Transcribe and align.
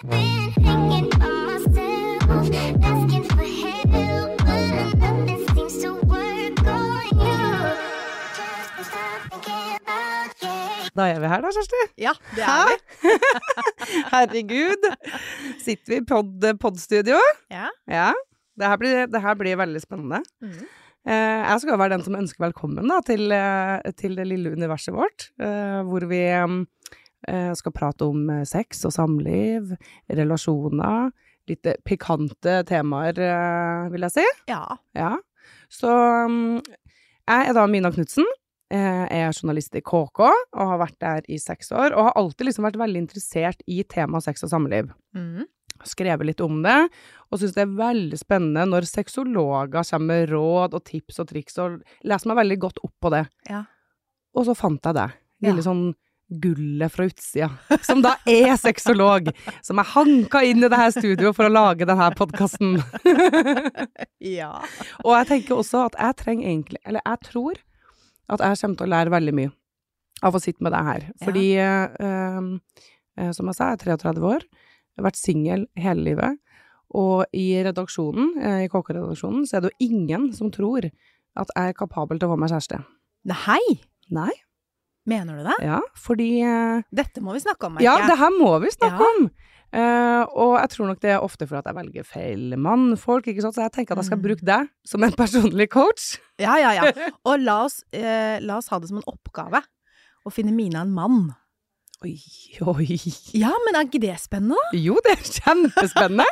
Da 0.00 0.08
er 0.08 0.16
vi 11.20 11.28
her, 11.28 11.44
da, 11.44 11.50
Kjersti. 11.52 11.82
Ja, 12.00 12.14
det 12.32 12.46
er 12.48 12.70
vi. 12.70 12.78
Herregud. 14.14 14.88
Sitter 15.60 15.92
vi 15.92 16.00
i 16.00 16.06
pod, 16.08 16.48
podstudio? 16.64 17.20
Ja. 17.52 17.68
Ja. 17.84 18.08
Det 18.56 18.72
her 18.72 18.80
blir, 18.80 19.04
det 19.04 19.20
her 19.20 19.36
blir 19.36 19.60
veldig 19.60 19.84
spennende. 19.84 20.24
Mm. 20.40 20.64
Eh, 21.12 21.44
jeg 21.44 21.60
skal 21.60 21.76
være 21.76 21.98
den 21.98 22.08
som 22.08 22.16
ønsker 22.16 22.48
velkommen 22.48 22.88
da, 22.88 23.02
til, 23.04 23.28
eh, 23.36 23.92
til 24.00 24.16
det 24.16 24.30
lille 24.32 24.56
universet 24.56 24.96
vårt, 24.96 25.28
eh, 25.44 25.84
hvor 25.84 26.08
vi 26.08 26.24
eh, 27.30 27.52
skal 27.58 27.74
prate 27.74 28.06
om 28.08 28.28
eh, 28.32 28.44
sex 28.48 28.84
og 28.88 28.94
samliv, 28.94 29.74
relasjoner, 30.10 31.10
litt 31.50 31.70
eh, 31.70 31.78
pikante 31.86 32.60
temaer, 32.68 33.20
vil 33.92 34.06
jeg 34.08 34.16
si. 34.18 34.26
Ja. 34.50 34.64
Ja. 34.96 35.14
Så 35.72 35.90
mm, 35.90 36.60
jeg 36.60 37.50
er 37.50 37.56
da 37.56 37.66
Mina 37.70 37.92
Knutsen. 37.94 38.28
Jeg 38.70 39.08
er 39.10 39.32
journalist 39.34 39.74
i 39.74 39.80
KK 39.82 40.20
og 40.22 40.60
har 40.62 40.76
vært 40.78 41.00
der 41.02 41.24
i 41.26 41.40
seks 41.42 41.72
år. 41.74 41.90
Og 41.90 42.04
har 42.06 42.20
alltid 42.20 42.46
liksom 42.46 42.68
vært 42.68 42.78
veldig 42.78 43.00
interessert 43.02 43.64
i 43.66 43.80
temaet 43.82 44.28
sex 44.28 44.46
og 44.46 44.52
samliv. 44.52 44.92
Mm. 45.16 45.48
Skrevet 45.90 46.28
litt 46.28 46.42
om 46.44 46.60
det, 46.62 46.76
og 47.32 47.40
syns 47.40 47.56
det 47.56 47.64
er 47.64 47.74
veldig 47.80 48.18
spennende 48.20 48.68
når 48.68 48.86
sexologer 48.86 49.72
kommer 49.72 50.06
med 50.12 50.30
råd 50.30 50.76
og 50.76 50.84
tips 50.86 51.18
og 51.22 51.30
triks, 51.32 51.58
og 51.58 51.80
leser 52.06 52.30
meg 52.30 52.38
veldig 52.44 52.58
godt 52.66 52.82
opp 52.86 52.94
på 53.02 53.12
det. 53.16 53.24
Ja. 53.48 53.64
Og 54.38 54.46
så 54.46 54.54
fant 54.54 54.86
jeg 54.86 54.98
det. 55.00 55.08
Ja. 55.40 55.48
Lille 55.48 55.64
sånn 55.66 55.84
gullet 56.30 56.92
fra 56.92 57.06
utsida, 57.08 57.48
som 57.82 58.02
da 58.04 58.14
er 58.28 58.54
sexolog, 58.60 59.30
som 59.66 59.80
er 59.82 59.88
hanka 59.94 60.42
inn 60.46 60.62
i 60.62 60.70
det 60.70 60.78
her 60.78 60.92
studioet 60.94 61.36
for 61.36 61.48
å 61.48 61.52
lage 61.52 61.88
denne 61.88 62.10
podkasten. 62.18 62.78
Ja. 64.20 64.60
Og 65.00 65.14
jeg 65.16 65.26
tenker 65.30 65.56
også 65.56 65.86
at 65.88 65.94
jeg 65.96 66.16
trenger 66.20 66.48
egentlig 66.50 66.78
Eller 66.84 67.00
jeg 67.00 67.20
tror 67.24 67.56
at 68.30 68.42
jeg 68.44 68.58
kommer 68.60 68.76
til 68.76 68.86
å 68.86 68.90
lære 68.92 69.12
veldig 69.14 69.32
mye 69.38 69.52
av 70.28 70.36
å 70.36 70.40
sitte 70.42 70.62
med 70.62 70.74
deg 70.74 70.86
her. 70.86 71.06
Fordi, 71.24 71.44
eh, 71.56 72.50
eh, 73.16 73.30
som 73.32 73.48
jeg 73.48 73.56
sa, 73.56 73.70
jeg 73.70 73.78
er 73.78 73.96
33 73.96 74.26
år, 74.28 74.44
jeg 74.44 75.00
har 75.00 75.06
vært 75.08 75.20
singel 75.20 75.64
hele 75.80 76.04
livet. 76.04 76.38
Og 77.00 77.24
i 77.32 77.46
redaksjonen, 77.64 78.36
eh, 78.44 78.66
i 78.66 78.68
KK-redaksjonen, 78.68 79.48
så 79.48 79.56
er 79.56 79.64
det 79.64 79.72
jo 79.72 79.88
ingen 79.88 80.32
som 80.36 80.52
tror 80.52 80.84
at 80.84 81.54
jeg 81.56 81.72
er 81.72 81.78
kapabel 81.80 82.20
til 82.20 82.28
å 82.28 82.34
få 82.34 82.38
meg 82.38 82.52
kjæreste. 82.52 82.84
Nei, 83.24 83.80
Nei. 84.10 84.32
Mener 85.06 85.36
du 85.40 85.44
det? 85.48 85.56
Ja, 85.64 85.80
fordi 85.96 86.42
uh, 86.44 86.82
Dette 86.92 87.20
må 87.24 87.32
vi 87.32 87.40
snakke 87.40 87.66
om, 87.66 87.74
merker 87.78 87.84
Ja, 87.84 87.98
jeg. 87.98 88.08
det 88.10 88.18
her 88.18 88.30
må 88.36 88.52
vi 88.62 88.70
snakke 88.74 89.00
Ja. 89.00 89.14
om! 89.16 89.30
Uh, 89.70 90.24
og 90.34 90.56
jeg 90.58 90.68
tror 90.72 90.86
nok 90.90 90.98
det 91.00 91.10
er 91.14 91.22
ofte 91.22 91.46
fordi 91.46 91.68
jeg 91.70 91.76
velger 91.76 92.04
feil 92.04 92.56
mannfolk, 92.58 93.28
ikke 93.30 93.42
sant. 93.44 93.54
Så 93.54 93.62
jeg 93.62 93.70
tenker 93.72 93.94
at 93.94 94.02
jeg 94.02 94.08
skal 94.10 94.18
Mm. 94.18 94.24
bruke 94.26 94.44
deg 94.44 94.68
som 94.84 95.04
en 95.06 95.12
personlig 95.12 95.68
coach. 95.70 96.18
Ja, 96.42 96.56
ja, 96.58 96.72
ja. 96.74 96.90
Og 97.24 97.38
la 97.38 97.64
oss, 97.68 97.84
uh, 97.94 98.38
la 98.42 98.56
oss 98.58 98.68
ha 98.68 98.78
det 98.82 98.88
som 98.90 98.98
en 98.98 99.06
oppgave 99.06 99.62
å 100.26 100.32
finne 100.34 100.50
Mina 100.52 100.82
en 100.82 100.90
mann. 100.92 101.30
Oi, 102.00 102.14
oi. 102.64 102.96
Ja, 103.36 103.50
men 103.66 103.76
er 103.76 103.84
ikke 103.84 104.00
det 104.00 104.14
spennende, 104.22 104.56
da? 104.56 104.78
Jo, 104.80 104.94
det 105.04 105.12
er 105.18 105.24
kjempespennende! 105.36 106.24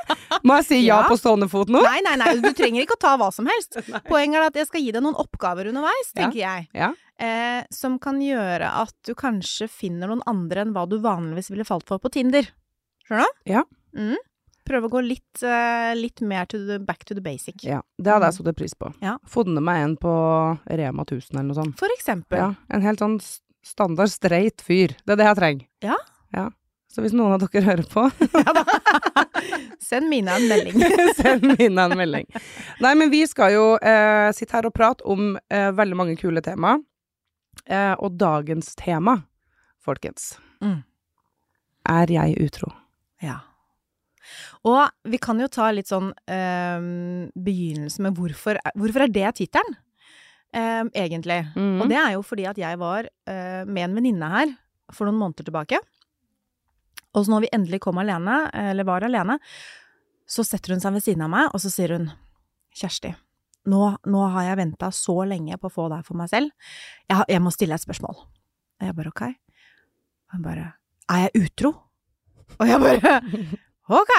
Må 0.49 0.55
jeg 0.63 0.65
si 0.65 0.79
ja, 0.81 1.03
Ja. 1.03 1.09
på 1.11 1.19
stående 1.21 1.49
fot 1.53 1.69
nå? 1.69 1.83
Nei, 1.85 1.99
nei, 2.07 2.15
nei, 2.17 2.31
du 2.41 2.49
trenger 2.57 2.87
ikke 2.87 2.97
å 2.97 3.01
ta 3.03 3.11
hva 3.21 3.29
som 3.35 3.45
helst. 3.51 3.77
Poenget 4.09 4.39
er 4.41 4.47
at 4.47 4.57
jeg 4.57 4.69
skal 4.71 4.81
gi 4.81 4.95
deg 4.97 5.05
noen 5.05 5.19
oppgaver 5.21 5.69
underveis, 5.69 6.09
Ja. 6.15 6.23
tenker 6.23 6.39
jeg. 6.41 6.69
Ja. 6.73 6.89
Eh, 7.21 7.67
som 7.75 7.99
kan 8.01 8.21
gjøre 8.25 8.71
at 8.81 8.95
du 9.05 9.13
kanskje 9.19 9.69
finner 9.69 10.09
noen 10.09 10.23
andre 10.31 10.63
enn 10.65 10.73
hva 10.73 10.87
du 10.89 10.97
vanligvis 11.05 11.51
ville 11.53 11.67
falt 11.69 11.85
for 11.91 12.01
på 12.01 12.11
Tinder. 12.17 12.49
Skjønner 13.05 13.29
du? 13.29 13.53
Ja. 13.53 13.65
Mm. 13.99 14.17
Prøve 14.69 14.89
å 14.89 14.93
gå 14.93 15.03
litt, 15.05 15.43
eh, 15.43 15.93
litt 15.97 16.21
mer 16.25 16.47
to 16.49 16.59
the, 16.65 16.79
back 16.79 17.05
to 17.09 17.15
the 17.17 17.21
basic. 17.25 17.61
Ja, 17.65 17.83
det 18.01 18.09
hadde 18.15 18.29
jeg 18.33 18.39
satt 18.41 18.57
pris 18.57 18.73
på. 18.77 18.89
Ja. 19.05 19.19
Funnet 19.29 19.65
meg 19.65 19.83
en 19.85 19.97
på 20.01 20.15
Rema 20.65 21.05
1000 21.05 21.37
eller 21.37 21.49
noe 21.51 21.61
sånt. 21.61 21.77
For 21.81 21.93
eksempel. 21.97 22.39
Ja, 22.41 22.49
en 22.73 22.85
helt 22.85 23.01
sånn 23.05 23.19
standard 23.65 24.11
streit 24.13 24.63
fyr. 24.65 24.95
Det 25.05 25.15
er 25.15 25.21
det 25.21 25.27
jeg 25.29 25.39
trenger. 25.41 25.67
Ja. 25.85 25.97
ja. 26.37 26.47
Så 26.89 27.03
hvis 27.05 27.13
noen 27.17 27.35
av 27.37 27.43
dere 27.45 27.65
hører 27.67 27.89
på, 27.91 28.07
Send 29.89 30.09
Mina 30.11 30.35
en 30.37 30.49
melding. 30.49 30.83
send 31.21 31.45
Mina 31.59 31.85
en 31.89 31.97
melding. 31.99 32.27
Nei, 32.85 32.93
men 32.99 33.11
vi 33.13 33.23
skal 33.29 33.55
jo 33.55 33.65
eh, 33.81 34.29
sitte 34.37 34.57
her 34.59 34.67
og 34.69 34.75
prate 34.77 35.05
om 35.09 35.35
eh, 35.49 35.71
veldig 35.77 35.97
mange 35.97 36.17
kule 36.21 36.43
tema. 36.45 36.75
Eh, 37.65 37.95
og 37.99 38.17
dagens 38.21 38.75
tema, 38.79 39.19
folkens, 39.85 40.35
Mm. 40.59 40.81
er 41.87 42.11
jeg 42.11 42.35
utro? 42.43 42.73
Ja. 43.23 43.37
Og 44.67 44.89
vi 45.07 45.21
kan 45.23 45.39
jo 45.41 45.47
ta 45.47 45.69
litt 45.71 45.87
sånn 45.87 46.09
eh, 46.27 46.81
begynnelse 47.39 48.03
med 48.03 48.17
hvorfor, 48.19 48.59
hvorfor 48.75 49.05
er 49.07 49.13
det 49.15 49.31
tittelen, 49.39 49.77
eh, 50.55 50.85
egentlig. 51.03 51.43
Mm. 51.57 51.83
Og 51.83 51.91
det 51.91 51.99
er 52.01 52.15
jo 52.17 52.25
fordi 52.27 52.47
at 52.51 52.59
jeg 52.61 52.81
var 52.81 53.09
eh, 53.09 53.63
med 53.69 53.85
en 53.89 53.99
venninne 53.99 54.33
her 54.33 54.55
for 54.95 55.09
noen 55.09 55.21
måneder 55.21 55.49
tilbake. 55.49 55.81
Og 57.17 57.25
så 57.25 57.33
når 57.33 57.47
vi 57.47 57.53
endelig 57.57 57.83
kom 57.85 57.99
alene, 58.01 58.41
eller 58.53 58.87
var 58.87 59.07
alene, 59.07 59.39
så 60.29 60.45
setter 60.45 60.75
hun 60.75 60.83
seg 60.83 60.95
ved 60.95 61.05
siden 61.05 61.25
av 61.25 61.33
meg, 61.33 61.49
og 61.53 61.63
så 61.63 61.73
sier 61.73 61.97
hun 61.97 62.11
Kjersti, 62.79 63.11
nå, 63.69 63.81
nå 64.07 64.25
har 64.35 64.51
jeg 64.51 64.59
venta 64.61 64.91
så 64.95 65.17
lenge 65.27 65.57
på 65.59 65.71
å 65.71 65.73
få 65.73 65.87
deg 65.91 66.05
for 66.07 66.19
meg 66.21 66.29
selv. 66.31 66.53
Jeg, 67.09 67.25
jeg 67.33 67.43
må 67.43 67.53
stille 67.53 67.75
deg 67.75 67.81
et 67.81 67.87
spørsmål. 67.89 68.21
Og 68.79 68.87
jeg 68.87 68.97
bare 68.97 69.13
ok. 69.13 69.23
Og 70.29 70.37
hun 70.37 70.45
bare 70.45 70.67
Er 71.09 71.25
jeg 71.25 71.47
utro? 71.49 71.73
Og 72.59 72.69
jeg 72.69 72.81
bare 72.85 73.15
Ok! 73.89 74.13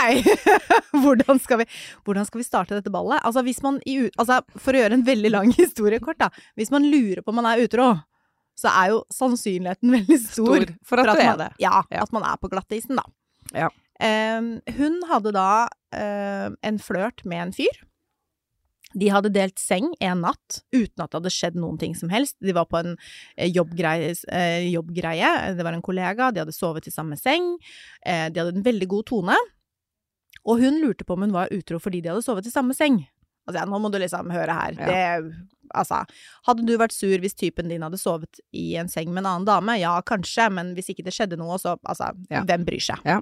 hvordan, 1.03 1.39
skal 1.41 1.61
vi, 1.61 1.65
hvordan 2.05 2.25
skal 2.27 2.41
vi 2.41 2.47
starte 2.47 2.77
dette 2.77 2.91
ballet? 2.93 3.21
Altså, 3.23 3.43
man 3.65 3.79
i, 3.85 3.99
altså, 4.17 4.41
for 4.57 4.73
å 4.73 4.83
gjøre 4.83 4.97
en 4.99 5.05
veldig 5.07 5.31
lang 5.33 5.51
historie 5.59 6.01
kort, 6.03 6.19
da. 6.21 6.29
Hvis 6.59 6.71
man 6.73 6.87
lurer 6.89 7.21
på 7.21 7.33
om 7.33 7.39
man 7.41 7.49
er 7.51 7.65
utro, 7.65 7.91
så 8.59 8.71
er 8.73 8.95
jo 8.95 9.03
sannsynligheten 9.15 9.93
veldig 9.99 10.17
stor, 10.23 10.65
Stor 10.65 10.73
for 10.83 11.03
at, 11.03 11.11
du 11.11 11.21
man, 11.21 11.27
er 11.27 11.43
det. 11.43 11.51
Ja, 11.63 11.83
Ja. 11.93 12.01
at 12.03 12.15
man 12.15 12.25
er 12.27 12.39
på 12.41 12.49
glattisen, 12.51 12.99
da. 12.99 13.05
Ja. 13.55 13.69
Ehm, 14.03 14.57
hun 14.77 14.99
hadde 15.09 15.31
da 15.35 15.67
ehm, 15.95 16.57
en 16.63 16.81
flørt 16.81 17.23
med 17.27 17.47
en 17.47 17.53
fyr. 17.55 17.79
De 18.97 19.09
hadde 19.13 19.29
delt 19.29 19.59
seng 19.61 19.91
en 20.01 20.23
natt 20.25 20.63
uten 20.73 21.03
at 21.03 21.11
det 21.11 21.19
hadde 21.19 21.31
skjedd 21.33 21.57
noen 21.61 21.77
ting 21.77 21.93
som 21.97 22.09
helst. 22.09 22.39
De 22.41 22.55
var 22.57 22.65
på 22.71 22.79
en 22.79 22.95
eh, 23.37 23.45
jobbgreie, 23.51 24.15
eh, 24.33 24.65
jobbgreie. 24.73 25.29
det 25.55 25.65
var 25.65 25.77
en 25.77 25.85
kollega, 25.85 26.31
de 26.33 26.41
hadde 26.41 26.55
sovet 26.55 26.89
i 26.89 26.93
samme 26.93 27.17
seng, 27.19 27.51
eh, 28.01 28.27
de 28.33 28.41
hadde 28.41 28.55
en 28.57 28.65
veldig 28.65 28.87
god 28.89 29.05
tone. 29.11 29.37
Og 30.47 30.61
hun 30.63 30.79
lurte 30.83 31.05
på 31.05 31.15
om 31.17 31.25
hun 31.27 31.35
var 31.35 31.51
utro 31.55 31.79
fordi 31.81 32.01
de 32.05 32.11
hadde 32.13 32.23
sovet 32.25 32.47
i 32.47 32.53
samme 32.53 32.75
seng. 32.77 33.01
Altså, 33.47 33.63
ja, 33.63 33.65
nå 33.65 33.79
må 33.81 33.89
du 33.91 33.97
liksom 34.01 34.29
høre 34.31 34.53
her. 34.53 34.75
Ja. 34.77 34.87
Det, 34.87 35.33
altså, 35.73 36.03
hadde 36.45 36.65
du 36.67 36.75
vært 36.77 36.93
sur 36.93 37.17
hvis 37.23 37.33
typen 37.37 37.71
din 37.71 37.81
hadde 37.85 37.97
sovet 37.97 38.39
i 38.53 38.75
en 38.77 38.89
seng 38.91 39.09
med 39.11 39.23
en 39.23 39.31
annen 39.33 39.47
dame? 39.49 39.75
Ja, 39.81 39.95
kanskje, 40.05 40.49
men 40.53 40.75
hvis 40.77 40.91
ikke 40.93 41.05
det 41.07 41.15
skjedde 41.17 41.39
noe, 41.41 41.57
så 41.61 41.75
altså, 41.83 42.11
Ja. 42.29 42.43
hvem 42.45 42.65
bryr 42.67 42.83
seg? 42.91 43.01
Ja. 43.09 43.19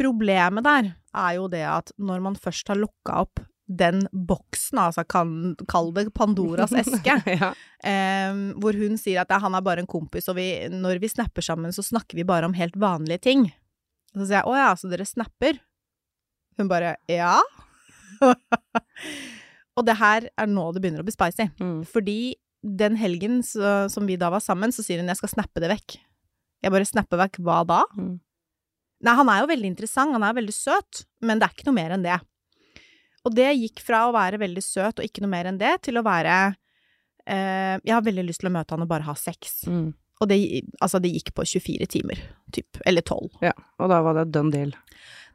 Problemet 0.00 0.64
der 0.64 0.92
er 1.12 1.32
jo 1.36 1.48
det 1.52 1.64
at 1.66 1.90
når 2.00 2.22
man 2.24 2.38
først 2.38 2.70
har 2.72 2.78
lukka 2.80 3.18
opp 3.26 3.42
den 3.70 4.00
boksen, 4.10 4.80
altså 4.82 5.04
kan, 5.06 5.54
kall 5.70 5.92
det 5.94 6.08
Pandoras 6.16 6.72
eske, 6.74 7.14
ja. 7.42 7.52
eh, 7.86 8.38
hvor 8.58 8.74
hun 8.74 8.96
sier 8.98 9.22
at 9.22 9.30
han 9.42 9.54
er 9.54 9.62
bare 9.62 9.84
en 9.84 9.90
kompis, 9.90 10.26
og 10.30 10.38
vi, 10.40 10.46
når 10.72 10.98
vi 11.02 11.10
snapper 11.12 11.44
sammen, 11.44 11.70
så 11.74 11.84
snakker 11.86 12.18
vi 12.18 12.26
bare 12.26 12.48
om 12.50 12.56
helt 12.58 12.74
vanlige 12.82 13.22
ting. 13.28 13.44
Og 14.14 14.22
så 14.22 14.26
sier 14.26 14.38
jeg 14.40 14.50
å 14.50 14.58
ja, 14.58 14.70
så 14.78 14.90
dere 14.90 15.06
snapper? 15.08 15.60
Hun 16.58 16.70
bare 16.70 16.96
ja. 17.10 17.38
og 19.76 19.86
det 19.86 19.96
her 20.00 20.28
er 20.28 20.50
nå 20.50 20.66
det 20.74 20.82
begynner 20.82 21.04
å 21.04 21.06
bli 21.06 21.14
spicy. 21.14 21.48
Mm. 21.62 21.82
Fordi 21.88 22.20
den 22.60 22.98
helgen 23.00 23.40
så, 23.46 23.86
som 23.92 24.08
vi 24.08 24.18
da 24.20 24.28
var 24.32 24.42
sammen, 24.44 24.74
så 24.74 24.84
sier 24.84 25.00
hun 25.00 25.08
jeg 25.10 25.20
skal 25.22 25.32
snappe 25.36 25.62
det 25.62 25.70
vekk. 25.72 25.96
Jeg 26.60 26.74
bare 26.74 26.88
snapper 26.88 27.22
vekk 27.22 27.40
hva 27.46 27.62
da? 27.68 27.84
Mm. 27.96 28.18
Nei, 29.00 29.14
han 29.16 29.30
er 29.32 29.40
jo 29.40 29.48
veldig 29.48 29.70
interessant, 29.70 30.12
han 30.12 30.26
er 30.26 30.36
veldig 30.36 30.52
søt, 30.52 31.04
men 31.24 31.40
det 31.40 31.46
er 31.46 31.54
ikke 31.54 31.70
noe 31.70 31.78
mer 31.78 31.94
enn 31.96 32.04
det. 32.04 32.18
Og 33.24 33.32
det 33.36 33.48
gikk 33.56 33.80
fra 33.84 34.06
å 34.08 34.14
være 34.16 34.40
veldig 34.40 34.64
søt 34.64 35.00
og 35.00 35.06
ikke 35.06 35.24
noe 35.24 35.32
mer 35.32 35.48
enn 35.48 35.60
det, 35.60 35.72
til 35.86 36.00
å 36.00 36.04
være 36.04 36.36
eh, 37.28 37.76
Jeg 37.76 37.92
har 37.92 38.04
veldig 38.04 38.26
lyst 38.28 38.42
til 38.42 38.50
å 38.50 38.54
møte 38.54 38.76
han 38.76 38.84
og 38.84 38.90
bare 38.92 39.08
ha 39.08 39.16
sex. 39.16 39.62
Mm. 39.68 39.90
Og 40.20 40.28
det, 40.28 40.38
altså, 40.80 41.00
det 41.00 41.14
gikk 41.14 41.32
på 41.36 41.46
24 41.48 41.86
timer, 41.88 42.20
typ. 42.52 42.80
Eller 42.86 43.04
12. 43.04 43.40
Ja, 43.44 43.54
og 43.80 43.92
da 43.92 44.02
var 44.04 44.18
det 44.20 44.28
done 44.34 44.52
deal. 44.52 44.74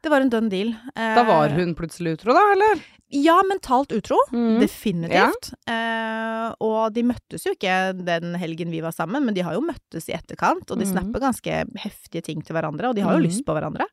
Det 0.05 0.11
var 0.13 0.21
en 0.21 0.29
done 0.29 0.51
deal. 0.51 0.75
Eh, 0.95 1.15
Da 1.17 1.23
var 1.25 1.49
hun 1.49 1.73
plutselig 1.75 2.19
utro, 2.19 2.33
da, 2.37 2.43
eller? 2.53 2.83
Ja, 3.09 3.39
mentalt 3.49 3.91
utro. 3.91 4.17
Mm. 4.31 4.59
Definitivt. 4.61 5.53
Eh, 5.69 6.51
og 6.61 6.93
de 6.93 7.03
møttes 7.09 7.45
jo 7.47 7.55
ikke 7.55 7.93
den 7.97 8.35
helgen 8.37 8.69
vi 8.73 8.83
var 8.85 8.93
sammen, 8.93 9.25
men 9.25 9.33
de 9.33 9.41
har 9.45 9.55
jo 9.57 9.63
møttes 9.65 10.09
i 10.09 10.13
etterkant, 10.13 10.69
og 10.69 10.77
de 10.77 10.85
mm. 10.85 10.91
snapper 10.91 11.23
ganske 11.23 11.63
heftige 11.81 12.25
ting 12.27 12.43
til 12.45 12.57
hverandre, 12.57 12.91
og 12.91 12.97
de 12.97 13.05
har 13.05 13.17
jo 13.17 13.23
mm. 13.23 13.25
lyst 13.25 13.45
på 13.47 13.55
hverandre. 13.57 13.87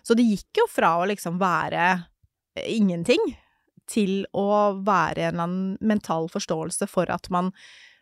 Så 0.00 0.16
det 0.16 0.24
gikk 0.30 0.62
jo 0.62 0.68
fra 0.72 0.94
å 1.02 1.08
liksom 1.10 1.36
være 1.42 1.90
eh, 2.56 2.70
ingenting 2.78 3.20
til 3.88 4.22
å 4.36 4.48
være 4.84 5.26
en 5.26 5.34
eller 5.34 5.44
annen 5.44 5.76
mental 5.80 6.28
forståelse 6.32 6.88
for 6.88 7.12
at 7.12 7.28
man 7.32 7.52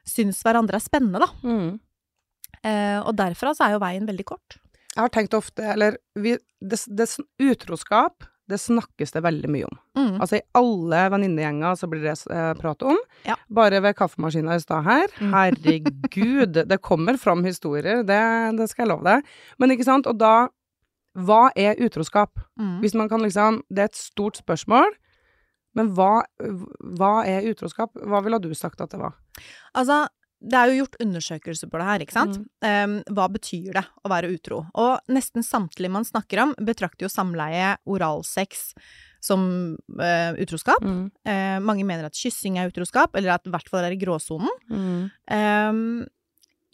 syns 0.07 0.43
hverandre 0.47 0.79
er 0.79 0.87
spennende, 0.87 1.23
da. 1.23 1.31
Mm. 1.47 1.79
Eh, 2.67 3.01
og 3.03 3.15
derfra 3.19 3.53
så 3.55 3.67
er 3.67 3.77
jo 3.77 3.83
veien 3.83 4.09
veldig 4.09 4.27
kort. 4.27 4.59
Jeg 4.97 5.05
har 5.05 5.13
tenkt 5.13 5.37
ofte 5.37 5.61
Eller 5.75 5.99
vi, 6.17 6.39
det, 6.65 6.79
det, 6.89 7.07
utroskap, 7.43 8.25
det 8.49 8.59
snakkes 8.63 9.13
det 9.13 9.23
veldig 9.27 9.51
mye 9.53 9.69
om. 9.69 9.79
Mm. 9.99 10.13
Altså 10.23 10.39
i 10.39 10.45
alle 10.57 11.01
venninnegjenger 11.13 11.79
så 11.79 11.89
blir 11.91 12.05
det 12.07 12.15
eh, 12.33 12.53
prat 12.59 12.85
om. 12.87 12.99
Ja. 13.27 13.37
Bare 13.53 13.83
ved 13.85 13.97
kaffemaskina 13.99 14.57
i 14.57 14.63
stad 14.63 14.87
her. 14.87 15.11
Mm. 15.21 15.33
Herregud, 15.35 16.61
det 16.71 16.83
kommer 16.85 17.19
fram 17.21 17.45
historier, 17.47 18.05
det, 18.07 18.21
det 18.59 18.69
skal 18.71 18.87
jeg 18.87 18.95
love 18.95 19.07
deg. 19.07 19.35
Men 19.59 19.75
ikke 19.75 19.89
sant, 19.89 20.11
og 20.11 20.21
da 20.23 20.37
Hva 21.17 21.49
er 21.57 21.79
utroskap? 21.81 22.37
Mm. 22.61 22.81
Hvis 22.83 22.95
man 22.95 23.09
kan 23.09 23.23
liksom 23.25 23.63
Det 23.73 23.83
er 23.83 23.89
et 23.89 23.97
stort 23.97 24.37
spørsmål. 24.37 24.91
Men 25.77 25.93
hva, 25.97 26.25
hva 26.97 27.13
er 27.29 27.49
utroskap? 27.51 27.97
Hva 28.01 28.23
ville 28.25 28.41
du 28.41 28.53
sagt 28.57 28.81
at 28.81 28.93
det 28.93 29.01
var? 29.01 29.17
Altså, 29.77 30.07
det 30.41 30.59
er 30.59 30.71
jo 30.71 30.83
gjort 30.83 30.99
undersøkelser 31.01 31.71
på 31.73 31.81
det 31.81 31.87
her, 31.89 32.03
ikke 32.05 32.17
sant? 32.17 32.39
Um, 32.61 32.99
hva 33.17 33.27
betyr 33.33 33.71
det 33.79 33.85
å 34.05 34.11
være 34.13 34.31
utro? 34.35 34.63
Og 34.77 35.13
nesten 35.13 35.47
samtlige 35.47 35.93
man 35.93 36.07
snakker 36.07 36.43
om, 36.45 36.53
betrakter 36.67 37.07
jo 37.07 37.13
samleie, 37.13 37.75
oralsex, 37.89 38.69
som 39.25 39.47
uh, 39.97 40.33
utroskap. 40.43 40.85
Mm. 40.85 41.07
Uh, 41.27 41.57
mange 41.65 41.87
mener 41.89 42.09
at 42.09 42.19
kyssing 42.19 42.61
er 42.61 42.71
utroskap, 42.71 43.17
eller 43.17 43.37
at 43.39 43.49
i 43.49 43.55
hvert 43.55 43.73
fall 43.73 43.89
er 43.89 43.97
i 43.97 44.01
gråsonen. 44.01 44.53
Mm. 44.69 45.09
Um, 45.33 45.81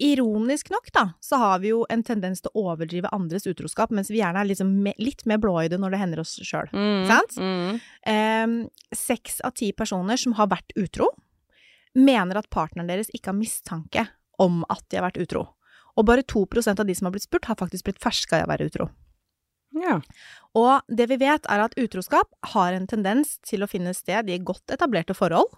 ironisk 0.03 0.73
nok, 0.75 0.91
da, 0.93 1.07
så 1.23 1.39
har 1.39 1.63
vi 1.63 1.71
jo 1.71 1.85
en 1.93 2.03
tendens 2.03 2.43
til 2.43 2.51
å 2.53 2.67
overdrive 2.73 3.11
andres 3.15 3.47
utroskap, 3.47 3.93
mens 3.95 4.11
vi 4.11 4.19
gjerne 4.19 4.43
er 4.43 4.51
liksom 4.51 4.73
me 4.83 4.97
litt 4.99 5.23
mer 5.31 5.39
blåøyde 5.43 5.79
når 5.79 5.95
det 5.95 6.01
hender 6.03 6.23
oss 6.25 6.35
sjøl. 6.43 6.71
Mm. 6.75 7.05
Sant? 7.11 7.39
Mm. 7.39 7.83
um, 8.11 8.57
Seks 8.91 9.39
av 9.47 9.55
ti 9.57 9.71
personer 9.77 10.19
som 10.21 10.35
har 10.41 10.51
vært 10.51 10.75
utro, 10.75 11.13
mener 11.95 12.39
at 12.41 12.49
partneren 12.51 12.89
deres 12.89 13.11
ikke 13.15 13.31
har 13.33 13.39
mistanke 13.39 14.07
om 14.39 14.65
at 14.73 14.83
de 14.91 14.97
har 14.99 15.07
vært 15.11 15.21
utro. 15.23 15.47
Og 15.97 16.07
bare 16.09 16.23
2% 16.25 16.81
av 16.81 16.87
de 16.89 16.95
som 16.97 17.07
har 17.07 17.13
blitt 17.13 17.27
spurt, 17.29 17.45
har 17.51 17.59
faktisk 17.61 17.85
blitt 17.85 18.01
ferska 18.03 18.41
i 18.41 18.45
å 18.47 18.49
være 18.49 18.67
utro. 18.71 18.89
Ja. 19.77 19.99
Og 20.57 20.81
det 20.89 21.07
vi 21.09 21.17
vet, 21.21 21.47
er 21.49 21.61
at 21.65 21.77
utroskap 21.81 22.29
har 22.55 22.73
en 22.77 22.87
tendens 22.87 23.39
til 23.45 23.63
å 23.65 23.69
finne 23.69 23.93
sted 23.97 24.29
i 24.33 24.39
godt 24.39 24.73
etablerte 24.73 25.15
forhold. 25.17 25.53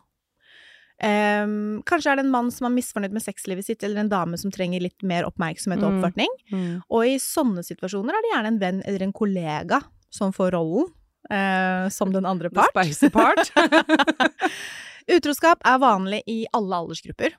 Um, 1.02 1.80
kanskje 1.90 2.12
er 2.12 2.16
det 2.20 2.24
en 2.26 2.30
mann 2.30 2.50
som 2.54 2.68
er 2.68 2.74
misfornøyd 2.76 3.14
med 3.16 3.22
sexlivet 3.24 3.66
sitt, 3.66 3.82
eller 3.82 4.04
en 4.04 4.10
dame 4.12 4.38
som 4.38 4.52
trenger 4.54 4.82
litt 4.84 5.02
mer 5.02 5.26
oppmerksomhet 5.26 5.82
og 5.82 5.90
Mm. 5.90 5.96
oppvartning. 5.98 6.34
Mm. 6.52 6.82
Og 6.90 7.06
i 7.06 7.16
sånne 7.18 7.64
situasjoner 7.66 8.14
er 8.14 8.22
det 8.22 8.30
gjerne 8.34 8.46
en 8.52 8.58
venn 8.62 8.82
eller 8.86 9.02
en 9.02 9.12
kollega 9.12 9.82
som 10.10 10.32
får 10.32 10.52
rollen 10.58 10.92
Uh, 11.32 11.88
som 11.88 12.12
den 12.12 12.26
andre 12.26 12.50
The 12.50 12.54
part. 12.54 12.68
spicy 12.84 13.08
part. 13.08 13.48
Utroskap 15.10 15.60
er 15.68 15.78
vanlig 15.82 16.22
i 16.30 16.44
alle 16.56 16.78
aldersgrupper. 16.82 17.34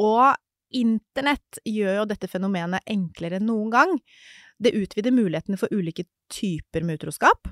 Og 0.00 0.34
internett 0.72 1.58
gjør 1.66 2.00
jo 2.00 2.08
dette 2.08 2.28
fenomenet 2.30 2.84
enklere 2.90 3.40
enn 3.40 3.48
noen 3.50 3.72
gang. 3.74 3.96
Det 4.60 4.72
utvider 4.76 5.12
mulighetene 5.14 5.58
for 5.60 5.72
ulike 5.74 6.04
typer 6.30 6.84
med 6.86 7.00
utroskap, 7.00 7.48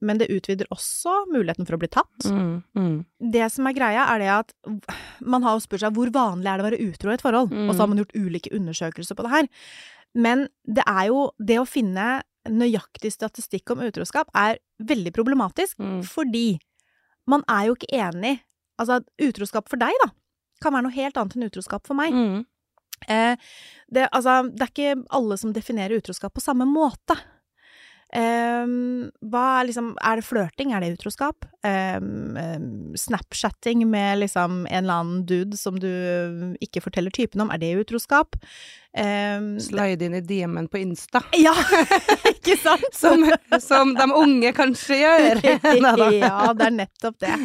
men 0.00 0.16
det 0.20 0.30
utvider 0.32 0.68
også 0.72 1.26
muligheten 1.32 1.66
for 1.68 1.76
å 1.76 1.80
bli 1.82 1.88
tatt. 1.92 2.24
mm. 2.24 2.62
Mm. 2.78 3.04
Det 3.32 3.50
som 3.52 3.66
er 3.68 3.76
greia, 3.76 4.06
er 4.14 4.18
det 4.22 4.30
at 4.32 4.52
man 5.20 5.42
har 5.44 5.56
jo 5.58 5.64
spurt 5.66 5.80
seg 5.82 5.92
hvor 5.96 6.08
vanlig 6.14 6.48
er 6.48 6.56
det 6.56 6.64
å 6.64 6.68
være 6.70 6.84
utro 6.88 7.10
i 7.10 7.14
et 7.18 7.24
forhold, 7.24 7.50
Mm. 7.52 7.68
og 7.68 7.74
så 7.74 7.80
har 7.84 7.88
man 7.88 7.98
gjort 7.98 8.16
ulike 8.16 8.52
undersøkelser 8.56 9.14
på 9.16 9.22
det 9.26 9.30
her. 9.30 9.48
Men 10.14 10.48
det 10.64 10.84
er 10.86 11.06
jo 11.08 11.30
det 11.38 11.58
å 11.60 11.68
finne 11.68 12.22
nøyaktig 12.48 13.12
statistikk 13.12 13.70
om 13.70 13.80
utroskap 13.84 14.30
er 14.34 14.58
veldig 14.80 15.12
problematisk, 15.12 15.76
Mm. 15.78 16.02
fordi 16.04 16.58
man 17.26 17.42
er 17.48 17.66
jo 17.66 17.74
ikke 17.74 17.92
enig 17.92 18.40
Altså, 18.80 19.00
utroskap 19.20 19.68
for 19.70 19.80
deg, 19.80 19.96
da, 20.04 20.10
kan 20.64 20.74
være 20.74 20.86
noe 20.86 20.96
helt 20.96 21.20
annet 21.20 21.36
enn 21.36 21.48
utroskap 21.50 21.86
for 21.88 21.98
meg. 21.98 22.16
Mm. 22.16 22.40
Eh, 23.08 23.50
det, 23.88 24.08
altså, 24.08 24.40
det 24.48 24.66
er 24.66 24.72
ikke 24.72 24.96
alle 25.16 25.38
som 25.40 25.52
definerer 25.56 26.00
utroskap 26.00 26.34
på 26.36 26.44
samme 26.44 26.66
måte. 26.68 27.16
Ehm, 28.12 29.10
hva 29.22 29.62
liksom 29.62 29.92
Er 30.02 30.18
det 30.18 30.26
flørting? 30.26 30.72
Er 30.74 30.82
det 30.82 30.96
utroskap? 30.98 31.46
Um, 31.62 32.36
um, 32.36 32.96
Snapchatting 32.98 33.84
med 33.90 34.18
liksom 34.24 34.66
en 34.66 34.84
eller 34.84 35.02
annen 35.02 35.26
dude 35.28 35.56
som 35.56 35.78
du 35.78 35.90
ikke 36.58 36.82
forteller 36.82 37.12
typen 37.14 37.44
om, 37.44 37.50
er 37.52 37.60
det 37.62 37.74
utroskap? 37.84 38.34
Slide 39.62 40.02
inn 40.02 40.16
i 40.18 40.22
DM-en 40.26 40.66
på 40.72 40.80
Insta. 40.80 41.20
ja, 41.38 41.52
ikke 42.32 42.56
sant? 42.58 42.88
Som, 43.00 43.22
som 43.62 43.92
de 43.94 44.06
unge 44.16 44.50
kanskje 44.56 44.98
gjør. 44.98 45.42
Ja, 46.20 46.50
det 46.56 46.66
er 46.66 46.74
nettopp 46.74 47.20
det. 47.22 47.36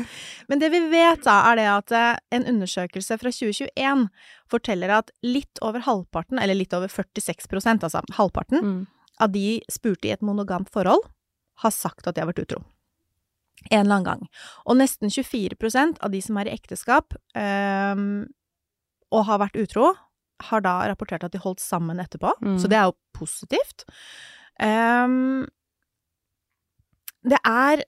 Men 0.50 0.64
det 0.64 0.72
vi 0.74 0.82
vet 0.90 1.22
da, 1.28 1.38
er 1.52 1.60
det 1.60 1.68
at 1.70 1.94
eh, 1.96 2.18
en 2.40 2.48
undersøkelse 2.56 3.20
fra 3.22 3.32
2021 3.32 4.08
forteller 4.52 4.94
at 4.98 5.14
litt 5.26 5.62
over 5.66 5.86
halvparten, 5.86 6.42
eller 6.42 6.58
litt 6.58 6.74
over 6.74 6.90
46% 6.90 7.86
altså 7.86 8.02
halvparten, 8.18 8.62
Mm. 8.66 8.84
Av 9.22 9.32
de 9.32 9.62
spurte 9.72 10.10
i 10.10 10.14
et 10.16 10.24
monogamt 10.26 10.70
forhold, 10.74 11.06
har 11.64 11.72
sagt 11.72 12.08
at 12.08 12.16
de 12.16 12.24
har 12.24 12.32
vært 12.32 12.44
utro. 12.44 12.62
En 13.72 13.86
eller 13.86 13.96
annen 13.96 14.08
gang. 14.10 14.26
Og 14.68 14.78
nesten 14.78 15.10
24% 15.10 16.02
av 16.04 16.12
de 16.12 16.20
som 16.22 16.38
er 16.38 16.50
i 16.50 16.56
ekteskap 16.58 17.16
ehm, 17.40 18.26
og 19.16 19.26
har 19.30 19.40
vært 19.46 19.56
utro, 19.62 19.94
har 20.50 20.62
da 20.66 20.76
rapportert 20.90 21.24
at 21.24 21.32
de 21.32 21.40
holdt 21.40 21.64
sammen 21.64 22.02
etterpå. 22.04 22.34
Mm. 22.44 22.58
Så 22.60 22.68
det 22.68 22.78
er 22.78 22.90
jo 22.90 22.98
positivt. 23.16 23.86
Um, 24.60 25.46
det 27.26 27.40
er 27.48 27.86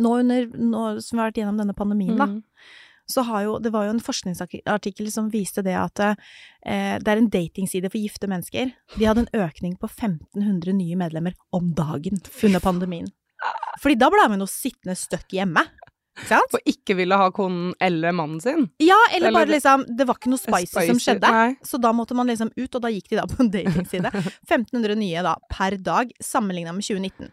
nå 0.00 0.16
under 0.24 0.46
nå 0.50 0.84
som 1.04 1.16
vi 1.16 1.22
har 1.22 1.30
vært 1.30 1.40
gjennom 1.42 1.60
denne 1.60 1.76
pandemien, 1.76 2.16
da, 2.18 2.26
Mm. 2.26 2.42
Så 3.10 3.24
har 3.26 3.44
jo 3.46 3.58
Det 3.62 3.72
var 3.74 3.86
jo 3.88 3.94
en 3.96 4.02
forskningsartikkel 4.02 5.10
som 5.12 5.30
viste 5.32 5.64
det 5.66 5.76
at 5.76 6.00
eh, 6.00 6.96
det 7.00 7.08
er 7.08 7.20
en 7.20 7.30
datingside 7.30 7.90
for 7.90 8.00
gifte 8.00 8.30
mennesker. 8.30 8.72
De 8.96 9.08
hadde 9.08 9.26
en 9.26 9.44
økning 9.46 9.76
på 9.80 9.90
1500 9.90 10.76
nye 10.76 10.96
medlemmer 11.00 11.34
om 11.52 11.72
dagen 11.74 12.20
under 12.42 12.60
pandemien. 12.64 13.10
Fordi 13.80 13.96
da 13.96 14.10
ble 14.12 14.26
man 14.28 14.42
jo 14.42 14.48
sittende 14.50 14.96
støkk 14.98 15.32
hjemme. 15.38 15.64
Sant? 16.28 16.52
Og 16.52 16.60
ikke 16.68 16.96
ville 16.98 17.16
ha 17.16 17.30
konen 17.32 17.72
eller 17.80 18.12
mannen 18.12 18.40
sin. 18.42 18.66
Ja, 18.82 18.98
eller 19.14 19.28
Eller 19.30 19.38
bare 19.38 19.52
liksom 19.54 19.84
Det 19.96 20.04
var 20.08 20.18
ikke 20.18 20.32
noe 20.32 20.42
spicy, 20.42 20.86
som 20.90 20.98
skjedde. 21.00 21.30
Nei. 21.32 21.54
Så 21.64 21.80
da 21.80 21.92
måtte 21.96 22.16
man 22.18 22.28
liksom 22.28 22.50
ut, 22.56 22.74
og 22.74 22.82
da 22.82 22.90
gikk 22.92 23.08
de 23.12 23.20
da 23.20 23.26
på 23.30 23.40
en 23.40 23.50
datingside. 23.52 24.10
1500 24.50 24.98
nye 25.00 25.22
da 25.24 25.36
per 25.50 25.78
dag, 25.80 26.12
sammenligna 26.20 26.74
med 26.76 26.84
2019. 26.84 27.30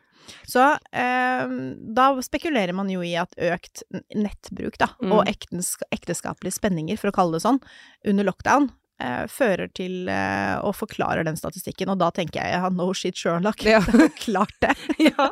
Så 0.48 0.64
eh, 0.92 1.54
da 1.98 2.08
spekulerer 2.26 2.74
man 2.78 2.90
jo 2.92 3.02
i 3.06 3.14
at 3.20 3.34
økt 3.38 3.84
nettbruk, 4.16 4.78
da, 4.82 4.90
Mm. 5.02 5.12
og 5.14 5.28
ekteskapelige 5.30 6.58
spenninger, 6.58 6.98
for 7.00 7.12
å 7.12 7.16
kalle 7.16 7.38
det 7.38 7.44
sånn, 7.46 7.60
under 8.08 8.26
lockdown, 8.28 8.70
eh, 9.00 9.26
fører 9.30 9.70
til 9.78 10.10
eh, 10.10 10.58
og 10.66 10.74
forklarer 10.76 11.24
den 11.28 11.38
statistikken. 11.38 11.90
Og 11.94 12.00
da 12.02 12.10
tenker 12.12 12.42
jeg 12.42 12.58
ja, 12.58 12.70
no 12.74 12.90
shit 12.94 13.16
Sherlock. 13.16 13.64
Ja. 13.64 13.80
Klart 14.26 14.54
det. 14.64 14.74
ja. 15.12 15.30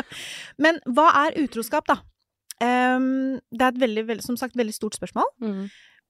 Men 0.62 0.80
hva 0.86 1.10
er 1.26 1.38
utroskap, 1.42 1.86
da? 1.90 2.00
Um, 2.60 3.38
det 3.50 3.62
er 3.64 3.70
et 3.72 3.80
veldig, 3.80 4.02
veldig, 4.10 4.24
som 4.26 4.36
sagt, 4.36 4.56
veldig 4.58 4.74
stort 4.76 4.98
spørsmål. 4.98 5.24
Mm. 5.40 5.62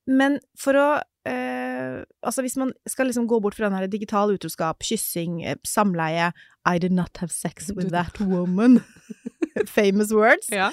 Men 0.09 0.39
for 0.59 0.75
å 0.75 0.87
eh, 1.27 2.05
Altså, 2.25 2.41
hvis 2.43 2.57
man 2.57 2.73
skal 2.89 3.07
liksom 3.11 3.27
gå 3.29 3.41
bort 3.43 3.55
fra 3.55 3.69
den 3.69 3.77
her 3.79 3.87
digital 3.89 4.31
utroskap, 4.33 4.81
kyssing, 4.83 5.43
eh, 5.45 5.57
samleie 5.67 6.33
I 6.67 6.79
did 6.79 6.93
not 6.93 7.17
have 7.19 7.31
sex 7.33 7.71
with 7.77 7.91
that 7.91 8.19
woman. 8.21 8.81
Famous 9.67 10.13
words. 10.13 10.49
ja. 10.51 10.71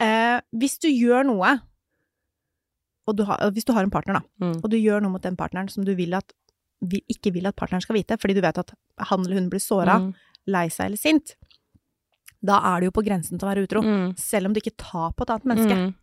Eh, 0.00 0.40
hvis 0.52 0.78
du 0.82 0.88
gjør 0.88 1.24
noe 1.24 1.54
og 3.06 3.14
du 3.16 3.22
har, 3.24 3.38
Hvis 3.54 3.64
du 3.64 3.72
har 3.72 3.84
en 3.86 3.90
partner, 3.90 4.14
da, 4.18 4.22
Mm. 4.44 4.56
og 4.64 4.70
du 4.70 4.76
gjør 4.76 5.00
noe 5.02 5.12
mot 5.12 5.22
den 5.22 5.36
partneren 5.36 5.70
som 5.70 5.84
du 5.84 5.94
vil 5.94 6.12
at, 6.14 6.32
vil, 6.82 7.00
ikke 7.08 7.32
vil 7.32 7.46
at 7.46 7.54
partneren 7.56 7.80
skal 7.80 7.94
vite, 7.94 8.18
fordi 8.18 8.34
du 8.34 8.40
vet 8.42 8.58
at 8.58 8.72
han 8.98 9.20
eller 9.24 9.38
hun 9.40 9.48
blir 9.50 9.60
såra, 9.62 10.00
Mm. 10.00 10.14
lei 10.48 10.66
seg 10.68 10.86
eller 10.86 10.96
sint, 10.98 11.36
da 12.44 12.58
er 12.74 12.80
du 12.80 12.86
jo 12.86 12.90
på 12.90 13.04
grensen 13.06 13.38
til 13.38 13.46
å 13.48 13.54
være 13.54 13.62
utro. 13.66 13.80
Mm. 13.82 14.18
Selv 14.18 14.46
om 14.46 14.52
du 14.52 14.60
ikke 14.60 14.76
tar 14.76 15.12
på 15.12 15.22
et 15.22 15.30
annet 15.30 15.44
menneske. 15.46 15.94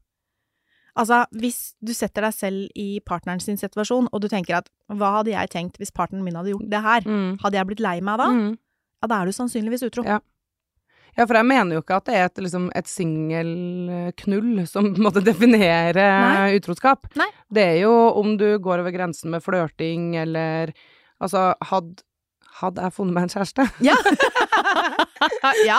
Altså, 1.00 1.24
hvis 1.34 1.74
du 1.82 1.90
setter 1.98 2.28
deg 2.28 2.36
selv 2.38 2.68
i 2.78 3.00
partneren 3.06 3.42
sin 3.42 3.58
situasjon, 3.58 4.12
og 4.14 4.22
du 4.22 4.28
tenker 4.30 4.60
at 4.60 4.68
hva 4.94 5.16
hadde 5.20 5.34
jeg 5.34 5.50
tenkt 5.50 5.80
hvis 5.82 5.94
partneren 5.96 6.26
min 6.26 6.38
hadde 6.38 6.54
gjort 6.54 6.70
det 6.70 6.84
her? 6.86 7.08
Mm. 7.08 7.32
Hadde 7.42 7.58
jeg 7.58 7.70
blitt 7.72 7.82
lei 7.82 7.96
meg 8.06 8.22
da? 8.22 8.28
Mm. 8.30 8.52
Ja, 9.02 9.10
da 9.10 9.18
er 9.22 9.26
du 9.32 9.36
sannsynligvis 9.36 9.88
utro. 9.90 10.06
Ja. 10.06 10.20
Ja, 11.14 11.28
for 11.30 11.38
jeg 11.38 11.46
mener 11.46 11.78
jo 11.78 11.84
ikke 11.84 12.00
at 12.00 12.08
det 12.10 12.14
er 12.18 12.24
et, 12.26 12.40
liksom, 12.42 12.72
et 12.74 12.88
singelknull 12.90 14.64
som 14.70 14.88
måtte 14.98 15.22
definere 15.26 16.06
Nei. 16.10 16.56
utroskap. 16.58 17.06
Nei. 17.20 17.28
Det 17.54 17.66
er 17.76 17.78
jo 17.84 17.92
om 18.18 18.34
du 18.40 18.48
går 18.64 18.82
over 18.82 18.94
grensen 18.96 19.34
med 19.34 19.46
flørting, 19.46 20.14
eller 20.24 20.74
Altså, 21.24 21.54
hadde 21.70 22.02
hadde 22.60 22.84
jeg 22.84 22.94
funnet 22.94 23.16
meg 23.16 23.26
en 23.26 23.32
kjæreste, 23.34 23.64
Ja! 23.86 23.96
ja. 25.70 25.78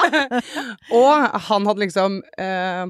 og 0.94 1.40
han 1.48 1.66
hadde 1.68 1.82
liksom 1.84 2.16
eh, 2.40 2.86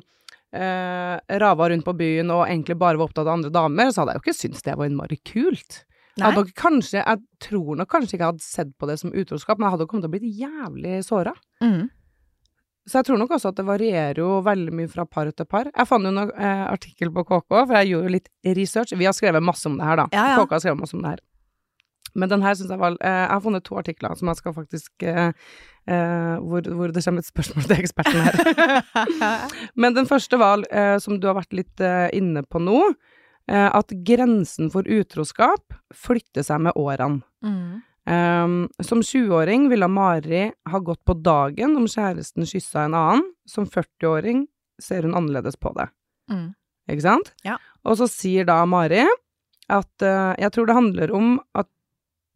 eh, 0.55 1.39
rava 1.43 1.69
rundt 1.71 1.87
på 1.87 1.97
byen 1.99 2.31
og 2.35 2.47
egentlig 2.47 2.79
bare 2.81 3.01
var 3.01 3.11
opptatt 3.11 3.27
av 3.27 3.35
andre 3.39 3.53
damer, 3.55 3.91
så 3.91 4.03
hadde 4.03 4.15
jeg 4.15 4.21
jo 4.21 4.25
ikke 4.27 4.39
syntes 4.39 4.65
det 4.67 4.79
var 4.79 4.91
innmari 4.91 5.19
kult. 5.27 5.83
Jeg, 6.15 6.47
kanskje, 6.55 7.01
jeg 7.01 7.43
tror 7.43 7.75
nok 7.81 7.91
kanskje 7.91 8.15
ikke 8.15 8.23
jeg 8.23 8.33
hadde 8.37 8.47
sett 8.47 8.73
på 8.79 8.87
det 8.87 9.01
som 9.01 9.11
utroskap, 9.11 9.59
men 9.59 9.67
jeg 9.67 9.75
hadde 9.75 9.87
kommet 9.91 10.07
til 10.07 10.13
å 10.13 10.15
blitt 10.15 10.41
jævlig 10.45 11.01
såra. 11.07 11.35
Mm. 11.65 11.89
Så 12.85 13.01
jeg 13.01 13.09
tror 13.09 13.19
nok 13.19 13.33
også 13.35 13.51
at 13.51 13.59
det 13.59 13.65
varierer 13.67 14.21
jo 14.21 14.39
veldig 14.45 14.75
mye 14.77 14.91
fra 14.93 15.07
par 15.09 15.31
til 15.33 15.49
par. 15.49 15.71
Jeg 15.73 15.89
fant 15.89 16.05
jo 16.05 16.13
en 16.13 16.21
eh, 16.29 16.65
artikkel 16.69 17.11
på 17.15 17.25
KK, 17.27 17.49
for 17.55 17.75
jeg 17.79 17.91
gjorde 17.91 18.11
jo 18.11 18.15
litt 18.15 18.29
research. 18.59 18.93
Vi 19.01 19.09
har 19.09 19.17
skrevet 19.17 19.43
masse 19.43 19.67
om 19.71 19.79
det 19.81 19.89
her, 19.89 20.03
da. 20.03 20.07
Ja, 20.13 20.27
ja. 20.35 20.43
KK 20.43 20.55
har 20.55 20.65
skrevet 20.67 20.83
masse 20.85 20.97
om 20.99 21.03
det 21.03 21.15
her. 21.15 21.23
Men 22.15 22.31
den 22.31 22.45
her 22.45 22.55
syns 22.57 22.71
jeg 22.71 22.81
var 22.81 22.97
eh, 23.01 23.21
Jeg 23.25 23.33
har 23.33 23.43
funnet 23.43 23.65
to 23.67 23.79
artikler 23.81 24.15
som 24.19 24.31
jeg 24.31 24.41
skal 24.41 24.55
faktisk 24.57 25.07
eh, 25.07 25.33
hvor, 25.85 26.65
hvor 26.65 26.93
det 26.95 27.03
kommer 27.05 27.21
et 27.21 27.29
spørsmål 27.29 27.67
til 27.69 27.83
eksperten 27.83 28.23
her. 28.25 29.49
Men 29.83 29.97
den 29.97 30.07
første 30.09 30.39
var, 30.41 30.63
uh, 30.73 30.97
som 31.03 31.19
du 31.21 31.27
har 31.29 31.37
vært 31.37 31.53
litt 31.53 31.83
uh, 31.85 32.09
inne 32.17 32.41
på 32.49 32.63
nå, 32.63 32.79
at 33.45 33.91
grensen 34.09 34.71
for 34.73 34.89
utroskap 34.89 35.75
flytter 35.93 36.47
seg 36.47 36.63
med 36.65 36.79
årene. 36.81 37.21
Mm. 37.45 37.83
Um, 38.09 38.55
som 38.81 39.03
20-åring 39.05 39.67
ville 39.69 39.85
Mari 39.93 40.47
ha 40.49 40.81
gått 40.81 41.03
på 41.05 41.13
dagen 41.21 41.77
om 41.77 41.85
kjæresten 41.85 42.49
kyssa 42.49 42.87
en 42.87 42.97
annen. 42.97 43.27
Som 43.45 43.69
40-åring 43.69 44.47
ser 44.81 45.05
hun 45.05 45.13
annerledes 45.21 45.61
på 45.61 45.75
det. 45.77 45.91
Mm. 46.33 46.55
Ikke 46.89 47.05
sant? 47.05 47.35
Ja. 47.45 47.59
Og 47.85 48.01
så 48.01 48.09
sier 48.09 48.49
da 48.49 48.63
Mari 48.65 49.05
at 49.69 50.09
jeg 50.41 50.53
tror 50.57 50.73
det 50.73 50.81
handler 50.81 51.13
om 51.13 51.37
at 51.53 51.69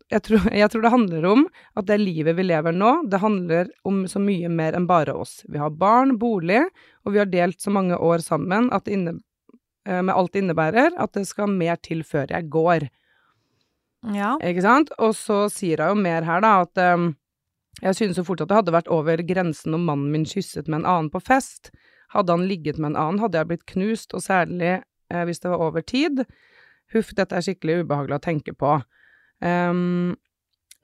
jeg 0.09 0.25
tror, 0.25 0.47
jeg 0.55 0.71
tror 0.73 0.85
det 0.85 0.93
handler 0.93 1.27
om 1.29 1.47
at 1.77 1.89
det 1.89 1.99
livet 2.01 2.37
vi 2.39 2.47
lever 2.47 2.73
nå, 2.77 2.93
det 3.13 3.21
handler 3.21 3.69
om 3.89 4.05
så 4.09 4.21
mye 4.23 4.49
mer 4.49 4.77
enn 4.77 4.89
bare 4.89 5.13
oss. 5.13 5.43
Vi 5.49 5.61
har 5.61 5.75
barn, 5.77 6.17
bolig, 6.21 6.63
og 7.05 7.13
vi 7.13 7.21
har 7.21 7.29
delt 7.29 7.61
så 7.61 7.73
mange 7.75 7.97
år 7.97 8.25
sammen 8.25 8.71
inne, 8.87 9.19
eh, 9.87 10.01
med 10.01 10.15
alt 10.15 10.33
det 10.33 10.45
innebærer, 10.45 10.97
at 10.97 11.13
det 11.13 11.27
skal 11.29 11.53
mer 11.53 11.77
til 11.77 12.03
før 12.05 12.33
jeg 12.33 12.49
går. 12.49 12.89
Ja. 14.15 14.37
Ikke 14.41 14.65
sant? 14.65 14.93
Og 14.99 15.15
så 15.19 15.47
sier 15.53 15.83
hun 15.85 15.99
jo 15.99 16.03
mer 16.09 16.25
her, 16.25 16.41
da, 16.41 16.63
at 16.65 16.85
um, 16.95 17.11
jeg 17.83 17.95
synes 17.95 18.19
jo 18.19 18.25
fort 18.25 18.41
at 18.41 18.49
det 18.51 18.59
hadde 18.63 18.75
vært 18.75 18.91
over 18.91 19.21
grensen 19.27 19.77
om 19.77 19.85
mannen 19.87 20.13
min 20.15 20.27
kysset 20.27 20.69
med 20.69 20.83
en 20.83 20.89
annen 20.89 21.11
på 21.13 21.21
fest. 21.21 21.73
Hadde 22.15 22.33
han 22.33 22.49
ligget 22.49 22.79
med 22.79 22.95
en 22.95 23.03
annen, 23.03 23.21
hadde 23.21 23.39
jeg 23.39 23.51
blitt 23.51 23.67
knust, 23.69 24.15
og 24.17 24.25
særlig 24.25 24.79
eh, 24.79 25.25
hvis 25.29 25.45
det 25.45 25.53
var 25.53 25.69
over 25.69 25.85
tid. 25.85 26.25
Huff, 26.95 27.13
dette 27.13 27.37
er 27.37 27.45
skikkelig 27.45 27.83
ubehagelig 27.85 28.17
å 28.17 28.25
tenke 28.25 28.57
på. 28.57 28.79
Ehm, 29.43 30.17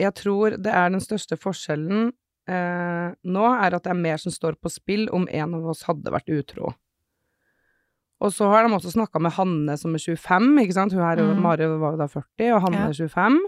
jeg 0.00 0.14
tror 0.14 0.56
det 0.62 0.72
er 0.74 0.90
den 0.90 1.00
største 1.02 1.36
forskjellen 1.38 2.08
uh, 2.50 3.14
nå, 3.24 3.44
er 3.64 3.74
at 3.76 3.84
det 3.86 3.92
er 3.92 4.00
mer 4.00 4.18
som 4.20 4.32
står 4.34 4.56
på 4.60 4.70
spill 4.72 5.06
om 5.14 5.26
en 5.30 5.54
av 5.54 5.66
oss 5.70 5.84
hadde 5.88 6.10
vært 6.12 6.28
utro. 6.34 6.72
Og 8.24 8.32
så 8.32 8.46
har 8.48 8.64
de 8.66 8.74
også 8.74 8.92
snakka 8.94 9.20
med 9.20 9.34
Hanne 9.36 9.74
som 9.78 9.94
er 9.96 10.02
25, 10.02 10.58
ikke 10.62 10.76
sant. 10.76 10.92
Hun 10.94 11.02
her, 11.02 11.16
Mm. 11.20 11.40
Mari 11.42 11.66
var 11.66 11.92
jo 11.92 11.98
da 12.00 12.06
40, 12.08 12.52
og 12.54 12.62
Hanne 12.62 12.84
Ja. 12.84 12.88
er 12.88 12.92
25. 12.94 13.38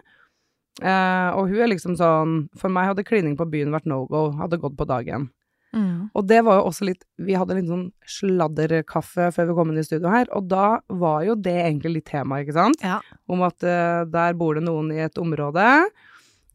Uh, 0.82 1.30
og 1.38 1.48
hun 1.48 1.60
er 1.64 1.70
liksom 1.72 1.94
sånn 1.96 2.50
For 2.60 2.68
meg 2.68 2.90
hadde 2.90 3.04
klining 3.08 3.34
på 3.38 3.46
byen 3.48 3.70
vært 3.72 3.86
no 3.86 4.04
go, 4.06 4.30
hadde 4.36 4.58
gått 4.60 4.76
på 4.76 4.84
dagen. 4.86 5.30
Mm. 5.74 6.10
Og 6.14 6.26
det 6.30 6.38
var 6.46 6.60
jo 6.60 6.68
også 6.70 6.86
litt 6.86 7.02
Vi 7.20 7.34
hadde 7.36 7.56
litt 7.58 7.66
sånn 7.68 7.88
sladderkaffe 8.08 9.26
før 9.34 9.48
vi 9.50 9.56
kom 9.58 9.72
inn 9.72 9.80
i 9.82 9.84
studio 9.84 10.08
her, 10.12 10.28
og 10.32 10.46
da 10.48 10.78
var 10.88 11.24
jo 11.26 11.34
det 11.34 11.56
egentlig 11.64 11.92
litt 11.98 12.06
tema, 12.08 12.38
ikke 12.40 12.54
sant? 12.56 12.80
Ja. 12.86 13.00
Om 13.28 13.42
at 13.48 13.66
uh, 13.66 14.04
der 14.08 14.36
bor 14.38 14.54
det 14.56 14.62
noen 14.64 14.92
i 14.94 15.02
et 15.04 15.18
område. 15.20 15.66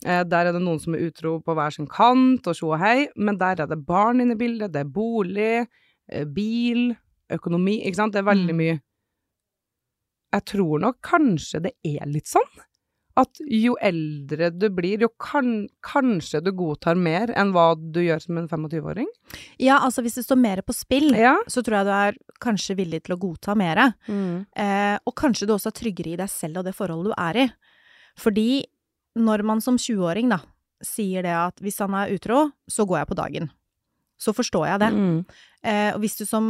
Uh, 0.05 0.23
der 0.25 0.47
er 0.49 0.55
det 0.55 0.63
noen 0.63 0.79
som 0.81 0.95
er 0.97 1.03
utro 1.11 1.35
på 1.43 1.53
hver 1.57 1.75
sin 1.75 1.89
kant, 1.91 2.47
og 2.47 2.55
tjo 2.57 2.71
og 2.73 2.79
hei. 2.81 3.09
Men 3.15 3.37
der 3.37 3.61
er 3.61 3.69
det 3.69 3.81
barn 3.85 4.23
inne 4.23 4.33
i 4.33 4.41
bildet, 4.41 4.71
det 4.73 4.85
er 4.85 4.89
bolig, 4.95 5.67
eh, 6.09 6.25
bil, 6.25 6.95
økonomi, 7.31 7.81
ikke 7.85 7.99
sant? 7.99 8.13
Det 8.15 8.23
er 8.23 8.31
veldig 8.31 8.55
Mm. 8.55 8.57
mye. 8.63 8.79
Jeg 10.33 10.45
tror 10.47 10.79
nok 10.79 11.01
kanskje 11.03 11.61
det 11.61 11.73
er 11.83 12.07
litt 12.07 12.25
sånn. 12.31 12.51
At 13.19 13.41
jo 13.43 13.73
eldre 13.83 14.49
du 14.55 14.69
blir, 14.71 15.01
jo 15.03 15.09
kan, 15.19 15.67
kanskje 15.83 16.39
du 16.43 16.51
godtar 16.55 16.95
mer 16.95 17.33
enn 17.35 17.51
hva 17.51 17.73
du 17.75 17.99
gjør 17.99 18.21
som 18.23 18.37
en 18.39 18.47
25-åring. 18.47 19.07
ja, 19.59 19.79
altså 19.83 20.01
hvis 20.01 20.15
det 20.15 20.23
står 20.25 20.39
mer 20.39 20.61
på 20.61 20.73
spill, 20.73 21.11
Ja. 21.15 21.35
så 21.47 21.61
tror 21.63 21.77
jeg 21.81 21.85
du 21.85 21.91
er 21.91 22.17
kanskje 22.39 22.75
villig 22.77 23.03
til 23.03 23.15
å 23.15 23.19
godta 23.19 23.55
mer. 23.55 23.93
Mm. 24.07 24.45
Eh, 24.55 24.97
og 25.05 25.15
kanskje 25.15 25.47
du 25.47 25.53
også 25.53 25.67
er 25.73 25.79
tryggere 25.81 26.13
i 26.13 26.19
deg 26.23 26.29
selv 26.29 26.57
og 26.59 26.65
det 26.65 26.75
forholdet 26.75 27.11
du 27.11 27.17
er 27.17 27.41
i. 27.43 27.47
Fordi 28.17 28.63
når 29.19 29.43
man 29.43 29.61
som 29.61 29.75
20-åring 29.77 30.29
da 30.31 30.39
sier 30.81 31.21
det 31.23 31.35
at 31.35 31.59
hvis 31.61 31.77
han 31.83 31.93
er 31.93 32.13
utro, 32.15 32.51
så 32.69 32.85
går 32.87 33.01
jeg 33.03 33.07
på 33.11 33.17
dagen. 33.19 33.51
Så 34.21 34.33
forstår 34.37 34.67
jeg 34.69 34.79
det. 34.83 34.89
Mm. 34.93 35.25
Eh, 35.65 35.93
og 35.95 35.99
hvis 36.03 36.15
du 36.19 36.25
som 36.29 36.45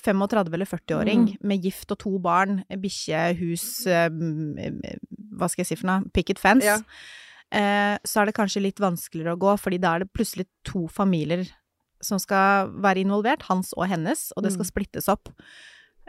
35- 0.00 0.54
eller 0.56 0.68
40-åring 0.68 1.26
med 1.44 1.62
gift 1.66 1.90
og 1.92 1.98
to 2.00 2.12
barn, 2.24 2.62
bikkje, 2.72 3.36
hus, 3.36 3.66
eh, 3.86 4.08
hva 4.08 5.48
skal 5.50 5.60
jeg 5.64 5.66
si 5.72 5.76
for 5.76 5.90
noe, 5.90 6.08
picket 6.16 6.40
fence, 6.40 6.64
Ja. 6.64 6.78
eh, 7.52 7.98
så 8.08 8.22
er 8.22 8.26
det 8.30 8.34
kanskje 8.38 8.62
litt 8.64 8.80
vanskeligere 8.80 9.36
å 9.36 9.40
gå, 9.44 9.58
fordi 9.60 9.78
da 9.80 9.94
er 9.94 9.98
det 10.06 10.12
plutselig 10.16 10.46
to 10.64 10.86
familier 10.88 11.44
som 12.02 12.18
skal 12.18 12.72
være 12.82 13.04
involvert, 13.04 13.42
hans 13.42 13.74
og 13.76 13.86
hennes, 13.92 14.32
og 14.36 14.42
det 14.42 14.52
skal 14.52 14.64
Mm. 14.64 14.72
splittes 14.72 15.08
opp. 15.08 15.28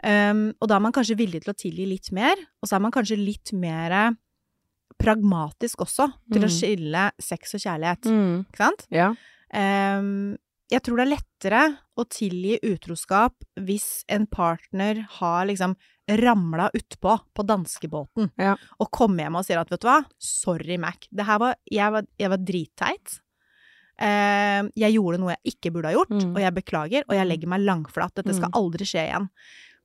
Um, 0.02 0.54
og 0.60 0.68
da 0.68 0.76
er 0.76 0.80
man 0.80 0.92
kanskje 0.92 1.16
villig 1.16 1.44
til 1.44 1.52
å 1.52 1.56
tilgi 1.56 1.86
litt 1.88 2.10
mer, 2.12 2.34
og 2.62 2.68
så 2.68 2.76
er 2.76 2.80
man 2.80 2.92
kanskje 2.92 3.16
litt 3.24 3.52
mer 3.52 4.16
pragmatisk 5.00 5.80
også, 5.84 6.12
til 6.32 6.42
å 6.42 6.48
Mm. 6.48 6.54
skille 6.58 7.10
sex 7.20 7.54
og 7.54 7.60
kjærlighet, 7.60 8.02
Mm. 8.06 8.46
ikke 8.46 8.56
sant? 8.56 8.86
Ja. 8.90 9.14
Ehm, 9.52 10.36
jeg 10.72 10.82
tror 10.82 10.96
det 10.96 11.04
er 11.06 11.16
lettere 11.16 11.62
å 12.00 12.04
tilgi 12.08 12.58
utroskap 12.64 13.34
hvis 13.60 14.04
en 14.08 14.26
partner 14.26 15.02
har 15.20 15.46
liksom 15.46 15.76
ramla 16.08 16.70
utpå 16.74 17.18
på 17.34 17.44
danskebåten 17.46 18.30
Ja. 18.38 18.56
og 18.80 18.90
kommer 18.90 19.24
hjem 19.24 19.36
og 19.36 19.44
sier 19.46 19.60
at 19.60 19.70
vet 19.70 19.80
du 19.80 19.86
hva, 19.88 20.04
sorry 20.18 20.76
Mac, 20.76 21.06
det 21.12 21.24
her 21.26 21.38
var, 21.38 21.54
jeg 21.70 21.92
var, 21.92 22.02
jeg 22.18 22.30
var 22.30 22.38
dritteit. 22.38 23.20
Ehm, 24.00 24.70
jeg 24.76 24.96
gjorde 24.96 25.20
noe 25.22 25.36
jeg 25.36 25.54
ikke 25.54 25.72
burde 25.72 25.86
ha 25.92 25.94
gjort, 25.94 26.10
Mm. 26.10 26.34
og 26.34 26.40
jeg 26.42 26.54
beklager, 26.54 27.04
og 27.08 27.14
jeg 27.14 27.26
legger 27.28 27.48
meg 27.48 27.60
langflat. 27.60 28.14
Dette 28.14 28.34
skal 28.34 28.50
Mm. 28.50 28.58
aldri 28.58 28.84
skje 28.84 29.08
igjen. 29.08 29.28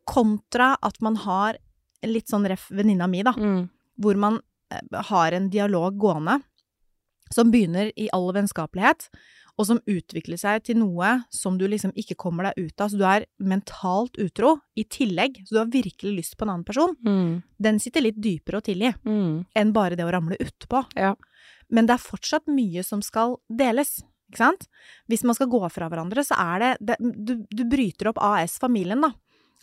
Kontra 0.08 0.76
at 0.82 1.02
man 1.02 1.16
har 1.16 1.58
litt 2.04 2.26
sånn 2.28 2.48
ref 2.48 2.70
venninna 2.70 3.08
mi, 3.08 3.22
da, 3.24 3.34
Mm. 3.34 3.70
hvor 4.00 4.16
man 4.18 4.42
eh, 4.72 5.02
har 5.02 5.32
en 5.34 5.50
dialog 5.50 5.98
gående 5.98 6.44
som 7.32 7.52
begynner 7.52 7.92
i 7.98 8.08
all 8.14 8.32
vennskapelighet, 8.34 9.10
og 9.60 9.68
som 9.68 9.82
utvikler 9.92 10.40
seg 10.40 10.64
til 10.64 10.78
noe 10.80 11.10
som 11.36 11.58
du 11.60 11.66
liksom 11.68 11.92
ikke 12.00 12.16
kommer 12.16 12.48
deg 12.48 12.70
ut 12.70 12.80
av. 12.82 12.90
Så 12.94 13.00
du 13.00 13.04
er 13.04 13.26
mentalt 13.44 14.16
utro 14.24 14.54
i 14.80 14.86
tillegg, 14.88 15.42
så 15.44 15.58
du 15.58 15.60
har 15.60 15.72
virkelig 15.74 16.14
lyst 16.16 16.38
på 16.40 16.48
en 16.48 16.54
annen 16.54 16.64
person. 16.68 16.96
Mm. 17.04 17.34
Den 17.60 17.80
sitter 17.84 18.06
litt 18.06 18.22
dypere 18.24 18.62
å 18.62 18.66
tilgi 18.66 18.94
Mm. 19.04 19.46
enn 19.54 19.74
bare 19.76 19.98
det 20.00 20.06
å 20.08 20.14
ramle 20.16 20.40
utpå. 20.40 20.86
Ja. 20.96 21.16
Men 21.70 21.86
det 21.90 21.98
er 21.98 22.06
fortsatt 22.08 22.48
mye 22.48 22.84
som 22.88 23.02
skal 23.04 23.36
deles, 23.52 24.00
ikke 24.32 24.38
sant? 24.46 24.68
Hvis 25.10 25.24
man 25.28 25.36
skal 25.36 25.48
gå 25.52 25.60
fra 25.70 25.90
hverandre, 25.90 26.24
så 26.24 26.40
er 26.40 26.60
det, 26.60 26.72
det 26.80 26.96
du, 27.00 27.46
du 27.52 27.64
bryter 27.66 28.10
opp 28.14 28.18
AS-familien, 28.24 29.02
da. 29.02 29.12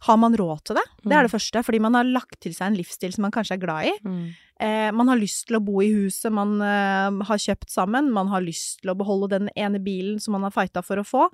Har 0.04 0.18
man 0.20 0.36
råd 0.36 0.60
til 0.68 0.76
det? 0.76 0.84
Det 1.06 1.14
er 1.16 1.24
det 1.24 1.32
første, 1.32 1.62
fordi 1.64 1.78
man 1.80 1.94
har 1.96 2.04
lagt 2.04 2.36
til 2.44 2.52
seg 2.52 2.68
en 2.68 2.76
livsstil 2.76 3.14
som 3.14 3.24
man 3.24 3.32
kanskje 3.32 3.56
er 3.56 3.62
glad 3.62 3.88
i. 3.88 3.94
Mm. 4.04 4.26
Eh, 4.60 4.90
man 4.92 5.08
har 5.08 5.16
lyst 5.20 5.46
til 5.48 5.56
å 5.56 5.62
bo 5.64 5.80
i 5.84 5.88
huset 5.92 6.32
man 6.32 6.58
eh, 6.64 7.24
har 7.28 7.40
kjøpt 7.40 7.72
sammen, 7.72 8.12
man 8.12 8.28
har 8.28 8.44
lyst 8.44 8.82
til 8.82 8.92
å 8.92 8.96
beholde 8.98 9.30
den 9.32 9.48
ene 9.56 9.80
bilen 9.80 10.20
som 10.20 10.36
man 10.36 10.44
har 10.44 10.52
fighta 10.54 10.82
for 10.84 11.00
å 11.00 11.06
få, 11.06 11.26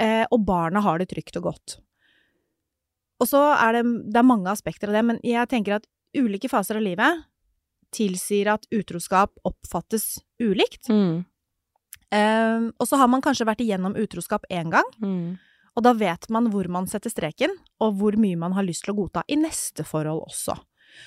eh, 0.00 0.24
og 0.30 0.44
barna 0.48 0.80
har 0.84 1.00
det 1.00 1.10
trygt 1.12 1.36
og 1.40 1.50
godt. 1.50 1.78
Og 3.20 3.28
så 3.28 3.40
er 3.56 3.78
det, 3.78 3.84
det 4.12 4.20
er 4.20 4.28
mange 4.28 4.52
aspekter 4.52 4.88
av 4.92 4.98
det, 4.98 5.04
men 5.04 5.20
jeg 5.26 5.48
tenker 5.50 5.78
at 5.78 5.88
ulike 6.16 6.48
faser 6.48 6.78
av 6.78 6.84
livet 6.84 7.24
tilsier 7.94 8.52
at 8.52 8.68
utroskap 8.74 9.36
oppfattes 9.48 10.18
ulikt. 10.40 10.88
Mm. 10.92 11.24
Eh, 12.14 12.68
og 12.72 12.88
så 12.88 12.96
har 13.00 13.08
man 13.12 13.24
kanskje 13.24 13.48
vært 13.48 13.64
igjennom 13.64 13.96
utroskap 14.00 14.48
én 14.52 14.72
gang, 14.72 14.88
Mm. 15.02 15.38
Og 15.78 15.84
da 15.86 15.92
vet 15.94 16.26
man 16.34 16.48
hvor 16.50 16.66
man 16.74 16.88
setter 16.90 17.12
streken, 17.12 17.52
og 17.78 18.00
hvor 18.00 18.18
mye 18.18 18.38
man 18.40 18.56
har 18.56 18.66
lyst 18.66 18.82
til 18.84 18.96
å 18.96 18.98
godta 18.98 19.22
i 19.30 19.38
neste 19.38 19.86
forhold 19.86 20.24
også. 20.26 20.56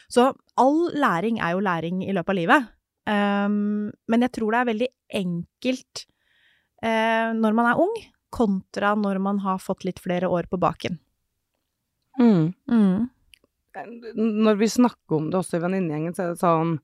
Så 0.07 0.29
all 0.61 0.79
læring 0.95 1.41
er 1.43 1.57
jo 1.57 1.65
læring 1.65 2.05
i 2.05 2.13
løpet 2.15 2.31
av 2.31 2.39
livet. 2.39 2.69
Um, 3.11 3.89
men 4.07 4.23
jeg 4.23 4.31
tror 4.37 4.53
det 4.53 4.61
er 4.61 4.69
veldig 4.69 4.89
enkelt 5.19 6.03
uh, 6.85 7.29
når 7.35 7.57
man 7.57 7.71
er 7.71 7.81
ung, 7.83 7.95
kontra 8.31 8.93
når 8.95 9.19
man 9.19 9.41
har 9.43 9.59
fått 9.59 9.83
litt 9.83 9.99
flere 9.99 10.29
år 10.31 10.47
på 10.47 10.61
baken. 10.61 10.95
Mm. 12.21 12.53
Mm. 12.71 13.09
Når 14.15 14.55
vi 14.61 14.71
snakker 14.71 15.17
om 15.17 15.27
det 15.31 15.41
også 15.41 15.59
i 15.59 15.65
venninnegjengen, 15.65 16.15
så 16.15 16.23
er 16.23 16.31
det 16.31 16.43
sånn 16.43 16.77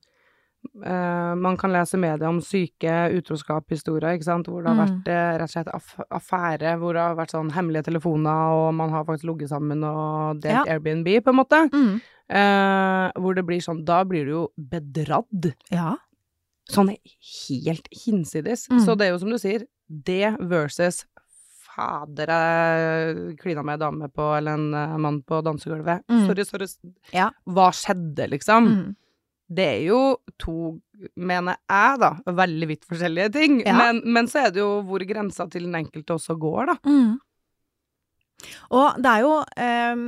eh, 0.84 1.34
Man 1.34 1.56
kan 1.56 1.72
lese 1.72 1.98
media 1.98 2.28
om 2.28 2.40
syke 2.40 3.10
utroskap-historier, 3.18 4.16
ikke 4.18 4.24
sant, 4.28 4.46
hvor 4.48 4.62
det 4.62 4.70
har 4.72 4.76
Mm. 4.78 4.84
vært 4.86 5.08
uh, 5.08 5.38
rett 5.38 5.42
og 5.42 5.50
slett 5.54 5.68
aff 5.74 5.94
affære, 6.10 6.78
hvor 6.78 6.92
det 6.94 7.02
har 7.02 7.14
vært 7.16 7.30
sånn 7.34 7.50
hemmelige 7.52 7.84
telefoner, 7.90 8.52
og 8.54 8.74
man 8.74 8.90
har 8.90 9.04
faktisk 9.04 9.24
ligget 9.30 9.48
sammen 9.50 9.82
og 9.84 10.40
delt 10.42 10.66
Ja. 10.66 10.74
Airbnb, 10.76 11.06
på 11.24 11.30
en 11.30 11.36
måte. 11.40 11.70
Mm. 11.72 12.00
Uh, 12.28 13.10
hvor 13.16 13.34
det 13.34 13.46
blir 13.46 13.60
sånn 13.64 13.84
Da 13.84 14.02
blir 14.04 14.24
du 14.26 14.30
jo 14.30 14.48
bedratt. 14.58 15.54
Ja. 15.72 15.96
Sånn 16.70 16.90
helt 16.90 17.88
hinsides. 18.04 18.68
Mm. 18.68 18.80
Så 18.84 18.96
det 18.98 19.06
er 19.06 19.12
jo 19.14 19.18
som 19.22 19.30
du 19.30 19.38
sier, 19.38 19.64
det 19.88 20.36
versus 20.40 21.06
Fader, 21.78 22.26
jeg 22.26 23.36
klina 23.38 23.62
med 23.64 23.78
ei 23.78 23.84
dame 23.86 24.08
på, 24.10 24.24
eller 24.36 24.52
en 24.58 25.00
mann 25.00 25.20
på 25.22 25.38
dansegulvet. 25.46 26.02
Mm. 26.10 26.26
Sorry, 26.26 26.44
sorry. 26.44 26.66
Ja. 27.14 27.30
Hva 27.46 27.68
skjedde, 27.70 28.26
liksom? 28.32 28.66
Det 29.48 29.64
er 29.64 29.82
jo 29.86 29.98
to, 30.36 30.54
mener 31.16 31.56
jeg, 31.70 32.00
da, 32.02 32.10
veldig 32.36 32.66
vidt 32.68 32.82
forskjellige 32.88 33.30
ting. 33.32 33.60
Ja. 33.64 33.76
Men, 33.78 34.02
men 34.04 34.26
så 34.28 34.42
er 34.46 34.50
det 34.52 34.60
jo 34.60 34.82
hvor 34.84 35.00
grensa 35.08 35.46
til 35.48 35.64
den 35.64 35.78
enkelte 35.78 36.16
også 36.18 36.36
går, 36.42 36.66
da. 36.74 36.76
Mm. 36.84 37.14
Og 38.76 38.98
det 39.02 39.10
er 39.16 39.24
jo 39.24 39.32
eh, 39.58 40.02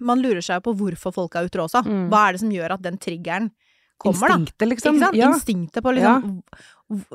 Man 0.00 0.22
lurer 0.22 0.40
seg 0.44 0.60
jo 0.60 0.66
på 0.70 0.76
hvorfor 0.78 1.12
folk 1.16 1.34
er 1.36 1.48
utro 1.48 1.66
også. 1.66 1.82
Mm. 1.84 2.06
Hva 2.12 2.22
er 2.28 2.36
det 2.36 2.42
som 2.44 2.52
gjør 2.54 2.76
at 2.76 2.84
den 2.84 2.98
triggeren 3.02 3.50
kommer, 4.02 4.28
da. 4.30 4.36
Instinktet, 4.38 4.68
liksom. 4.70 4.96
Ikke 4.98 5.06
sant? 5.08 5.18
Ja. 5.18 5.32
Instinktet 5.32 5.82
på 5.84 5.92
liksom 5.96 6.22
v- 6.22 6.62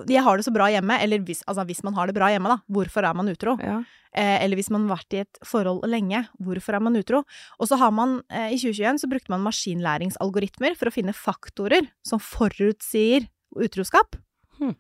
Jeg 0.09 0.23
har 0.25 0.37
det 0.39 0.47
så 0.47 0.53
bra 0.55 0.67
hjemme, 0.71 0.97
eller 1.03 1.23
hvis, 1.27 1.43
altså, 1.47 1.65
hvis 1.67 1.83
man 1.85 1.95
har 1.97 2.09
det 2.09 2.15
bra 2.17 2.31
hjemme, 2.33 2.51
da. 2.51 2.59
Hvorfor 2.71 3.07
er 3.07 3.17
man 3.17 3.31
utro? 3.31 3.57
ja. 3.61 3.81
Eh, 4.17 4.43
eller 4.43 4.57
hvis 4.57 4.71
man 4.73 4.87
har 4.87 4.97
vært 4.97 5.13
i 5.13 5.19
et 5.21 5.39
forhold 5.45 5.83
lenge, 5.89 6.23
hvorfor 6.41 6.77
er 6.77 6.81
man 6.81 6.95
utro? 6.97 7.21
Og 7.59 7.69
så 7.69 7.77
har 7.77 7.91
man, 7.93 8.21
eh, 8.33 8.53
i 8.55 8.57
2021 8.57 9.01
så 9.03 9.09
brukte 9.11 9.29
man 9.33 9.43
maskinlæringsalgoritmer 9.45 10.77
for 10.79 10.89
å 10.89 10.95
finne 10.95 11.13
faktorer 11.13 11.89
som 12.07 12.21
forutsier 12.23 13.27
utroskap. 13.55 14.17
Hmm. 14.57 14.73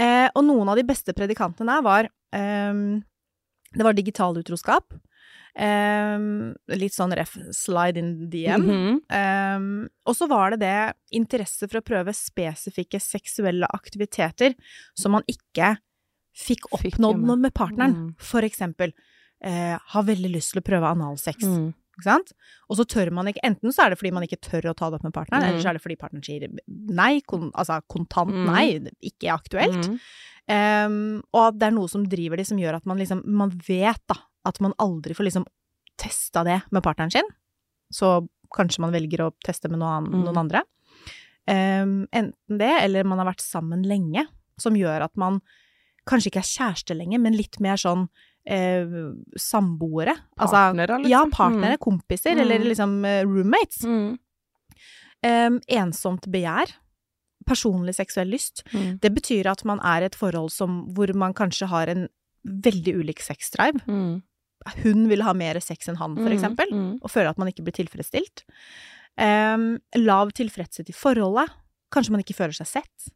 Eh, 0.00 0.28
og 0.32 0.46
noen 0.46 0.70
av 0.70 0.80
de 0.80 0.86
beste 0.88 1.12
predikantene 1.12 1.76
der 1.76 1.84
var 1.84 2.08
ehm, 2.32 3.02
Det 3.70 3.84
var 3.84 3.92
digital 3.92 4.34
utroskap. 4.34 4.94
Ehm, 5.58 6.54
litt 6.68 6.94
sånn 6.94 7.14
ref 7.16 7.36
slide 7.52 7.98
in 7.98 8.30
DM. 8.30 8.62
-hmm. 8.62 9.56
Um, 9.56 9.88
og 10.06 10.14
så 10.16 10.28
var 10.28 10.50
det 10.50 10.60
det 10.60 10.94
interesse 11.12 11.68
for 11.68 11.80
å 11.80 11.84
prøve 11.84 12.12
spesifikke 12.14 13.00
seksuelle 13.00 13.66
aktiviteter 13.74 14.54
som 14.94 15.12
man 15.12 15.22
ikke 15.26 15.78
fikk 16.36 16.70
oppnådd 16.72 17.20
noe 17.26 17.36
med 17.36 17.52
partneren. 17.54 17.94
Mm. 17.94 18.14
For 18.18 18.42
eksempel 18.42 18.92
uh, 19.44 19.78
har 19.78 20.02
veldig 20.02 20.30
lyst 20.30 20.52
til 20.52 20.60
å 20.60 20.64
prøve 20.64 20.86
analsex, 20.86 21.44
Mm. 21.44 21.74
Og 22.70 22.76
så 22.78 22.84
tør 22.86 23.10
man 23.12 23.26
ikke 23.26 23.42
Enten 23.44 23.72
så 23.72 23.84
er 23.84 23.90
det 23.90 23.98
fordi 23.98 24.12
man 24.12 24.22
ikke 24.22 24.40
tør 24.40 24.70
å 24.70 24.74
ta 24.74 24.88
det 24.88 24.94
opp 24.94 25.02
med 25.04 25.12
partneren, 25.12 25.42
Mm. 25.42 25.48
eller 25.50 25.60
så 25.60 25.68
er 25.68 25.72
det 25.74 25.82
fordi 25.82 25.96
partneren 25.98 26.24
sier 26.24 26.48
nei, 26.66 27.20
kon, 27.20 27.50
altså 27.52 27.82
kontant 27.86 28.30
Mm. 28.32 28.46
nei, 28.46 28.78
ikke 29.02 29.28
aktuelt. 29.28 29.86
Mm. 29.86 29.98
Um, 30.48 31.22
og 31.34 31.48
at 31.48 31.58
det 31.58 31.66
er 31.66 31.70
noe 31.76 31.88
som 31.88 32.06
driver 32.06 32.36
de, 32.36 32.44
som 32.44 32.56
gjør 32.58 32.76
at 32.76 32.86
man 32.86 32.96
liksom 32.98 33.22
Man 33.26 33.50
vet 33.50 34.00
da 34.08 34.16
at 34.44 34.60
man 34.60 34.72
aldri 34.78 35.14
får 35.14 35.24
liksom 35.28 35.46
testa 36.00 36.44
det 36.44 36.60
med 36.72 36.82
partneren 36.82 37.10
sin. 37.12 37.28
Så 37.92 38.28
kanskje 38.54 38.80
man 38.80 38.92
velger 38.94 39.26
å 39.26 39.32
teste 39.44 39.68
med 39.70 39.78
noen, 39.82 40.06
Mm. 40.08 40.24
noen 40.24 40.36
andre. 40.38 40.62
Um, 41.50 42.06
enten 42.12 42.58
det, 42.58 42.70
eller 42.84 43.04
man 43.04 43.18
har 43.18 43.26
vært 43.26 43.40
sammen 43.42 43.82
lenge, 43.84 44.26
som 44.58 44.74
gjør 44.74 45.02
at 45.02 45.16
man 45.16 45.40
kanskje 46.06 46.30
ikke 46.30 46.40
er 46.42 46.50
kjæreste 46.54 46.96
lenger, 46.96 47.18
men 47.20 47.36
litt 47.36 47.58
mer 47.60 47.76
sånn 47.76 48.08
eh, 48.46 48.86
samboere. 49.36 50.14
Altså, 50.40 50.72
liksom. 50.74 51.04
ja, 51.08 51.24
partnere, 51.30 51.76
kompiser, 51.78 52.32
Mm. 52.34 52.40
eller 52.40 52.58
liksom 52.64 53.04
eh, 53.04 53.22
roommates. 53.24 53.84
Mm. 53.84 54.18
Um, 55.22 55.60
ensomt 55.68 56.26
begjær. 56.32 56.72
Personlig 57.46 57.94
seksuell 57.96 58.30
lyst. 58.32 58.62
Mm. 58.72 58.98
Det 59.00 59.12
betyr 59.14 59.46
at 59.50 59.64
man 59.64 59.78
er 59.84 60.02
i 60.02 60.08
et 60.08 60.14
forhold 60.16 60.50
som, 60.50 60.86
hvor 60.94 61.12
man 61.14 61.34
kanskje 61.34 61.68
har 61.68 61.86
en 61.88 62.08
veldig 62.44 62.94
ulik 62.96 63.20
sexdrive. 63.20 63.80
Mm. 63.86 64.22
Hun 64.82 65.08
vil 65.08 65.22
ha 65.22 65.32
mer 65.34 65.58
sex 65.60 65.88
enn 65.88 65.96
han, 65.96 66.14
for 66.16 66.28
Mm. 66.28 66.34
eksempel, 66.36 66.70
Mm. 66.72 66.98
og 67.02 67.10
føler 67.10 67.30
at 67.30 67.38
man 67.38 67.48
ikke 67.48 67.64
blir 67.64 67.72
tilfredsstilt. 67.78 68.44
Um, 69.18 69.78
lav 69.96 70.30
tilfredshet 70.32 70.88
i 70.88 70.92
forholdet. 70.92 71.48
Kanskje 71.92 72.10
man 72.10 72.20
ikke 72.22 72.36
føler 72.36 72.54
seg 72.54 72.66
sett. 72.66 73.08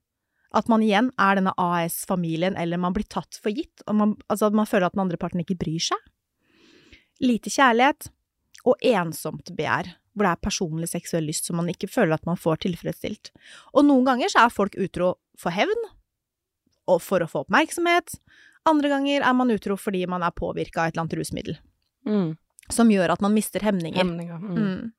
At 0.55 0.69
man 0.69 0.81
igjen 0.81 1.11
er 1.19 1.35
denne 1.37 1.53
AS-familien, 1.59 2.57
eller 2.57 2.77
man 2.79 2.93
blir 2.95 3.07
tatt 3.09 3.39
for 3.43 3.51
gitt. 3.51 3.83
Man, 3.93 4.17
altså 4.31 4.47
at 4.47 4.53
man 4.55 4.67
føler 4.67 4.87
at 4.87 4.93
den 4.95 5.01
andre 5.03 5.17
parten 5.17 5.41
ikke 5.45 5.59
bryr 5.59 5.81
seg. 5.81 5.99
Lite 7.21 7.51
kjærlighet. 7.51 8.09
Og 8.65 8.77
ensomt 8.83 9.51
begjær, 9.55 9.91
hvor 10.17 10.25
det 10.25 10.33
er 10.33 10.41
personlig 10.51 10.89
seksuell 10.89 11.27
lyst 11.27 11.45
som 11.45 11.57
man 11.57 11.67
ikke 11.69 11.89
føler 11.91 12.15
at 12.15 12.25
man 12.27 12.37
får 12.41 12.63
tilfredsstilt. 12.65 13.31
Og 13.75 13.85
noen 13.85 14.07
ganger 14.07 14.31
så 14.33 14.47
er 14.47 14.55
folk 14.55 14.75
utro 14.81 15.15
for 15.37 15.51
hevn, 15.53 15.85
og 16.89 17.01
for 17.03 17.21
å 17.21 17.29
få 17.29 17.45
oppmerksomhet. 17.45 18.15
Andre 18.66 18.88
ganger 18.88 19.23
er 19.28 19.35
man 19.37 19.50
utro 19.52 19.76
fordi 19.76 20.06
man 20.09 20.23
er 20.23 20.30
påvirka 20.33 20.80
av 20.83 20.88
et 20.88 20.94
eller 20.94 21.04
annet 21.04 21.18
rusmiddel. 21.18 21.59
Mm. 22.09 22.37
Som 22.73 22.88
gjør 22.88 23.12
at 23.12 23.21
man 23.25 23.35
mister 23.35 23.61
hemninger. 23.61 24.00
Hemninger. 24.00 24.38
Mm. 24.40 24.56
Mm. 24.56 24.92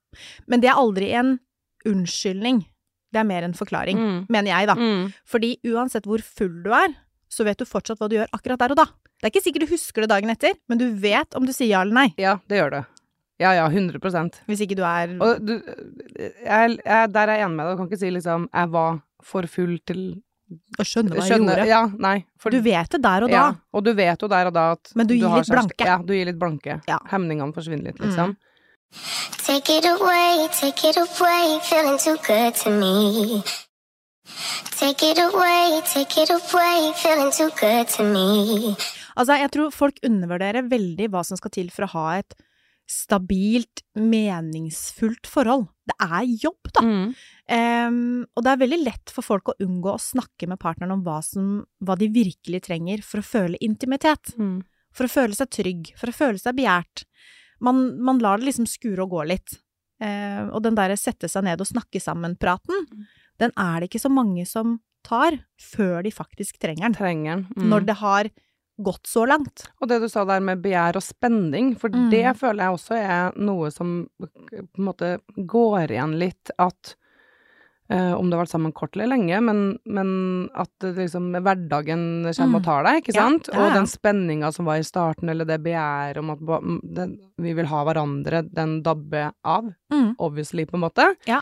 Men 0.48 0.62
det 0.62 0.70
er 0.70 0.78
aldri 0.82 1.12
en 1.18 1.40
unnskyldning. 1.86 2.64
Det 3.14 3.22
er 3.22 3.28
mer 3.30 3.44
en 3.48 3.54
forklaring, 3.54 3.98
Mm. 3.98 4.26
mener 4.30 4.52
jeg, 4.52 4.68
da. 4.68 4.76
Mm. 4.76 5.14
Fordi 5.26 5.58
uansett 5.66 6.06
hvor 6.06 6.22
full 6.22 6.64
du 6.64 6.72
er, 6.74 6.94
så 7.30 7.44
vet 7.44 7.58
du 7.58 7.66
fortsatt 7.66 7.98
hva 8.00 8.10
du 8.10 8.18
gjør 8.18 8.30
akkurat 8.34 8.60
der 8.60 8.72
og 8.72 8.78
da. 8.78 8.86
Det 9.22 9.30
er 9.30 9.32
ikke 9.32 9.44
sikkert 9.46 9.66
du 9.68 9.74
husker 9.74 10.02
det 10.02 10.10
dagen 10.10 10.30
etter, 10.30 10.54
men 10.68 10.78
du 10.78 10.92
vet 10.94 11.36
om 11.36 11.46
du 11.46 11.54
sier 11.54 11.70
ja 11.72 11.82
eller 11.82 11.94
nei. 11.94 12.14
Ja, 12.18 12.38
det 12.48 12.58
gjør 12.60 12.72
det. 12.72 12.86
Ja, 13.40 13.52
ja, 13.52 13.68
100% 13.68 14.38
Hvis 14.48 14.62
ikke 14.64 14.78
du 14.78 14.84
er 14.88 15.12
Og 15.20 15.42
du, 15.44 15.58
jeg, 15.60 16.78
jeg, 16.86 17.12
der 17.12 17.28
er 17.28 17.36
jeg 17.36 17.44
enig 17.44 17.56
med 17.58 17.66
deg. 17.68 17.74
Du 17.74 17.78
kan 17.82 17.90
ikke 17.90 18.00
si 18.00 18.10
liksom 18.10 18.48
'jeg 18.54 18.70
var 18.72 19.02
for 19.22 19.44
full 19.48 19.78
til 19.80 20.22
å 20.80 20.86
skjønne 20.86 21.16
hva 21.16 21.24
jeg 21.24 21.32
Skjønne 21.32 21.54
gjorde. 21.56 21.68
Ja, 21.70 21.82
nei. 21.98 22.18
For, 22.42 22.54
Du 22.54 22.62
vet 22.62 22.92
det 22.94 23.02
der 23.02 23.26
og 23.26 23.32
da. 23.32 23.36
Ja, 23.36 23.46
og 23.74 23.86
du 23.86 23.94
vet 23.98 24.22
jo 24.22 24.30
der 24.32 24.50
og 24.52 24.54
da 24.54 24.66
at 24.76 24.92
Men 24.96 25.08
du 25.10 25.16
gir 25.16 25.28
har 25.28 25.42
litt 25.42 25.54
blanke. 25.54 25.88
Ja, 25.88 25.98
du 25.98 26.14
gir 26.14 26.30
litt 26.30 26.40
blanke. 26.42 26.80
Ja. 26.90 27.00
Hemningene 27.12 27.56
forsvinner 27.56 27.90
litt, 27.92 28.02
liksom. 28.04 28.36
Take 29.44 29.78
it 29.78 29.86
away, 29.90 30.48
take 30.54 30.88
it 30.88 30.98
away, 30.98 31.60
feeling 31.66 31.98
too 31.98 32.16
good 32.28 32.56
to 32.62 32.70
me. 32.72 33.42
Take 34.80 35.04
it 35.04 35.20
away, 35.20 35.82
take 35.86 36.22
it 36.22 36.30
away, 36.30 36.94
feeling 36.96 37.32
too 37.32 37.50
good 37.60 37.88
to 37.98 38.04
me. 38.04 38.76
Altså, 39.16 39.38
jeg 39.40 39.52
tror 39.52 39.72
folk 39.72 40.00
undervurderer 40.06 40.68
veldig 40.70 41.10
hva 41.12 41.24
som 41.26 41.40
skal 41.40 41.54
til 41.56 41.70
for 41.74 41.88
å 41.88 41.92
ha 41.96 42.06
et 42.20 42.36
stabilt, 42.90 43.82
meningsfullt 43.98 45.28
forhold. 45.30 45.68
Det 45.86 45.96
er 46.02 46.28
jobb, 46.44 46.70
da. 46.74 46.84
Mm. 46.86 47.10
Um, 47.46 47.98
og 48.34 48.46
det 48.46 48.52
er 48.52 48.62
veldig 48.62 48.80
lett 48.82 49.14
for 49.14 49.26
folk 49.26 49.52
å 49.52 49.58
unngå 49.62 49.92
å 49.94 50.02
snakke 50.02 50.50
med 50.50 50.62
partneren 50.62 50.96
om 50.98 51.04
hva, 51.06 51.20
som, 51.26 51.60
hva 51.86 51.98
de 51.98 52.10
virkelig 52.14 52.64
trenger 52.68 53.04
for 53.06 53.22
å 53.22 53.26
føle 53.26 53.62
intimitet. 53.66 54.34
Mm. 54.38 54.60
For 54.96 55.08
å 55.08 55.12
føle 55.12 55.38
seg 55.38 55.52
trygg, 55.54 55.92
for 56.00 56.12
å 56.12 56.16
føle 56.16 56.42
seg 56.42 56.58
begjært. 56.58 57.06
Man, 57.66 57.88
man 58.06 58.22
lar 58.24 58.42
det 58.42 58.50
liksom 58.50 58.70
skure 58.70 59.06
og 59.06 59.14
gå 59.18 59.28
litt. 59.34 59.58
Uh, 60.02 60.52
og 60.52 60.62
den 60.66 60.78
derre 60.78 60.98
sette 61.00 61.30
seg 61.32 61.46
ned 61.48 61.62
og 61.62 61.70
snakke 61.70 62.02
sammen-praten, 62.04 63.06
den 63.42 63.54
er 63.60 63.80
det 63.80 63.90
ikke 63.90 64.06
så 64.06 64.12
mange 64.12 64.46
som 64.48 64.80
tar 65.06 65.38
før 65.62 66.02
de 66.06 66.12
faktisk 66.14 66.58
trenger 66.62 66.88
den. 66.88 66.98
Trenger 66.98 67.32
den. 67.32 67.46
Mm. 67.56 67.70
Når 67.72 67.88
det 67.90 67.98
har 68.02 68.30
gått 68.82 69.08
så 69.08 69.26
langt. 69.28 69.68
Og 69.82 69.88
det 69.88 70.02
du 70.02 70.10
sa 70.12 70.26
der 70.26 70.42
med 70.44 70.62
begjær 70.62 70.98
og 71.00 71.04
spenning, 71.04 71.76
for 71.80 71.90
Mm. 71.90 72.10
det 72.12 72.36
føler 72.38 72.64
jeg 72.66 72.74
også 72.76 72.96
er 73.00 73.32
noe 73.40 73.72
som 73.72 74.10
på 74.20 74.28
en 74.78 74.86
måte 74.86 75.20
går 75.38 75.90
igjen 75.92 76.18
litt 76.20 76.52
at 76.60 76.96
Uh, 77.88 78.16
om 78.18 78.32
du 78.32 78.36
har 78.36 78.44
vært 78.48 78.50
sammen 78.50 78.72
kort 78.74 78.96
eller 78.96 79.06
lenge, 79.16 79.38
men, 79.46 79.78
men 79.86 80.50
at 80.58 80.72
liksom 80.82 81.28
hverdagen 81.38 82.26
kommer 82.34 82.58
og 82.58 82.64
tar 82.66 82.84
deg, 82.84 83.04
ikke 83.04 83.14
Mm. 83.14 83.20
Sant? 83.22 83.50
ja, 83.54 83.60
ja. 83.60 83.66
Og 83.68 83.74
den 83.76 83.86
spenninga 83.86 84.50
som 84.52 84.66
var 84.66 84.78
i 84.82 84.88
starten, 84.88 85.30
eller 85.30 85.46
det 85.46 85.60
begjæret 85.62 86.18
om 86.18 86.32
at 86.34 86.40
det, 86.82 87.06
vi 87.38 87.54
vil 87.54 87.68
ha 87.70 87.84
hverandre, 87.86 88.42
den 88.52 88.82
dabber 88.82 89.34
av, 89.46 89.70
Mm. 89.94 90.16
obviously, 90.18 90.66
på 90.66 90.74
en 90.74 90.82
måte. 90.82 91.16
Ja. 91.28 91.42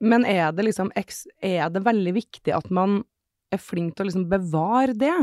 Men 0.00 0.24
er 0.26 0.50
det 0.50 0.64
liksom 0.64 0.90
Er 0.96 1.70
det 1.70 1.84
veldig 1.84 2.14
viktig 2.14 2.52
at 2.56 2.68
man 2.68 3.04
er 3.54 3.62
flink 3.62 3.96
til 3.96 4.06
å 4.06 4.10
liksom 4.10 4.28
bevare 4.30 4.94
det? 4.98 5.14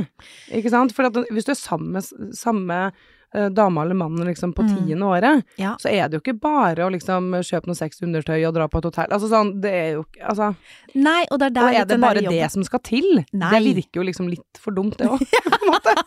Ikke 0.51 0.69
sant? 0.73 0.93
For 0.95 1.07
at 1.09 1.13
hvis 1.29 1.45
du 1.47 1.51
er 1.55 1.59
sammen 1.59 1.91
med 1.97 2.35
samme 2.37 2.91
eh, 3.31 3.45
dame 3.53 3.83
eller 3.83 3.93
mann 3.93 4.15
liksom 4.25 4.55
på 4.57 4.63
Mm. 4.65 4.69
tiende 4.87 5.05
året, 5.05 5.43
Ja. 5.61 5.75
så 5.77 5.91
er 5.91 6.09
det 6.09 6.17
jo 6.17 6.21
ikke 6.23 6.39
bare 6.41 6.81
å 6.81 6.89
liksom 6.89 7.29
kjøpe 7.45 7.67
noe 7.69 7.75
sexy 7.77 8.01
undertøy 8.07 8.39
og 8.47 8.55
dra 8.55 8.65
på 8.67 8.79
et 8.79 8.85
hotell. 8.89 9.05
Altså 9.13 9.29
sånn, 9.29 9.51
det 9.61 9.69
er 9.71 9.91
jo 9.93 10.05
ikke 10.07 10.25
Altså, 10.31 10.55
Nei, 10.95 11.25
og 11.29 11.37
det 11.39 11.45
er 11.45 11.49
der 11.53 11.61
og 11.61 11.75
er 11.75 11.85
det 11.85 11.99
bare 12.01 12.21
det 12.25 12.51
som 12.51 12.63
skal 12.63 12.79
til? 12.79 13.23
Nei. 13.31 13.51
Det 13.61 13.75
virker 13.75 14.01
jo 14.01 14.05
liksom 14.09 14.29
litt 14.33 14.57
for 14.57 14.71
dumt, 14.73 14.97
det 14.97 15.05
òg. 15.07 15.21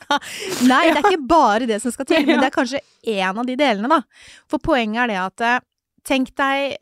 Nei, 0.66 0.82
det 0.90 0.98
er 0.98 1.10
ikke 1.12 1.26
bare 1.28 1.66
det 1.70 1.78
som 1.82 1.92
skal 1.94 2.06
til, 2.10 2.26
men 2.26 2.40
det 2.42 2.48
er 2.50 2.54
kanskje 2.56 2.80
en 3.14 3.38
av 3.38 3.46
de 3.46 3.56
delene, 3.56 3.88
da. 3.88 4.00
For 4.50 4.58
poenget 4.62 5.04
er 5.04 5.12
det 5.12 5.20
at 5.22 5.40
eh, 5.46 5.60
Tenk 6.02 6.32
deg 6.34 6.72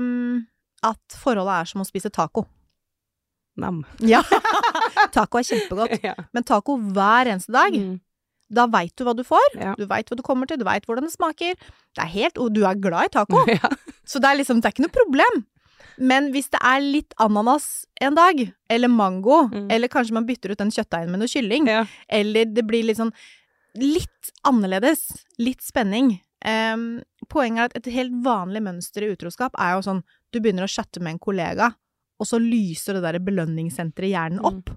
um, 0.00 0.46
at 0.88 0.96
forholdet 1.20 1.52
er 1.52 1.66
som 1.68 1.82
å 1.82 1.84
spise 1.84 2.08
taco. 2.08 2.46
Nam. 3.60 3.82
Ja. 4.00 4.22
taco 5.14 5.38
er 5.40 5.46
kjempegodt, 5.46 5.98
Ja. 6.04 6.14
men 6.32 6.42
taco 6.44 6.76
hver 6.78 7.30
eneste 7.32 7.52
dag, 7.54 7.72
Mm. 7.76 8.00
da 8.50 8.66
veit 8.66 8.94
du 8.96 9.04
hva 9.06 9.14
du 9.16 9.22
får. 9.24 9.54
Ja. 9.54 9.74
Du 9.78 9.86
veit 9.86 10.08
hva 10.10 10.16
du 10.18 10.22
kommer 10.26 10.46
til, 10.50 10.58
du 10.58 10.64
veit 10.66 10.86
hvordan 10.88 11.06
det 11.06 11.12
smaker. 11.14 11.54
Det 11.94 12.02
er 12.02 12.10
helt, 12.16 12.38
Og 12.38 12.52
du 12.54 12.64
er 12.66 12.74
glad 12.74 13.04
i 13.10 13.14
taco, 13.14 13.44
ja. 13.46 13.70
så 14.04 14.18
det 14.20 14.30
er 14.32 14.38
liksom, 14.42 14.60
det 14.60 14.66
er 14.70 14.74
ikke 14.74 14.86
noe 14.88 14.96
problem. 14.96 15.44
Men 16.00 16.30
hvis 16.32 16.48
det 16.50 16.60
er 16.64 16.80
litt 16.80 17.12
ananas 17.20 17.84
en 18.00 18.14
dag, 18.16 18.40
eller 18.70 18.88
mango, 18.88 19.48
Mm. 19.52 19.68
eller 19.70 19.88
kanskje 19.88 20.12
man 20.16 20.26
bytter 20.26 20.50
ut 20.54 20.58
den 20.58 20.70
kjøttdeigen 20.70 21.10
med 21.10 21.20
noe 21.20 21.28
kylling, 21.28 21.68
eller 22.08 22.44
det 22.46 22.64
blir 22.66 22.84
litt 22.88 22.96
sånn 22.96 23.12
litt 23.76 24.32
annerledes, 24.44 25.24
litt 25.38 25.60
spenning. 25.62 26.20
um, 26.42 27.02
poenget 27.28 27.58
er 27.60 27.64
at 27.68 27.74
et 27.76 27.92
helt 27.92 28.14
vanlig 28.24 28.62
mønster 28.64 29.04
i 29.04 29.10
utroskap 29.14 29.52
er 29.60 29.74
jo 29.76 29.82
sånn 29.84 29.98
du 30.32 30.38
begynner 30.40 30.64
å 30.64 30.70
chatte 30.72 30.98
med 30.98 31.12
en 31.12 31.18
kollega, 31.18 31.74
og 32.20 32.28
så 32.28 32.38
lyser 32.42 32.98
det 32.98 33.02
der 33.08 33.18
belønningssenteret 33.24 34.10
i 34.10 34.12
hjernen 34.14 34.40
Mm. 34.40 34.48
opp, 34.50 34.70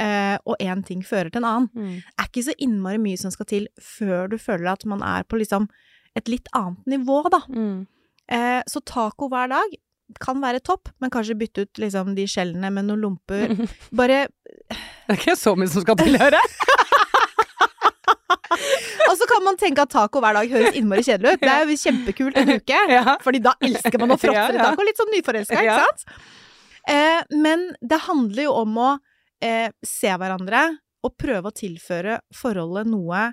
eh, 0.00 0.36
og 0.46 0.56
én 0.60 0.82
ting 0.84 1.02
fører 1.04 1.30
til 1.30 1.42
en 1.44 1.48
annen. 1.50 1.68
Mm. 1.76 1.94
Det 2.02 2.24
er 2.24 2.30
ikke 2.30 2.44
så 2.48 2.54
innmari 2.58 2.98
mye 2.98 3.18
som 3.20 3.30
skal 3.30 3.46
til 3.46 3.68
før 3.80 4.30
du 4.32 4.38
føler 4.40 4.72
at 4.72 4.84
man 4.88 5.02
er 5.02 5.22
på 5.28 5.38
liksom 5.40 5.68
et 6.16 6.28
litt 6.32 6.48
annet 6.56 6.86
nivå, 6.88 7.22
da. 7.30 7.42
Mm. 7.52 7.86
Uh, 8.32 8.62
så 8.66 8.80
taco 8.84 9.28
hver 9.30 9.48
dag 9.52 9.76
kan 10.22 10.40
være 10.40 10.60
topp, 10.64 10.88
men 11.00 11.10
kanskje 11.10 11.34
bytte 11.38 11.62
ut 11.66 11.78
liksom 11.82 12.14
de 12.16 12.24
skjellene 12.26 12.70
med 12.72 12.86
noen 12.88 13.00
lomper. 13.04 13.52
Bare 13.94 14.26
Det 14.66 15.12
er 15.12 15.18
ikke 15.20 15.36
så 15.38 15.52
mye 15.58 15.68
som 15.70 15.82
skal 15.84 15.96
til, 16.00 16.16
hører. 16.18 16.40
Og 19.06 19.14
så 19.18 19.26
kan 19.30 19.44
man 19.44 19.56
tenke 19.60 19.82
at 19.84 19.90
taco 19.92 20.20
hver 20.22 20.34
dag 20.38 20.50
høres 20.50 20.74
innmari 20.78 21.02
kjedelig 21.06 21.36
ut. 21.36 21.42
Det 21.44 21.52
er 21.52 21.68
jo 21.70 21.76
kjempekult 21.82 22.38
en 22.40 22.52
uke, 22.56 22.80
Ja. 22.96 23.16
fordi 23.22 23.40
da 23.44 23.52
elsker 23.62 23.98
man 24.02 24.14
å 24.14 24.18
fråtse 24.20 24.54
i 24.56 24.58
taco. 24.62 24.86
Litt 24.86 25.00
sånn 25.00 25.12
nyforelska, 25.14 25.62
ikke 25.62 25.78
sant? 25.84 26.00
Eh, 26.88 27.22
men 27.34 27.68
det 27.80 28.04
handler 28.06 28.46
jo 28.46 28.54
om 28.62 28.78
å 28.78 28.90
eh, 29.42 29.70
se 29.86 30.12
hverandre 30.12 30.68
og 31.06 31.16
prøve 31.18 31.50
å 31.50 31.56
tilføre 31.56 32.20
forholdet 32.34 32.88
noe 32.90 33.30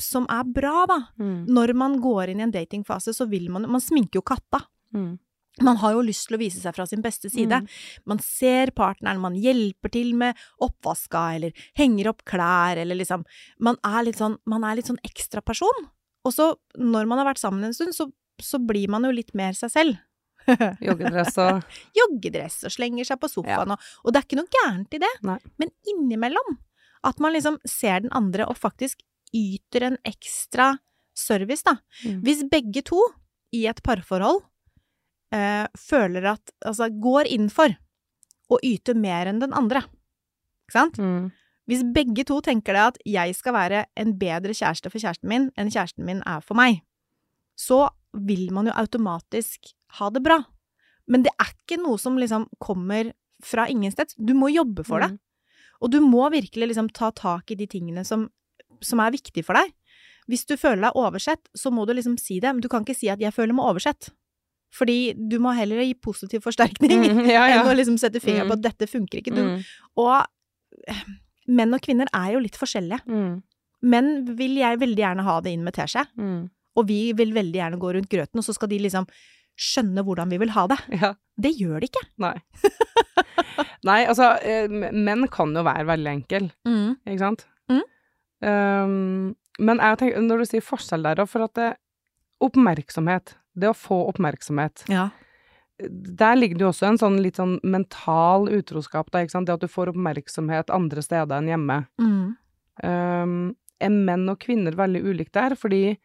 som 0.00 0.26
er 0.32 0.46
bra, 0.50 0.84
da. 0.90 1.00
Mm. 1.22 1.44
Når 1.54 1.72
man 1.78 2.00
går 2.02 2.32
inn 2.32 2.40
i 2.42 2.46
en 2.48 2.54
datingfase, 2.54 3.14
så 3.14 3.28
vil 3.30 3.46
man 3.52 3.68
Man 3.70 3.82
sminker 3.82 4.18
jo 4.18 4.26
katta. 4.26 4.64
Mm. 4.94 5.18
Man 5.62 5.78
har 5.78 5.92
jo 5.94 6.02
lyst 6.02 6.26
til 6.26 6.34
å 6.34 6.40
vise 6.40 6.58
seg 6.58 6.74
fra 6.74 6.86
sin 6.90 7.02
beste 7.02 7.30
side. 7.30 7.60
Mm. 7.62 7.68
Man 8.10 8.22
ser 8.22 8.72
partneren, 8.74 9.22
man 9.22 9.36
hjelper 9.38 9.92
til 9.94 10.10
med 10.18 10.38
oppvaska, 10.58 11.22
eller 11.36 11.66
henger 11.78 12.10
opp 12.10 12.24
klær, 12.26 12.80
eller 12.82 12.98
liksom 12.98 13.22
Man 13.62 13.78
er 13.86 14.02
litt 14.08 14.18
sånn, 14.18 14.38
man 14.50 14.66
er 14.66 14.80
litt 14.80 14.90
sånn 14.90 15.02
ekstraperson. 15.06 15.86
Og 16.24 16.34
så, 16.34 16.54
når 16.80 17.06
man 17.06 17.20
har 17.20 17.30
vært 17.30 17.42
sammen 17.42 17.68
en 17.68 17.76
stund, 17.76 17.94
så, 17.94 18.08
så 18.42 18.58
blir 18.58 18.90
man 18.90 19.06
jo 19.06 19.12
litt 19.14 19.30
mer 19.36 19.54
seg 19.54 19.70
selv. 19.70 20.02
Joggedress 20.86 21.38
og 21.42 21.64
Joggedress 21.98 22.64
og 22.68 22.74
slenger 22.74 23.08
seg 23.08 23.20
på 23.22 23.30
sofaen, 23.32 23.74
og, 23.74 23.90
og 24.04 24.14
det 24.14 24.20
er 24.20 24.28
ikke 24.28 24.40
noe 24.40 24.54
gærent 24.58 24.96
i 24.96 25.02
det. 25.02 25.12
Nei. 25.26 25.38
Men 25.62 25.72
innimellom, 25.90 26.56
at 27.04 27.20
man 27.22 27.34
liksom 27.36 27.60
ser 27.68 28.04
den 28.04 28.14
andre 28.16 28.48
og 28.48 28.58
faktisk 28.60 29.04
yter 29.34 29.88
en 29.90 30.00
ekstra 30.06 30.74
service, 31.14 31.64
da. 31.66 31.78
Mm. 32.04 32.20
Hvis 32.26 32.42
begge 32.50 32.82
to 32.86 33.00
i 33.54 33.64
et 33.70 33.80
parforhold 33.86 34.42
øh, 35.34 35.66
føler 35.78 36.26
at 36.32 36.54
Altså 36.66 36.88
går 36.90 37.30
inn 37.30 37.46
for 37.52 37.74
å 38.50 38.58
yte 38.66 38.96
mer 38.98 39.30
enn 39.30 39.40
den 39.40 39.54
andre, 39.56 39.84
ikke 40.66 40.76
sant? 40.76 40.98
mm. 41.00 41.32
Hvis 41.64 41.80
begge 41.96 42.26
to 42.28 42.42
tenker 42.44 42.76
det 42.76 42.82
at 42.82 42.98
jeg 43.08 43.36
skal 43.38 43.54
være 43.56 43.84
en 43.96 44.10
bedre 44.20 44.52
kjæreste 44.52 44.90
for 44.92 45.00
kjæresten 45.00 45.30
min 45.30 45.46
enn 45.56 45.70
kjæresten 45.72 46.04
min 46.04 46.20
er 46.28 46.42
for 46.44 46.58
meg, 46.58 46.82
så 47.56 47.86
vil 48.12 48.50
man 48.52 48.68
jo 48.68 48.74
automatisk 48.76 49.72
ha 49.98 50.10
det 50.10 50.22
bra. 50.24 50.38
Men 51.08 51.22
det 51.26 51.32
er 51.40 51.50
ikke 51.52 51.78
noe 51.82 51.98
som 52.00 52.16
liksom 52.20 52.46
kommer 52.62 53.12
fra 53.44 53.66
ingensteds. 53.68 54.14
Du 54.16 54.32
må 54.34 54.48
jobbe 54.54 54.84
for 54.86 55.00
det. 55.04 55.10
Mm. 55.12 55.18
Og 55.82 55.90
du 55.92 55.98
må 56.00 56.30
virkelig 56.32 56.70
liksom 56.70 56.88
ta 56.96 57.10
tak 57.12 57.50
i 57.50 57.56
de 57.60 57.66
tingene 57.68 58.04
som, 58.08 58.28
som 58.80 59.00
er 59.04 59.10
viktige 59.12 59.44
for 59.44 59.54
deg. 59.58 59.72
Hvis 60.30 60.46
du 60.48 60.54
føler 60.56 60.86
deg 60.86 60.96
oversett, 60.96 61.42
så 61.54 61.68
må 61.74 61.84
du 61.86 61.92
liksom 61.92 62.16
si 62.18 62.38
det, 62.40 62.54
men 62.54 62.62
du 62.64 62.68
kan 62.72 62.84
ikke 62.86 62.96
si 62.96 63.10
at 63.12 63.18
'jeg 63.20 63.34
føler 63.34 63.52
meg 63.52 63.66
oversett'. 63.66 64.08
Fordi 64.72 65.12
du 65.28 65.38
må 65.38 65.52
heller 65.54 65.82
gi 65.84 65.94
positiv 65.94 66.40
forsterkning 66.42 67.04
Mm, 67.04 67.26
ja, 67.28 67.46
ja. 67.46 67.60
enn 67.62 67.68
å 67.68 67.76
liksom 67.76 67.98
sette 67.98 68.20
fingeren 68.22 68.48
på 68.48 68.56
Mm. 68.56 68.58
at 68.58 68.62
'dette 68.62 68.88
funker 68.88 69.20
ikke'. 69.20 69.34
Du, 69.34 69.42
Mm. 69.42 69.64
Og 69.98 70.26
eh, 70.88 71.02
menn 71.48 71.74
og 71.74 71.80
kvinner 71.82 72.06
er 72.14 72.32
jo 72.32 72.38
litt 72.40 72.56
forskjellige. 72.56 73.04
Mm. 73.06 73.42
Menn 73.82 74.24
vil 74.36 74.56
jeg 74.56 74.78
veldig 74.80 74.96
gjerne 74.96 75.22
ha 75.22 75.40
det 75.40 75.52
inn 75.52 75.62
med 75.64 75.74
teskje, 75.74 76.06
Mm. 76.16 76.50
og 76.76 76.86
vi 76.88 77.12
vil 77.12 77.32
veldig 77.32 77.52
gjerne 77.60 77.78
gå 77.78 77.92
rundt 77.94 78.08
grøten, 78.08 78.38
og 78.38 78.44
så 78.44 78.54
skal 78.54 78.68
de 78.68 78.78
liksom 78.78 79.06
skjønne 79.60 80.02
hvordan 80.06 80.32
vi 80.32 80.38
vil 80.42 80.52
ha 80.56 80.66
det. 80.70 80.78
Ja. 81.00 81.12
Det 81.40 81.50
gjør 81.58 81.80
de 81.82 81.88
ikke. 81.90 82.02
Nei. 82.22 82.34
Nei, 83.88 84.00
altså, 84.08 84.32
eh, 84.42 84.70
menn 84.70 85.26
kan 85.32 85.54
jo 85.54 85.64
være 85.66 85.86
veldig 85.90 86.10
enkel, 86.12 86.46
ikke 86.64 87.20
sant? 87.20 87.44
Mm. 87.70 87.82
Um, 88.44 88.94
men 89.62 89.80
jeg 89.82 89.98
tenker, 90.00 90.22
når 90.24 90.42
du 90.42 90.48
sier 90.48 90.64
forskjell 90.64 91.04
der, 91.06 91.22
for 91.30 91.46
at 91.46 91.54
det, 91.58 91.72
oppmerksomhet, 92.44 93.36
det 93.54 93.70
å 93.70 93.76
få 93.76 94.00
oppmerksomhet, 94.10 94.86
Ja. 94.90 95.08
der 95.78 96.38
ligger 96.38 96.58
det 96.58 96.64
jo 96.66 96.70
også 96.72 96.88
en 96.88 96.98
sånn 97.02 97.20
litt 97.22 97.36
sånn 97.40 97.58
mental 97.62 98.48
utroskap, 98.48 99.10
da, 99.10 99.22
ikke 99.24 99.36
sant? 99.36 99.46
Det 99.50 99.54
at 99.58 99.66
du 99.66 99.70
får 99.70 99.92
oppmerksomhet 99.92 100.72
andre 100.74 101.02
steder 101.04 101.38
enn 101.38 101.52
hjemme. 101.52 101.78
Mm. 102.00 102.24
Um, 102.82 103.36
er 103.82 103.90
menn 103.94 104.28
og 104.30 104.40
kvinner 104.42 104.74
veldig 104.78 105.02
ulike 105.04 105.34
der? 105.34 105.54
Fordi 105.58 105.96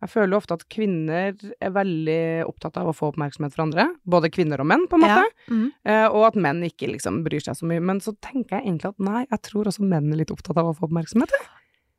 jeg 0.00 0.08
føler 0.08 0.32
jo 0.32 0.38
ofte 0.40 0.56
at 0.56 0.62
kvinner 0.72 1.34
er 1.60 1.72
veldig 1.74 2.20
opptatt 2.48 2.78
av 2.80 2.88
å 2.88 2.94
få 2.96 3.10
oppmerksomhet 3.12 3.52
fra 3.52 3.66
andre. 3.66 3.84
Både 4.08 4.30
kvinner 4.32 4.62
og 4.62 4.68
menn, 4.70 4.86
på 4.88 4.96
en 4.96 5.04
måte. 5.04 5.26
Ja. 5.26 5.52
Mm. 5.52 5.66
Eh, 5.84 6.06
og 6.08 6.24
at 6.30 6.38
menn 6.40 6.62
ikke 6.64 6.88
liksom 6.88 7.20
bryr 7.26 7.42
seg 7.44 7.58
så 7.58 7.68
mye. 7.68 7.82
Men 7.84 8.00
så 8.00 8.14
tenker 8.24 8.56
jeg 8.58 8.66
egentlig 8.70 8.94
at 8.94 9.04
nei, 9.10 9.26
jeg 9.28 9.42
tror 9.50 9.68
også 9.68 9.84
menn 9.84 10.08
er 10.14 10.22
litt 10.22 10.32
opptatt 10.32 10.56
av 10.60 10.70
å 10.70 10.76
få 10.78 10.88
oppmerksomhet. 10.88 11.34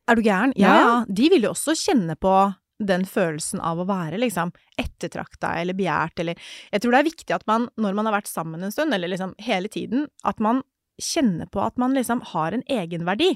Er 0.10 0.18
du 0.18 0.24
gæren? 0.26 0.56
Ja, 0.58 0.74
Ja. 0.74 0.82
ja. 0.82 0.98
De 1.08 1.30
vil 1.30 1.46
jo 1.46 1.54
også 1.54 1.78
kjenne 1.78 2.18
på 2.18 2.34
den 2.82 3.06
følelsen 3.06 3.62
av 3.62 3.78
å 3.78 3.86
være 3.86 4.18
liksom 4.18 4.50
ettertrakta 4.82 5.52
eller 5.62 5.78
begjært 5.78 6.18
eller 6.24 6.40
Jeg 6.74 6.82
tror 6.82 6.96
det 6.96 7.00
er 7.04 7.10
viktig 7.12 7.36
at 7.36 7.46
man, 7.46 7.68
når 7.78 7.94
man 7.94 8.10
har 8.10 8.16
vært 8.18 8.32
sammen 8.32 8.64
en 8.64 8.74
stund, 8.74 8.94
eller 8.98 9.08
liksom 9.12 9.36
hele 9.38 9.70
tiden, 9.70 10.08
at 10.26 10.40
man 10.42 10.64
kjenner 11.02 11.46
på 11.54 11.62
at 11.62 11.78
man 11.78 11.94
liksom 11.94 12.24
har 12.34 12.52
en 12.58 12.64
egenverdi. 12.66 13.36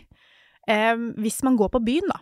Eh, 0.67 0.95
hvis 1.21 1.43
man 1.45 1.58
går 1.58 1.69
på 1.75 1.84
byen, 1.86 2.10
da, 2.10 2.17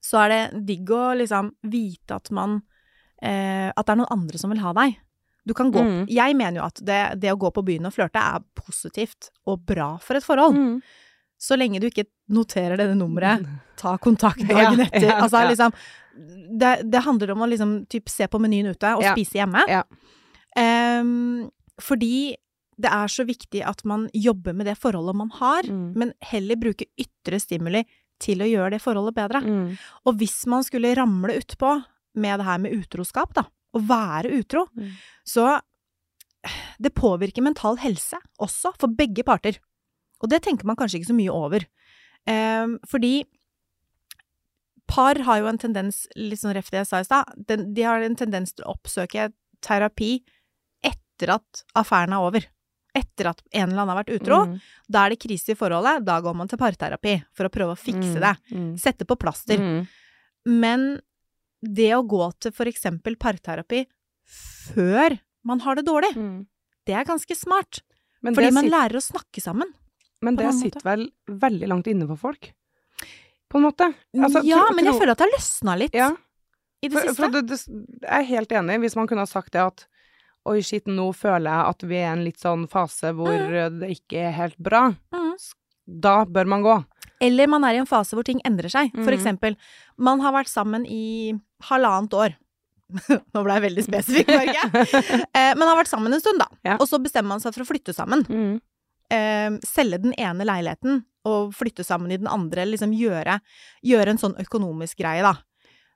så 0.00 0.22
er 0.24 0.28
det 0.32 0.64
digg 0.66 0.90
å 0.96 1.14
liksom 1.18 1.52
vite 1.68 2.16
at 2.16 2.30
man 2.32 2.62
eh, 3.22 3.68
At 3.76 3.86
det 3.86 3.92
er 3.92 4.00
noen 4.00 4.12
andre 4.14 4.38
som 4.40 4.50
vil 4.50 4.62
ha 4.64 4.72
deg. 4.72 4.96
Du 5.44 5.54
kan 5.56 5.70
gå 5.72 5.80
Mm. 5.82 6.06
Jeg 6.08 6.36
mener 6.36 6.60
jo 6.60 6.66
at 6.66 6.80
det, 6.84 7.00
det 7.20 7.32
å 7.32 7.38
gå 7.40 7.50
på 7.52 7.64
byen 7.64 7.86
og 7.88 7.92
flørte 7.96 8.20
er 8.20 8.40
positivt 8.54 9.30
og 9.46 9.62
bra 9.66 9.96
for 9.98 10.16
et 10.16 10.24
forhold. 10.24 10.56
Så 11.40 11.56
lenge 11.56 11.80
du 11.80 11.86
ikke 11.88 12.04
noterer 12.28 12.76
dette 12.76 12.94
nummeret, 12.96 13.44
ta 13.80 13.96
kontakt 13.98 14.44
dagen 14.48 14.80
etter. 14.84 15.08
ja, 15.08 15.20
altså 15.24 15.40
liksom 15.48 15.72
det, 16.60 16.82
det 16.92 17.00
handler 17.06 17.30
om 17.32 17.42
å 17.44 17.48
liksom 17.48 17.86
typ 17.88 18.08
se 18.12 18.26
på 18.28 18.38
menyen 18.42 18.72
ute 18.74 18.90
og 18.96 19.02
Ja, 19.04 19.12
spise 19.16 19.38
hjemme. 19.40 19.62
Ehm, 20.56 21.48
fordi 21.80 22.34
det 22.80 22.88
er 22.92 23.08
så 23.12 23.24
viktig 23.28 23.62
at 23.66 23.82
man 23.84 24.06
jobber 24.16 24.54
med 24.56 24.66
det 24.68 24.76
forholdet 24.80 25.16
man 25.16 25.30
har, 25.36 25.62
Mm. 25.68 25.92
men 25.96 26.12
heller 26.20 26.56
bruke 26.56 26.84
ytre 26.98 27.40
stimuli 27.40 27.84
til 28.20 28.42
å 28.44 28.48
gjøre 28.48 28.74
det 28.76 28.82
forholdet 28.84 29.16
bedre. 29.16 29.40
Mm. 29.44 29.72
Og 30.06 30.20
hvis 30.20 30.38
man 30.50 30.64
skulle 30.66 30.94
ramle 30.98 31.38
utpå 31.40 31.72
med 32.20 32.40
det 32.40 32.46
her 32.46 32.62
med 32.62 32.76
utroskap, 32.76 33.34
da, 33.34 33.46
å 33.74 33.82
være 33.86 34.32
utro, 34.40 34.66
Mm. 34.76 34.94
så 35.24 35.60
det 36.80 36.94
påvirker 36.96 37.44
mental 37.44 37.76
helse 37.76 38.16
også, 38.40 38.72
for 38.80 38.88
begge 38.88 39.22
parter. 39.22 39.58
Og 40.22 40.30
det 40.30 40.42
tenker 40.42 40.64
man 40.68 40.76
kanskje 40.76 41.00
ikke 41.00 41.12
så 41.12 41.16
mye 41.16 41.32
over. 41.32 41.66
Eh, 42.26 42.66
fordi 42.88 43.24
par 44.90 45.14
har 45.26 45.38
jo 45.40 45.46
en 45.46 45.60
tendens, 45.60 46.06
litt 46.16 46.40
sånn 46.40 46.54
ref 46.56 46.70
det 46.72 46.82
jeg 46.82 46.88
sa 46.90 47.00
i 47.00 47.06
stad, 47.06 47.24
de 47.46 47.82
har 47.86 48.02
en 48.02 48.16
tendens 48.18 48.52
til 48.54 48.64
å 48.66 48.74
oppsøke 48.74 49.28
terapi 49.62 50.22
etter 50.82 51.36
at 51.36 51.62
affæren 51.78 52.16
er 52.16 52.24
over. 52.24 52.46
Etter 52.94 53.28
at 53.30 53.42
en 53.52 53.68
eller 53.70 53.82
annen 53.84 53.92
har 53.94 54.00
vært 54.04 54.14
utro. 54.20 54.38
Mm. 54.50 54.60
Da 54.90 55.04
er 55.06 55.10
det 55.14 55.20
krise 55.22 55.52
i 55.52 55.58
forholdet, 55.58 56.04
da 56.04 56.20
går 56.20 56.34
man 56.34 56.48
til 56.50 56.58
parterapi 56.58 57.22
for 57.32 57.46
å 57.46 57.52
prøve 57.54 57.76
å 57.76 57.78
fikse 57.78 58.16
Mm. 58.16 58.20
det. 58.20 58.34
Mm. 58.56 58.78
Sette 58.78 59.04
på 59.06 59.16
plaster. 59.16 59.58
Mm. 59.58 59.86
Men 60.46 61.00
det 61.62 61.90
å 61.94 62.02
gå 62.06 62.32
til 62.40 62.52
for 62.52 62.64
eksempel 62.66 63.16
parterapi 63.16 63.84
før 64.26 65.18
man 65.44 65.60
har 65.60 65.74
det 65.76 65.84
dårlig, 65.86 66.14
Mm. 66.16 66.46
det 66.86 66.94
er 66.94 67.04
ganske 67.04 67.36
smart. 67.36 67.80
Men 68.22 68.34
Fordi 68.34 68.52
man 68.52 68.64
sitter, 68.64 68.76
lærer 68.78 68.96
å 68.96 69.02
snakke 69.12 69.40
sammen. 69.40 69.72
men 70.22 70.36
det 70.36 70.52
sitter 70.54 70.80
vel 70.84 71.10
veldig 71.28 71.68
langt 71.68 71.86
inne 71.86 72.06
for 72.06 72.16
folk? 72.16 72.52
På 73.50 73.58
en 73.58 73.64
måte. 73.64 73.94
Altså, 74.14 74.44
ja, 74.44 74.70
men 74.74 74.84
jeg 74.84 74.94
føler 74.94 75.10
at 75.12 75.18
det 75.18 75.26
har 75.30 75.38
løsna 75.38 75.78
litt 75.78 75.94
ja, 75.94 76.10
i 76.82 76.88
det 76.88 76.92
for, 76.92 77.00
siste. 77.08 77.16
for 77.16 77.28
det, 77.30 77.46
det, 77.48 77.58
jeg 78.02 78.20
er 78.20 78.22
helt 78.24 78.48
enig. 78.52 78.80
Hvis 78.80 78.96
man 78.96 79.06
kunne 79.08 79.20
ha 79.24 79.26
sagt 79.26 79.52
det 79.52 79.60
at 79.60 79.86
Oi, 80.48 80.60
shit, 80.64 80.86
nå 80.88 81.10
føler 81.12 81.50
jeg 81.50 81.72
at 81.74 81.82
vi 81.84 81.96
er 82.00 82.06
i 82.06 82.12
en 82.14 82.24
litt 82.24 82.40
sånn 82.40 82.62
fase 82.70 83.10
hvor 83.12 83.28
mm. 83.34 83.80
det 83.82 83.90
ikke 83.98 84.22
er 84.30 84.32
helt 84.38 84.56
bra. 84.58 84.86
Mm. 85.12 85.34
Da 86.00 86.14
bør 86.24 86.48
man 86.48 86.62
gå. 86.64 86.76
Eller 87.20 87.50
man 87.52 87.64
er 87.68 87.76
i 87.76 87.80
en 87.82 87.88
fase 87.88 88.16
hvor 88.16 88.24
ting 88.24 88.40
endrer 88.48 88.72
seg. 88.72 88.88
For 88.94 89.10
Mhm. 89.10 89.16
eksempel, 89.18 89.56
man 89.98 90.20
har 90.24 90.32
vært 90.32 90.48
sammen 90.48 90.86
i 90.88 91.34
halvannet 91.68 92.14
år. 92.16 92.36
Nå 93.34 93.42
ble 93.44 93.58
jeg 93.58 93.64
veldig 93.68 93.84
spesifikk, 93.84 94.28
merker 94.32 94.56
jeg. 94.56 95.26
Eh, 95.36 95.52
men 95.54 95.68
har 95.68 95.76
vært 95.76 95.92
sammen 95.92 96.12
en 96.16 96.22
stund, 96.22 96.40
da. 96.40 96.48
Ja. 96.64 96.78
Og 96.80 96.88
så 96.88 96.98
bestemmer 97.02 97.34
man 97.36 97.40
seg 97.44 97.52
for 97.54 97.62
å 97.66 97.68
flytte 97.68 97.92
sammen. 97.94 98.24
Mm. 98.26 98.60
eh, 99.10 99.50
selge 99.66 100.00
den 100.02 100.14
ene 100.16 100.46
leiligheten 100.46 101.02
og 101.28 101.52
flytte 101.52 101.84
sammen 101.84 102.10
i 102.14 102.16
den 102.16 102.30
andre, 102.30 102.64
liksom 102.64 102.94
gjøre, 102.96 103.40
gjøre 103.84 104.14
en 104.14 104.18
sånn 104.22 104.36
økonomisk 104.40 105.02
greie, 105.02 105.20
da. 105.20 105.34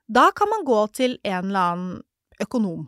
Da 0.07 0.29
kan 0.37 0.51
man 0.51 0.63
gå 0.67 0.83
til 0.93 1.17
en 1.25 1.47
eller 1.49 1.71
annen 1.71 2.03
økonom? 2.45 2.85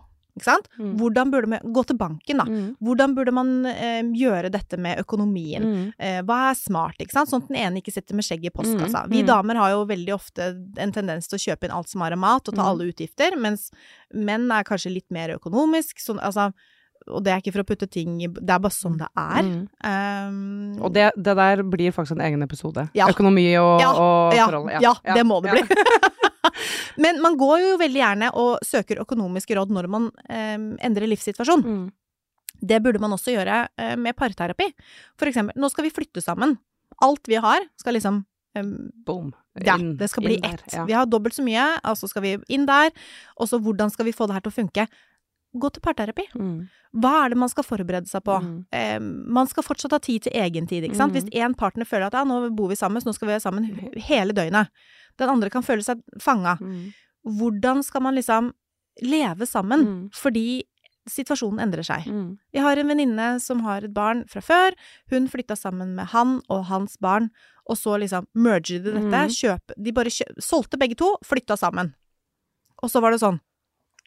Mm. 0.78 0.94
Hvordan 1.00 1.32
burde 1.34 1.48
man 1.48 1.74
Gå 1.74 1.84
til 1.90 1.98
banken, 1.98 2.38
da. 2.38 2.46
Mm. 2.46 2.70
Hvordan 2.84 3.16
burde 3.18 3.34
man 3.36 3.52
eh, 3.66 4.04
gjøre 4.18 4.52
dette 4.54 4.78
med 4.78 5.00
økonomien? 5.02 5.64
Mm. 5.64 5.92
Eh, 5.98 6.22
hva 6.28 6.52
er 6.52 6.56
smart, 6.60 6.98
ikke 7.00 7.16
sant? 7.18 7.30
Sånn 7.32 7.44
at 7.44 7.50
den 7.52 7.60
ene 7.62 7.82
ikke 7.82 7.94
sitter 7.94 8.16
med 8.16 8.28
skjegget 8.28 8.52
i 8.52 8.56
postkassa. 8.58 9.06
Mm, 9.06 9.12
Vi 9.12 9.24
mm. 9.24 9.28
damer 9.28 9.56
har 9.64 9.72
jo 9.76 9.84
veldig 9.90 10.14
ofte 10.16 10.50
en 10.78 10.92
tendens 10.96 11.28
til 11.28 11.38
å 11.40 11.46
kjøpe 11.50 11.68
inn 11.68 11.76
alt 11.76 11.90
som 11.90 12.02
har 12.06 12.16
av 12.16 12.20
mat, 12.24 12.48
og 12.48 12.56
ta 12.56 12.62
Mm. 12.64 12.70
alle 12.72 12.90
utgifter, 12.92 13.38
mens 13.38 13.70
menn 14.14 14.50
er 14.52 14.64
kanskje 14.64 14.94
litt 14.94 15.10
mer 15.12 15.30
økonomisk, 15.38 16.00
sånn, 16.00 16.20
altså 16.20 16.52
og 17.08 17.24
det 17.24 17.32
er 17.32 17.40
ikke 17.40 17.54
for 17.56 17.64
å 17.64 17.68
putte 17.70 17.88
ting 17.88 18.18
i 18.20 18.28
Det 18.28 18.52
er 18.52 18.60
bare 18.60 18.74
sånn 18.76 18.98
det 19.00 19.08
er. 19.16 19.46
Mm. 19.46 19.68
Um, 19.88 20.82
Og 20.84 20.92
det, 20.92 21.12
det 21.16 21.36
der 21.40 21.62
blir 21.64 21.94
faktisk 21.96 22.18
en 22.18 22.24
egen 22.26 22.44
episode. 22.44 22.90
Ja. 22.98 23.08
Økonomi 23.08 23.46
og, 23.62 23.80
Ja, 23.80 23.92
og 23.94 24.36
ja, 24.36 24.48
forhold. 24.50 24.72
ja, 24.84 24.94
det 25.16 25.24
må 25.26 25.40
det 25.46 25.54
ja. 25.54 25.62
bli. 25.62 25.78
Men 27.04 27.22
man 27.24 27.38
går 27.40 27.62
jo 27.64 27.78
veldig 27.82 28.02
gjerne 28.02 28.32
og 28.40 28.66
søker 28.66 29.04
økonomiske 29.04 29.58
råd 29.58 29.74
når 29.76 29.90
man 29.92 30.10
eh, 30.30 30.58
endrer 30.88 31.10
livssituasjon. 31.10 31.66
Mm. 31.66 31.88
Det 32.58 32.80
burde 32.82 33.02
man 33.04 33.14
også 33.14 33.36
gjøre 33.36 33.60
eh, 33.78 33.96
med 34.00 34.18
parterapi. 34.18 34.72
For 35.20 35.30
eksempel, 35.30 35.58
nå 35.60 35.70
skal 35.74 35.88
vi 35.88 35.94
flytte 35.94 36.24
sammen. 36.24 36.58
Alt 37.06 37.30
vi 37.30 37.38
har 37.42 37.68
skal 37.80 37.98
liksom 37.98 38.24
eh, 38.58 38.72
Boom. 39.06 39.34
Ja, 39.66 39.78
det 39.78 40.10
skal 40.12 40.26
bli 40.28 40.38
der, 40.42 40.60
ett. 40.60 40.74
ja. 40.74 40.86
Vi 40.86 40.94
har 40.94 41.08
dobbelt 41.10 41.34
så 41.34 41.46
mye, 41.46 41.66
og 41.82 41.98
så 41.98 42.10
skal 42.10 42.26
vi 42.26 42.36
inn 42.54 42.68
der. 42.70 42.92
Og 43.42 43.50
så 43.50 43.62
hvordan 43.62 43.94
skal 43.94 44.06
vi 44.10 44.16
få 44.16 44.30
det 44.30 44.38
her 44.38 44.46
til 44.46 44.54
å 44.54 44.60
funke? 44.60 44.88
Gå 45.56 45.70
til 45.74 45.84
parterapi. 45.84 46.28
Mm. 46.38 46.68
Hva 47.02 47.14
er 47.24 47.34
det 47.34 47.40
man 47.40 47.52
skal 47.52 47.66
forberede 47.66 48.10
seg 48.10 48.24
på? 48.26 48.38
Mm. 48.44 48.58
Eh, 48.76 49.00
man 49.40 49.50
skal 49.50 49.66
fortsatt 49.66 49.96
ha 49.96 50.00
tid 50.04 50.28
til 50.28 50.38
egen 50.38 50.68
tid, 50.70 50.86
ikke 50.86 51.00
sant. 51.00 51.14
Mm. 51.14 51.18
Hvis 51.18 51.44
én 51.44 51.58
partner 51.58 51.88
føler 51.88 52.10
at 52.10 52.18
ja, 52.18 52.24
nå 52.28 52.42
bor 52.58 52.72
vi 52.72 52.80
sammen, 52.80 53.02
så 53.02 53.10
nå 53.10 53.18
skal 53.18 53.30
vi 53.30 53.36
være 53.36 53.46
sammen 53.46 53.68
hele 54.10 54.36
døgnet. 54.38 54.72
Den 55.18 55.34
andre 55.34 55.52
kan 55.54 55.66
føle 55.66 55.86
seg 55.86 56.02
fanga. 56.22 56.58
Mm. 56.62 56.90
Hvordan 57.40 57.84
skal 57.84 58.06
man 58.06 58.18
liksom 58.18 58.52
leve 59.04 59.48
sammen? 59.50 59.86
Mm. 59.86 60.02
Fordi 60.16 60.48
situasjonen 61.08 61.62
endrer 61.64 61.86
seg. 61.88 62.08
Mm. 62.12 62.32
Jeg 62.56 62.64
har 62.66 62.80
en 62.80 62.92
venninne 62.92 63.28
som 63.44 63.64
har 63.66 63.86
et 63.86 63.94
barn 63.96 64.26
fra 64.32 64.44
før. 64.44 64.76
Hun 65.12 65.30
flytta 65.32 65.56
sammen 65.56 65.96
med 65.98 66.12
han 66.14 66.40
og 66.52 66.68
hans 66.72 66.98
barn, 67.04 67.30
og 67.68 67.80
så 67.80 67.98
liksom 68.00 68.28
merger 68.36 68.84
de 68.84 68.96
dette. 68.96 69.24
Kjøp, 69.38 69.76
de 69.76 69.96
bare 69.96 70.14
kjøp, 70.14 70.40
solgte 70.44 70.80
begge 70.80 71.00
to, 71.00 71.14
flytta 71.28 71.58
sammen. 71.60 71.94
Og 72.84 72.92
så 72.92 73.02
var 73.04 73.16
det 73.16 73.24
sånn 73.24 73.40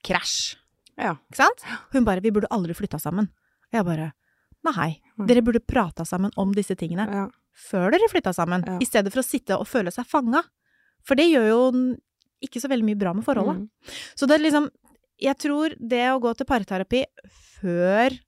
krasj. 0.06 0.56
Ja. 0.98 1.14
Ikke 1.30 1.36
sant? 1.36 1.62
Hun 1.92 2.04
bare 2.04 2.20
'Vi 2.20 2.30
burde 2.30 2.48
aldri 2.50 2.74
flytta 2.74 2.98
sammen'. 2.98 3.28
Og 3.28 3.72
jeg 3.72 3.84
bare 3.84 4.12
Nei. 4.62 5.00
Mm. 5.18 5.26
Dere 5.26 5.40
burde 5.42 5.60
prata 5.66 6.04
sammen 6.04 6.30
om 6.36 6.52
disse 6.52 6.76
tingene 6.76 7.08
Ja. 7.10 7.28
før 7.54 7.90
dere 7.92 8.08
flytta 8.10 8.34
sammen, 8.34 8.62
Ja. 8.66 8.78
i 8.78 8.84
stedet 8.84 9.10
for 9.12 9.20
å 9.20 9.24
sitte 9.24 9.58
og 9.58 9.66
føle 9.66 9.90
seg 9.90 10.04
fanga. 10.06 10.42
For 11.02 11.14
det 11.14 11.30
gjør 11.32 11.48
jo 11.48 11.96
ikke 12.42 12.60
så 12.60 12.68
veldig 12.68 12.84
mye 12.84 12.98
bra 12.98 13.12
med 13.14 13.24
forholdet. 13.24 13.56
Mm. 13.56 13.70
Så 14.16 14.26
det 14.26 14.40
er 14.40 14.44
liksom 14.50 14.68
Jeg 15.22 15.36
tror 15.36 15.74
det 15.78 16.08
å 16.08 16.20
gå 16.20 16.34
til 16.34 16.46
parterapi 16.46 17.04
før 17.60 18.18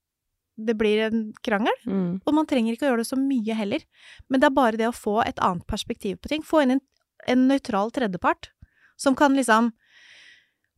det 0.58 0.76
blir 0.76 1.06
en 1.06 1.32
krangel 1.42 1.72
Mm. 1.86 2.20
Og 2.26 2.34
man 2.34 2.46
trenger 2.46 2.72
ikke 2.76 2.84
å 2.86 2.90
gjøre 2.92 2.98
det 2.98 3.06
så 3.08 3.16
mye 3.16 3.54
heller. 3.54 3.80
Men 4.28 4.40
det 4.40 4.46
er 4.46 4.54
bare 4.54 4.76
det 4.76 4.88
å 4.88 4.92
få 4.94 5.26
et 5.26 5.36
annet 5.40 5.66
perspektiv 5.66 6.20
på 6.20 6.28
ting. 6.28 6.42
Få 6.42 6.62
inn 6.62 6.72
en, 6.72 6.80
en 7.26 7.48
nøytral 7.48 7.90
tredjepart 7.90 8.50
som 8.98 9.14
kan 9.14 9.34
liksom 9.34 9.72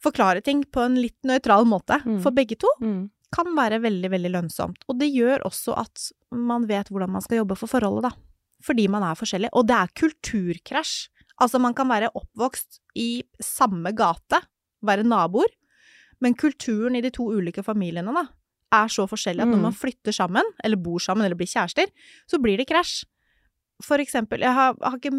forklare 0.05 0.43
ting 0.45 0.63
på 0.69 0.85
en 0.85 0.95
litt 1.01 1.17
nøytral 1.27 1.65
måte 1.69 1.99
Mm. 2.05 2.21
for 2.23 2.31
begge 2.37 2.59
to. 2.61 2.69
Mm. 2.83 3.11
Kan 3.35 3.51
være 3.57 3.81
veldig, 3.83 4.11
veldig 4.13 4.31
lønnsomt. 4.37 4.85
Og 4.89 4.99
det 5.01 5.09
gjør 5.13 5.43
også 5.49 5.75
at 5.81 6.11
man 6.31 6.67
vet 6.71 6.89
hvordan 6.93 7.11
man 7.17 7.25
skal 7.25 7.41
jobbe 7.43 7.57
for 7.59 7.67
forholdet, 7.73 8.11
da. 8.11 8.13
Fordi 8.63 8.87
man 8.89 9.03
er 9.03 9.17
forskjellig. 9.19 9.51
Og 9.53 9.67
det 9.67 9.75
er 9.77 9.91
kulturkrasj. 9.99 11.09
Altså, 11.43 11.59
man 11.61 11.75
kan 11.75 11.89
være 11.91 12.13
oppvokst 12.15 12.79
i 12.97 13.25
samme 13.43 13.91
gate, 13.97 14.39
være 14.87 15.03
naboer, 15.05 15.51
men 16.23 16.35
kulturen 16.39 16.95
i 16.97 17.01
de 17.03 17.11
to 17.11 17.25
ulike 17.35 17.65
familiene, 17.67 18.15
da, 18.15 18.23
er 18.73 18.87
så 18.89 19.05
forskjellig 19.11 19.43
at 19.43 19.49
når 19.51 19.59
Mm. 19.59 19.63
man 19.63 19.73
flytter 19.73 20.13
sammen, 20.15 20.45
eller 20.65 20.77
bor 20.77 20.99
sammen, 21.03 21.25
eller 21.25 21.35
blir 21.37 21.51
kjærester, 21.51 21.87
så 22.31 22.39
blir 22.41 22.57
det 22.57 22.69
krasj. 22.69 23.05
For 23.85 24.01
eksempel, 24.01 24.41
jeg 24.41 24.55
har, 24.57 24.77
har, 24.81 24.97
ikke, 24.97 25.11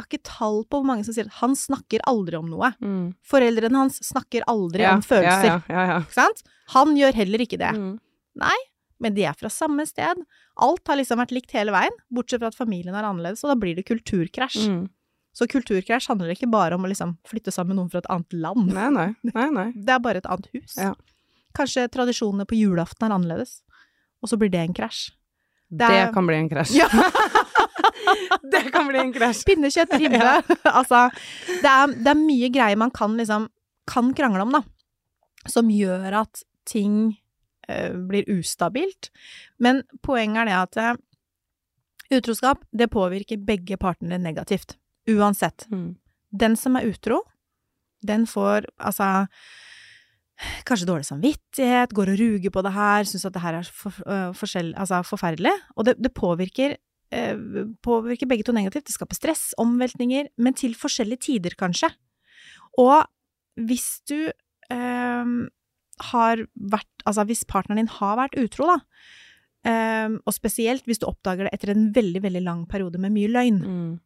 har 0.00 0.06
ikke 0.08 0.22
tall 0.26 0.62
på 0.66 0.80
hvor 0.80 0.86
mange 0.88 1.04
som 1.06 1.14
sier 1.14 1.28
at 1.30 1.36
han 1.38 1.52
snakker 1.58 2.02
aldri 2.10 2.38
om 2.40 2.48
noe. 2.50 2.72
Mm. 2.82 3.12
Foreldrene 3.30 3.78
hans 3.84 4.00
snakker 4.08 4.42
aldri 4.50 4.82
Ja, 4.82 4.96
om 4.98 5.04
følelser. 5.06 5.46
Ja, 5.46 5.58
ja, 5.70 5.84
ja, 5.92 5.98
Ikke 6.02 6.16
sant? 6.18 6.42
Han 6.74 6.96
gjør 6.98 7.14
heller 7.20 7.44
ikke 7.46 7.58
det. 7.60 7.70
Mm. 7.76 7.92
Nei, 8.42 8.56
Men 9.00 9.14
de 9.16 9.22
er 9.24 9.32
fra 9.38 9.48
samme 9.48 9.86
sted. 9.88 10.18
Alt 10.60 10.90
har 10.90 10.98
liksom 11.00 11.22
vært 11.22 11.30
likt 11.32 11.54
hele 11.56 11.72
veien, 11.72 11.94
bortsett 12.12 12.42
fra 12.42 12.50
at 12.52 12.58
familien 12.58 12.92
er 12.98 13.06
annerledes, 13.08 13.40
og 13.46 13.54
da 13.54 13.56
blir 13.62 13.78
det 13.78 13.86
kulturkrasj. 13.88 14.66
Mm. 14.68 14.82
Så 15.32 15.46
kulturkrasj 15.48 16.10
handler 16.10 16.34
ikke 16.34 16.50
bare 16.50 16.74
om 16.76 16.84
å 16.84 16.90
liksom 16.90 17.14
flytte 17.30 17.54
sammen 17.54 17.72
med 17.72 17.78
noen 17.84 17.92
fra 17.94 18.02
et 18.02 18.10
annet 18.12 18.36
land. 18.42 18.66
Nei, 18.76 18.88
nei. 18.92 19.06
nei, 19.30 19.46
nei. 19.56 19.68
Det 19.86 19.94
er 19.94 20.02
bare 20.04 20.20
et 20.20 20.28
annet 20.28 20.50
hus. 20.52 20.74
Ja. 20.76 20.90
Kanskje 21.56 21.86
tradisjonene 21.94 22.44
på 22.50 22.58
julaften 22.58 23.06
er 23.08 23.14
annerledes, 23.16 23.60
og 24.20 24.28
så 24.34 24.36
blir 24.36 24.50
det 24.52 24.60
en 24.66 24.76
krasj. 24.76 25.12
Det, 25.70 25.86
er- 25.86 26.12
kan 26.12 26.26
bli 26.26 26.36
en 26.36 26.50
krasj. 26.50 26.74
Ja. 26.76 26.90
det 28.52 28.66
kan 28.74 28.88
bli 28.90 29.00
en 29.02 29.14
krasj. 29.14 29.44
Pinnekjøtt, 29.48 29.96
ribbe 30.00 30.20
Altså, 30.78 31.06
det 31.48 31.70
er, 31.70 31.96
det 31.96 32.12
er 32.12 32.20
mye 32.20 32.50
greier 32.52 32.80
man 32.80 32.92
kan 32.94 33.16
liksom 33.18 33.48
kan 33.90 34.12
krangle 34.14 34.44
om, 34.44 34.54
da. 34.54 34.62
Som 35.50 35.70
gjør 35.72 36.20
at 36.22 36.42
ting 36.68 37.16
uh, 37.70 37.94
blir 38.10 38.28
ustabilt. 38.30 39.10
Men 39.58 39.82
poenget 40.04 40.44
er 40.44 40.50
det 40.50 40.58
at 40.58 40.80
uh, 40.80 42.18
utroskap, 42.20 42.62
det 42.70 42.90
påvirker 42.92 43.40
begge 43.46 43.78
partene 43.80 44.20
negativt. 44.20 44.76
Uansett. 45.10 45.66
Mm. 45.72 45.94
Den 46.30 46.56
som 46.58 46.78
er 46.78 46.90
utro, 46.90 47.24
den 48.06 48.28
får 48.30 48.70
altså 48.78 49.26
Kanskje 50.64 50.86
dårlig 50.88 51.04
samvittighet, 51.04 51.90
går 51.92 52.14
og 52.14 52.16
ruger 52.16 52.52
på 52.54 52.62
det 52.64 52.70
her, 52.72 53.04
syns 53.04 53.26
at 53.28 53.34
det 53.34 53.42
her 53.42 53.58
er 53.58 53.66
for, 53.76 53.92
uh, 54.08 54.32
altså 54.32 55.02
forferdelig. 55.04 55.52
Og 55.76 55.84
det, 55.84 55.98
det 56.00 56.14
påvirker, 56.16 56.78
påvirker 57.82 58.28
begge 58.30 58.44
to 58.46 58.52
negativt. 58.54 58.86
Det 58.86 58.94
skaper 58.94 59.18
stress, 59.18 59.48
omveltninger, 59.58 60.28
men 60.38 60.54
til 60.54 60.74
forskjellige 60.78 61.24
tider, 61.26 61.56
kanskje. 61.58 61.90
Og 62.78 63.02
hvis 63.58 64.00
du 64.08 64.30
eh, 64.70 65.32
har 66.12 66.44
vært 66.54 66.86
Altså 67.08 67.24
hvis 67.26 67.42
partneren 67.48 67.80
din 67.80 67.88
har 67.96 68.16
vært 68.20 68.36
utro, 68.38 68.66
da, 68.68 68.76
eh, 69.66 70.12
og 70.20 70.34
spesielt 70.36 70.84
hvis 70.86 71.00
du 71.00 71.06
oppdager 71.08 71.48
det 71.48 71.54
etter 71.56 71.72
en 71.72 71.88
veldig, 71.96 72.20
veldig 72.22 72.42
lang 72.44 72.66
periode 72.68 73.00
med 73.00 73.12
mye 73.16 73.28
løgn, 73.32 73.60
Mm. 73.64 74.00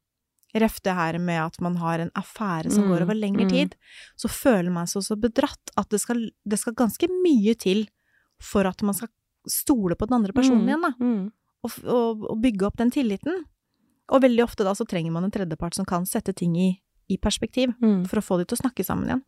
ref 0.55 0.81
det 0.83 0.95
her 0.95 1.19
med 1.19 1.41
at 1.43 1.61
man 1.61 1.77
har 1.77 1.99
en 1.99 2.11
affære 2.15 2.71
som 2.71 2.85
Mm, 2.85 2.89
går 2.93 3.03
over 3.03 3.15
lengre 3.15 3.45
mm. 3.45 3.51
tid, 3.51 3.75
så 4.17 4.29
føler 4.31 4.71
man 4.71 4.87
seg 4.87 5.03
så 5.03 5.17
bedratt 5.19 5.73
at 5.77 5.89
det 5.91 6.01
skal, 6.01 6.31
det 6.47 6.59
skal 6.61 6.75
ganske 6.75 7.09
mye 7.11 7.55
til 7.59 7.89
for 8.41 8.65
at 8.65 8.81
man 8.83 8.95
skal 8.95 9.09
stole 9.49 9.97
på 9.97 10.07
den 10.07 10.15
andre 10.23 10.33
personen 10.33 10.63
Mm, 10.63 10.69
igjen, 10.69 10.81
da, 10.83 10.95
F- 11.71 11.85
og, 11.85 12.25
og 12.31 12.41
bygge 12.43 12.67
opp 12.67 12.77
den 12.77 12.91
tilliten. 12.91 13.45
Og 14.13 14.21
veldig 14.23 14.43
ofte 14.45 14.65
da 14.67 14.75
så 14.77 14.85
trenger 14.87 15.13
man 15.13 15.25
en 15.25 15.31
tredjepart 15.33 15.75
som 15.75 15.85
kan 15.89 16.05
sette 16.07 16.35
ting 16.37 16.57
i, 16.61 16.81
i 17.09 17.17
perspektiv, 17.17 17.73
Mm. 17.81 18.05
for 18.09 18.19
å 18.21 18.25
få 18.25 18.39
de 18.39 18.45
til 18.45 18.57
å 18.59 18.63
snakke 18.63 18.85
sammen 18.85 19.09
igjen. 19.09 19.23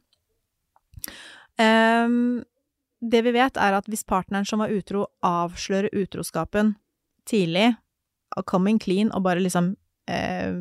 Um, 1.59 2.45
det 3.01 3.23
vi 3.25 3.33
vet 3.37 3.57
er 3.61 3.77
at 3.77 3.87
hvis 3.89 4.05
partneren 4.09 4.47
som 4.49 4.61
var 4.61 4.73
utro, 4.73 5.07
avslører 5.25 5.93
utroskapen 5.97 6.75
tidlig, 7.29 7.75
coming 8.47 8.79
clean, 8.83 9.11
og 9.15 9.23
bare 9.25 9.41
liksom 9.41 9.75
eh, 10.09 10.53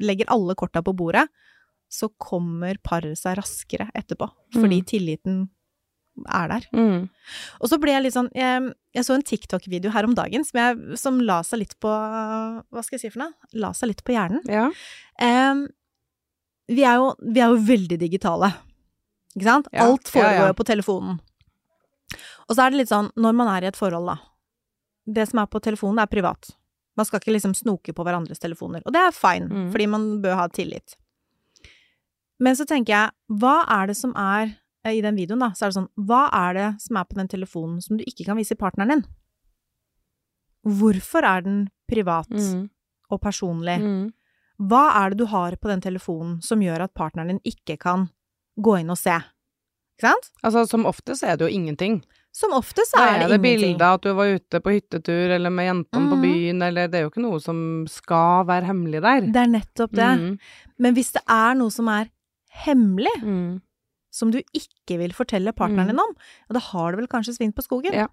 legger 0.00 0.28
alle 0.32 0.54
korta 0.56 0.82
på 0.84 0.94
bordet, 0.96 1.26
så 1.92 2.08
kommer 2.18 2.78
paret 2.82 3.18
seg 3.18 3.36
raskere 3.38 3.90
etterpå, 3.94 4.28
fordi 4.54 4.78
Mm. 4.80 4.86
tilliten 4.86 5.48
er 6.30 6.48
der. 6.48 6.66
Mm. 6.72 7.08
Og 7.60 7.68
så 7.70 7.78
ble 7.82 7.90
jeg 7.90 8.02
litt 8.04 8.14
sånn 8.14 8.28
Jeg, 8.36 8.68
jeg 8.94 9.04
så 9.06 9.14
en 9.16 9.24
TikTok-video 9.26 9.90
her 9.90 10.06
om 10.06 10.14
dagen 10.14 10.44
som, 10.46 10.60
jeg, 10.60 10.98
som 11.00 11.16
la 11.26 11.40
seg 11.42 11.64
litt 11.64 11.72
på 11.82 11.90
Hva 11.90 12.82
skal 12.84 12.96
jeg 12.98 13.02
si 13.06 13.10
for 13.14 13.24
noe? 13.24 13.50
La 13.58 13.72
seg 13.74 13.90
litt 13.90 14.04
på 14.06 14.14
hjernen. 14.14 14.44
Ja. 14.46 14.68
Um, 15.18 15.64
vi, 16.70 16.84
er 16.86 17.00
jo, 17.02 17.08
vi 17.20 17.42
er 17.42 17.50
jo 17.50 17.58
veldig 17.66 17.98
digitale. 17.98 18.52
Ikke 19.34 19.48
sant? 19.48 19.68
Ja, 19.74 19.88
Alt 19.90 20.08
foregår 20.12 20.38
ja, 20.46 20.50
ja. 20.52 20.56
på 20.56 20.66
telefonen. 20.68 21.18
Og 22.46 22.54
så 22.54 22.62
er 22.66 22.70
det 22.74 22.82
litt 22.84 22.92
sånn, 22.92 23.10
når 23.18 23.34
man 23.34 23.50
er 23.50 23.64
i 23.66 23.70
et 23.72 23.78
forhold, 23.78 24.06
da 24.12 24.18
Det 25.18 25.26
som 25.28 25.40
er 25.42 25.48
på 25.50 25.60
telefonen, 25.60 25.98
er 26.00 26.06
privat. 26.12 26.52
Man 26.96 27.04
skal 27.08 27.18
ikke 27.20 27.34
liksom 27.34 27.56
snoke 27.58 27.92
på 27.92 28.04
hverandres 28.06 28.38
telefoner. 28.38 28.84
Og 28.86 28.94
det 28.94 29.00
er 29.02 29.10
fine, 29.16 29.48
Mm. 29.50 29.70
fordi 29.72 29.86
man 29.90 30.04
bør 30.22 30.36
ha 30.38 30.46
tillit. 30.48 30.94
Men 32.38 32.54
så 32.54 32.64
tenker 32.66 32.92
jeg, 32.94 33.10
hva 33.30 33.64
er 33.68 33.86
det 33.90 33.96
som 33.98 34.12
er 34.16 34.54
I 34.84 35.00
den 35.00 35.16
videoen, 35.16 35.40
da, 35.40 35.48
så 35.56 35.64
er 35.64 35.70
det 35.72 35.76
sånn 35.78 35.88
Hva 36.06 36.28
er 36.32 36.54
det 36.54 36.80
som 36.82 36.96
er 37.00 37.04
på 37.04 37.14
den 37.16 37.28
telefonen 37.28 37.80
som 37.82 37.96
du 37.96 38.04
ikke 38.04 38.26
kan 38.26 38.36
vise 38.36 38.54
partneren 38.54 38.88
din? 38.88 39.04
Hvorfor 40.64 41.24
er 41.24 41.42
den 41.44 41.68
privat 41.90 42.28
Mm. 42.30 42.68
og 43.10 43.20
personlig? 43.20 43.78
Mm. 43.80 44.12
Hva 44.60 44.82
er 45.04 45.10
det 45.10 45.18
du 45.18 45.26
har 45.26 45.56
på 45.56 45.68
den 45.68 45.80
telefonen 45.80 46.42
som 46.42 46.60
gjør 46.60 46.84
at 46.84 46.94
partneren 46.94 47.28
din 47.28 47.40
ikke 47.44 47.78
kan 47.78 48.08
gå 48.60 48.80
inn 48.80 48.90
og 48.90 48.96
se? 48.98 49.10
Ikke 49.98 50.08
sant? 50.10 50.30
Altså, 50.42 50.66
som 50.68 50.86
oftest 50.86 51.22
er 51.22 51.36
det 51.36 51.50
jo 51.50 51.54
ingenting. 51.60 52.02
Som 52.32 52.50
oftest 52.52 52.92
Da 52.96 52.98
er 53.04 53.24
er 53.24 53.28
det, 53.28 53.40
det 53.40 53.46
ingenting. 53.50 53.78
bilde 53.78 53.82
av 53.84 53.94
at 53.94 54.02
du 54.02 54.12
var 54.14 54.24
ute 54.26 54.60
på 54.60 54.70
hyttetur, 54.74 55.30
eller 55.30 55.50
med 55.50 55.66
jentene 55.66 56.08
på 56.10 56.16
Mhm. 56.16 56.22
byen, 56.22 56.62
eller 56.62 56.88
det 56.88 56.94
er 56.98 57.02
jo 57.02 57.10
ikke 57.10 57.22
noe 57.22 57.38
som 57.40 57.86
skal 57.86 58.44
være 58.44 58.64
hemmelig 58.64 59.00
der. 59.02 59.20
Det 59.20 59.36
er 59.36 59.46
nettopp 59.46 59.90
det. 59.92 60.18
Mm. 60.18 60.38
Men 60.78 60.94
hvis 60.94 61.12
det 61.12 61.22
er 61.28 61.54
noe 61.54 61.70
som 61.70 61.88
er 61.88 62.08
hemmelig, 62.64 63.22
Mm. 63.22 63.60
Som 64.14 64.30
du 64.30 64.38
ikke 64.54 64.98
vil 65.00 65.14
fortelle 65.16 65.50
partneren 65.56 65.88
Mm. 65.90 65.94
din 65.96 66.02
om, 66.04 66.12
og 66.48 66.54
da 66.54 66.60
har 66.70 66.92
du 66.94 67.00
vel 67.02 67.08
kanskje 67.10 67.34
svint 67.36 67.54
på 67.56 67.64
skogen. 67.66 67.92
Ja. 67.98 68.06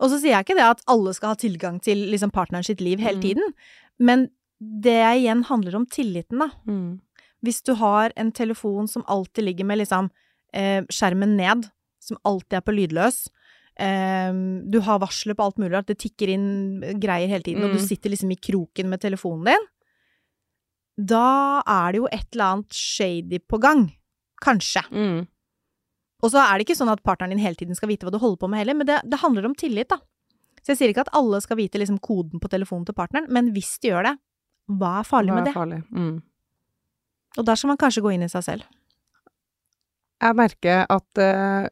Og 0.00 0.10
så 0.12 0.18
sier 0.20 0.34
jeg 0.36 0.44
ikke 0.46 0.56
det 0.58 0.64
at 0.66 0.82
alle 0.88 1.14
skal 1.16 1.32
ha 1.32 1.38
tilgang 1.40 1.80
til 1.84 2.04
liksom, 2.12 2.30
partneren 2.32 2.64
sitt 2.64 2.80
liv 2.84 2.98
hele 3.00 3.16
Mm. 3.16 3.22
tiden, 3.24 3.54
men 3.98 4.28
det 4.60 5.00
igjen 5.22 5.44
handler 5.48 5.74
om 5.76 5.86
tilliten, 5.86 6.38
da. 6.38 6.50
Mm. 6.66 7.00
Hvis 7.44 7.62
du 7.62 7.74
har 7.78 8.12
en 8.16 8.32
telefon 8.32 8.88
som 8.88 9.04
alltid 9.06 9.44
ligger 9.44 9.64
med 9.64 9.78
liksom 9.78 10.10
eh, 10.54 10.82
skjermen 10.90 11.36
ned, 11.36 11.70
som 12.00 12.16
alltid 12.24 12.56
er 12.56 12.60
på 12.64 12.72
lydløs, 12.74 13.28
eh, 13.78 14.32
du 14.68 14.80
har 14.80 14.98
varsler 14.98 15.34
på 15.36 15.44
alt 15.44 15.58
mulig 15.58 15.76
at 15.78 15.86
det 15.86 15.98
tikker 16.00 16.28
inn 16.32 16.80
greier 16.98 17.28
hele 17.28 17.42
tiden, 17.44 17.62
og 17.64 17.70
du 17.76 17.78
Mm. 17.78 17.86
sitter 17.86 18.10
liksom 18.10 18.32
i 18.32 18.36
kroken 18.36 18.88
med 18.88 19.00
telefonen 19.00 19.44
din, 19.44 19.66
da 20.98 21.62
er 21.66 21.92
det 21.92 22.00
jo 22.00 22.08
et 22.10 22.26
eller 22.32 22.44
annet 22.56 22.72
shady 22.74 23.38
på 23.48 23.60
gang. 23.62 23.92
Kanskje. 24.42 24.82
Mm. 24.90 25.26
Og 26.22 26.32
så 26.32 26.40
er 26.42 26.58
det 26.58 26.66
ikke 26.66 26.78
sånn 26.78 26.90
at 26.90 27.02
partneren 27.06 27.34
din 27.36 27.42
hele 27.42 27.58
tiden 27.58 27.78
skal 27.78 27.90
vite 27.92 28.06
hva 28.06 28.12
du 28.14 28.18
holder 28.18 28.40
på 28.42 28.48
med 28.50 28.62
heller, 28.62 28.74
men 28.78 28.88
det, 28.88 29.00
det 29.06 29.20
handler 29.22 29.46
om 29.46 29.54
tillit, 29.58 29.90
da. 29.92 30.00
Så 30.62 30.72
jeg 30.74 30.80
sier 30.80 30.92
ikke 30.92 31.04
at 31.06 31.12
alle 31.16 31.38
skal 31.40 31.56
vite 31.60 31.78
liksom 31.80 32.00
koden 32.02 32.42
på 32.42 32.50
telefonen 32.50 32.88
til 32.88 32.96
partneren, 32.98 33.28
men 33.32 33.52
hvis 33.54 33.76
de 33.82 33.92
gjør 33.92 34.10
det, 34.10 34.16
hva 34.80 34.98
er 35.00 35.06
farlig 35.08 35.32
Hva 35.32 35.38
med 35.38 35.46
er 35.46 35.48
det? 35.48 35.54
farlig? 35.56 35.78
Mm. 35.94 36.16
Og 37.38 37.46
der 37.46 37.56
skal 37.60 37.70
man 37.72 37.80
kanskje 37.80 38.02
gå 38.04 38.12
inn 38.16 38.26
i 38.26 38.30
seg 38.32 38.44
selv. 38.44 38.66
Jeg 40.18 40.34
merker 40.34 40.82
at 40.90 41.20
uh, 41.22 41.68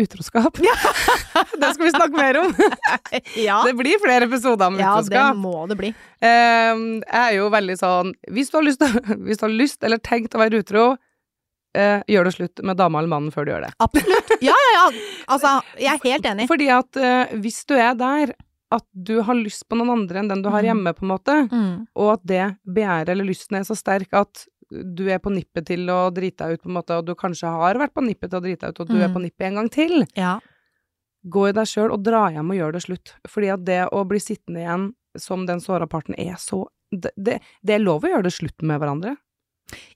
utroskap. 0.00 0.56
det 1.60 1.70
skal 1.76 1.84
vi 1.84 1.92
snakke 1.92 2.16
mer 2.16 2.40
om. 2.40 2.54
Ja, 3.44 3.60
Det 3.66 3.74
blir 3.78 4.00
flere 4.02 4.26
episoder 4.26 4.72
om 4.72 4.78
ja 4.80 4.96
det 5.06 5.24
må 5.38 5.66
det 5.70 5.76
bli. 5.78 5.90
Uh, 6.24 7.04
jeg 7.04 7.20
er 7.20 7.34
jo 7.36 7.44
veldig 7.52 7.76
sånn 7.78 8.10
Hvis 8.32 8.50
du 8.50 8.56
har 8.58 8.64
lyst, 8.66 8.82
hvis 9.28 9.38
du 9.38 9.44
har 9.46 9.54
lyst 9.54 9.84
eller 9.86 10.00
tenkt 10.02 10.34
å 10.34 10.40
være 10.42 10.64
utro, 10.64 10.86
eh, 11.74 12.02
gjør 12.08 12.24
det 12.24 12.34
slutt 12.36 12.62
med 12.64 12.76
dama 12.76 12.98
eller 13.00 13.08
mannen 13.12 13.32
før 13.34 13.44
du 13.46 13.52
gjør 13.52 13.66
det. 13.66 13.72
Absolutt. 13.80 14.32
Ja, 14.42 14.54
ja, 14.54 14.72
ja. 14.78 14.86
Altså, 15.28 15.54
jeg 15.78 15.92
er 15.94 16.08
helt 16.12 16.26
enig. 16.32 16.48
Fordi 16.50 16.68
at 16.70 16.96
eh, 16.96 17.34
hvis 17.42 17.64
du 17.66 17.74
er 17.76 17.94
der 17.98 18.34
at 18.74 18.84
du 18.92 19.20
har 19.22 19.34
lyst 19.38 19.68
på 19.70 19.76
noen 19.78 19.90
andre 19.94 20.18
enn 20.22 20.28
den 20.32 20.42
du 20.42 20.48
har 20.50 20.62
Mm. 20.64 20.66
hjemme, 20.70 20.92
på 20.96 21.04
en 21.04 21.12
måte, 21.12 21.34
Mm. 21.52 21.86
og 21.94 22.12
at 22.14 22.24
det 22.26 22.56
begjæret 22.66 23.08
eller 23.12 23.24
lysten 23.28 23.56
er 23.58 23.62
så 23.68 23.76
sterk 23.78 24.08
at 24.12 24.46
du 24.70 25.04
er 25.12 25.18
på 25.22 25.30
nippet 25.30 25.66
til 25.66 25.86
å 25.92 26.10
drite 26.10 26.38
deg 26.48 26.54
ut, 26.56 26.62
på 26.64 26.70
en 26.72 26.74
måte, 26.80 26.96
og 26.98 27.04
du 27.06 27.14
kanskje 27.14 27.46
har 27.52 27.74
vært 27.78 27.94
på 27.94 28.02
nippet 28.02 28.30
til 28.32 28.40
å 28.40 28.42
drite 28.42 28.60
deg 28.66 28.70
ut, 28.74 28.80
og 28.80 28.88
du 28.88 28.96
er 28.96 29.08
Mm. 29.08 29.14
på 29.14 29.22
nippet 29.22 29.46
en 29.46 29.54
gang 29.54 29.68
til, 29.70 30.06
Ja. 30.16 30.40
gå 31.26 31.48
i 31.48 31.52
deg 31.52 31.66
sjøl 31.66 31.92
og 31.92 32.02
dra 32.02 32.28
hjem 32.30 32.50
og 32.50 32.56
gjør 32.56 32.72
det 32.72 32.82
slutt. 32.82 33.12
Fordi 33.28 33.52
at 33.52 33.64
det 33.64 33.88
å 33.92 34.04
bli 34.08 34.18
sittende 34.18 34.60
igjen 34.64 34.94
som 35.16 35.46
den 35.46 35.60
såra 35.60 35.86
parten 35.86 36.14
er 36.18 36.34
så 36.36 36.66
det, 36.90 37.12
det, 37.16 37.40
det 37.64 37.74
er 37.74 37.78
lov 37.84 38.02
å 38.02 38.10
gjøre 38.10 38.24
det 38.24 38.32
slutt 38.32 38.62
med 38.62 38.80
hverandre. 38.80 39.16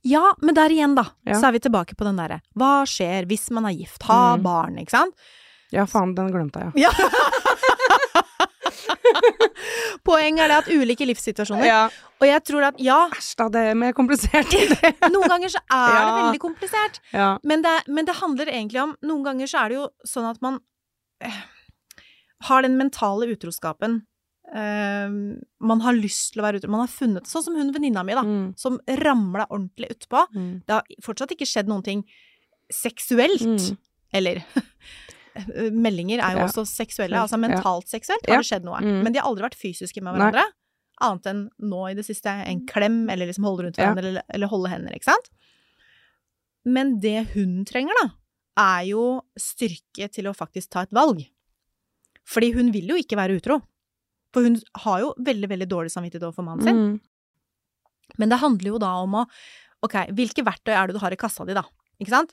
Ja, 0.03 0.33
men 0.43 0.55
der 0.57 0.71
igjen, 0.73 0.95
da, 0.97 1.05
Ja. 1.27 1.35
så 1.41 1.49
er 1.49 1.53
vi 1.53 1.61
tilbake 1.61 1.95
på 1.97 2.05
den 2.09 2.17
derre 2.17 2.41
Hva 2.57 2.85
skjer 2.89 3.27
hvis 3.29 3.51
man 3.51 3.67
er 3.67 3.75
gift? 3.77 4.03
Ha 4.09 4.37
Mm. 4.37 4.43
barn, 4.43 4.79
ikke 4.79 4.91
sant? 4.97 5.15
Ja, 5.71 5.85
faen, 5.85 6.15
den 6.17 6.31
glemte 6.33 6.61
jeg, 6.61 6.73
ja. 6.87 6.91
Ja. 6.91 6.93
Poenget 10.07 10.45
er 10.45 10.49
det 10.53 10.57
at 10.63 10.69
ulike 10.73 11.07
livssituasjoner 11.09 11.67
ja. 11.67 11.81
Og 12.21 12.27
jeg 12.29 12.43
tror 12.49 12.67
at 12.71 12.79
ja, 12.83 12.99
Æsj 13.15 13.35
da, 13.41 13.49
det 13.55 13.63
er 13.71 13.77
mer 13.79 13.93
komplisert. 13.97 14.53
noen 15.15 15.29
ganger 15.31 15.53
så 15.53 15.61
er 15.71 15.99
det 15.99 16.15
veldig 16.19 16.41
komplisert. 16.43 17.01
ja. 17.13 17.29
Men 17.47 17.63
det, 17.65 17.75
men 17.89 18.09
det 18.09 18.17
handler 18.21 18.51
egentlig 18.53 18.81
om 18.83 18.97
Noen 19.07 19.25
ganger 19.27 19.51
så 19.51 19.65
er 19.65 19.69
det 19.75 19.79
jo 19.81 19.87
sånn 20.09 20.29
at 20.31 20.41
man 20.45 20.59
eh, 21.25 21.41
har 22.49 22.63
den 22.65 22.77
mentale 22.79 23.29
utroskapen. 23.35 24.01
Eh, 24.49 25.09
man 25.61 25.81
har 25.85 25.93
lyst 25.99 26.33
til 26.33 26.41
å 26.41 26.47
være 26.47 26.61
utro. 26.61 26.71
Man 26.73 26.81
har 26.87 26.89
funnet 26.93 27.27
Sånn 27.29 27.43
som 27.45 27.57
hun 27.59 27.73
venninna 27.75 28.05
mi, 28.07 28.15
da. 28.17 28.23
Mm. 28.25 28.55
Som 28.57 28.79
ramla 28.89 29.47
ordentlig 29.51 29.91
utpå. 29.97 30.23
Mm. 30.35 30.53
Det 30.67 30.73
har 30.79 30.85
fortsatt 31.05 31.35
ikke 31.37 31.47
skjedd 31.49 31.69
noen 31.69 31.85
ting 31.85 32.05
seksuelt. 32.73 33.45
Mm. 33.45 33.77
Eller 34.19 34.41
Meldinger 35.73 36.19
er 36.25 36.33
jo 36.35 36.41
Ja. 36.43 36.47
også 36.49 36.65
seksuelle. 36.67 37.17
Altså 37.21 37.39
mentalt 37.39 37.87
seksuelt 37.89 38.25
Ja. 38.27 38.35
har 38.35 38.43
det 38.43 38.49
skjedd 38.49 38.65
noe. 38.65 38.81
Mm. 38.81 39.03
Men 39.05 39.13
de 39.13 39.21
har 39.21 39.29
aldri 39.29 39.45
vært 39.49 39.59
fysiske 39.61 40.01
med 40.03 40.15
Nei. 40.15 40.21
hverandre. 40.31 40.47
Annet 41.01 41.27
enn 41.31 41.43
nå 41.61 41.83
i 41.91 41.95
det 41.95 42.05
siste. 42.09 42.27
En 42.27 42.65
klem, 42.67 43.09
eller 43.11 43.27
liksom 43.29 43.45
holde 43.45 43.65
rundt 43.69 43.79
Ja. 43.79 43.93
hverandre, 43.93 44.09
eller, 44.09 44.23
eller 44.35 44.49
holde 44.49 44.69
hender, 44.73 44.93
ikke 44.97 45.05
sant? 45.13 45.29
Men 46.65 46.99
det 47.01 47.29
hun 47.35 47.65
trenger, 47.65 47.95
da, 48.03 48.11
er 48.59 48.85
jo 48.91 49.23
styrke 49.39 50.11
til 50.11 50.25
å 50.27 50.35
faktisk 50.35 50.71
ta 50.71 50.81
et 50.83 50.91
valg. 50.91 51.23
Fordi 52.27 52.53
hun 52.55 52.73
vil 52.73 52.89
jo 52.89 52.97
ikke 52.97 53.17
være 53.17 53.37
utro. 53.41 53.63
For 54.35 54.45
hun 54.45 54.59
har 54.85 55.05
jo 55.05 55.13
veldig, 55.25 55.49
veldig 55.53 55.69
dårlig 55.71 55.93
samvittighet 55.95 56.27
overfor 56.29 56.47
mannen 56.47 56.67
sin. 56.67 56.83
Mm. 56.83 58.19
Men 58.21 58.33
det 58.33 58.41
handler 58.43 58.75
jo 58.75 58.83
da 58.83 58.99
om 59.05 59.23
å 59.23 59.25
Ok, 59.79 59.93
hvilke 60.19 60.43
verktøy 60.43 60.73
er 60.75 60.89
det 60.91 60.97
du 60.97 60.99
har 60.99 61.15
i 61.15 61.17
kassa 61.21 61.45
di, 61.47 61.55
da? 61.55 61.63
Ikke 62.03 62.11
sant? 62.11 62.33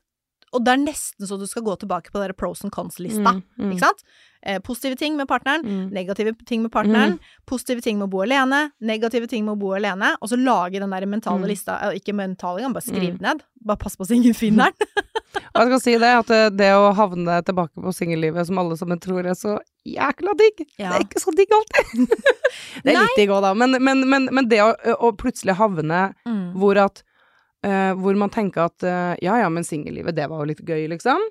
Og 0.53 0.63
det 0.63 0.71
er 0.71 0.77
nesten 0.85 1.27
så 1.27 1.37
du 1.39 1.45
skal 1.47 1.63
gå 1.63 1.73
tilbake 1.81 2.11
på 2.13 2.21
den 2.21 2.33
pros 2.37 2.63
and 2.63 2.71
cons-lista. 2.71 3.33
Mm. 3.35 3.43
Mm. 3.59 3.71
Ikke 3.73 3.79
sant? 3.87 4.03
Eh, 4.45 4.59
positive 4.61 4.95
ting 4.95 5.15
med 5.17 5.27
partneren, 5.27 5.63
Mm. 5.65 5.89
negative 5.91 6.35
ting 6.45 6.61
med 6.61 6.71
partneren, 6.71 7.17
positive 7.47 7.81
ting 7.81 7.97
med 7.97 8.07
å 8.07 8.11
bo 8.11 8.21
alene, 8.21 8.71
negative 8.79 9.27
ting 9.27 9.43
med 9.43 9.55
å 9.57 9.59
bo 9.59 9.73
alene, 9.73 10.15
og 10.21 10.29
så 10.29 10.37
lage 10.37 10.79
den 10.79 10.89
der 10.91 11.05
mentale 11.05 11.41
Mm. 11.41 11.47
lista. 11.49 11.79
eh, 11.81 11.97
Ikke 11.99 12.13
mentale 12.13 12.59
engang, 12.61 12.73
bare 12.73 12.83
skriv 12.85 13.17
Mm. 13.17 13.21
ned. 13.21 13.41
Bare 13.65 13.77
pass 13.77 13.95
på 13.97 14.05
så 14.05 14.13
ingen 14.15 14.33
finner 14.33 14.69
den. 14.71 14.87
Og 15.55 15.61
jeg 15.61 15.67
skal 15.67 15.79
si 15.79 15.97
det, 15.97 16.03
at 16.19 16.27
det, 16.27 16.57
det 16.57 16.71
å 16.71 16.93
havne 16.95 17.41
tilbake 17.43 17.73
på 17.75 17.91
singellivet, 17.93 18.45
som 18.45 18.57
alle 18.59 18.77
sammen 18.77 18.99
tror 18.99 19.25
er 19.25 19.33
så 19.35 19.59
jækla 19.85 20.37
digg, 20.37 20.67
Ja. 20.77 20.91
det 20.91 20.95
er 20.95 21.03
ikke 21.07 21.19
så 21.25 21.35
digg 21.35 21.49
alltid. 21.51 22.07
det 22.83 22.95
er 22.95 23.01
litt 23.01 23.15
digg 23.17 23.29
òg, 23.29 23.41
da, 23.41 23.53
men, 23.53 23.71
men, 23.83 24.07
men, 24.09 24.29
men 24.31 24.47
det 24.47 24.59
å, 24.59 24.73
å 25.01 25.11
plutselig 25.17 25.55
havne 25.57 26.13
Mm. 26.27 26.53
hvor 26.55 26.77
at 26.77 27.03
eh, 27.65 27.91
Hvor 27.97 28.19
man 28.19 28.31
tenker 28.33 28.69
at 28.69 28.85
uh, 28.85 29.15
ja 29.23 29.39
ja, 29.41 29.49
men 29.51 29.65
singellivet, 29.67 30.15
det 30.17 30.29
var 30.31 30.43
jo 30.43 30.51
litt 30.53 30.63
gøy, 30.65 30.85
liksom. 30.93 31.23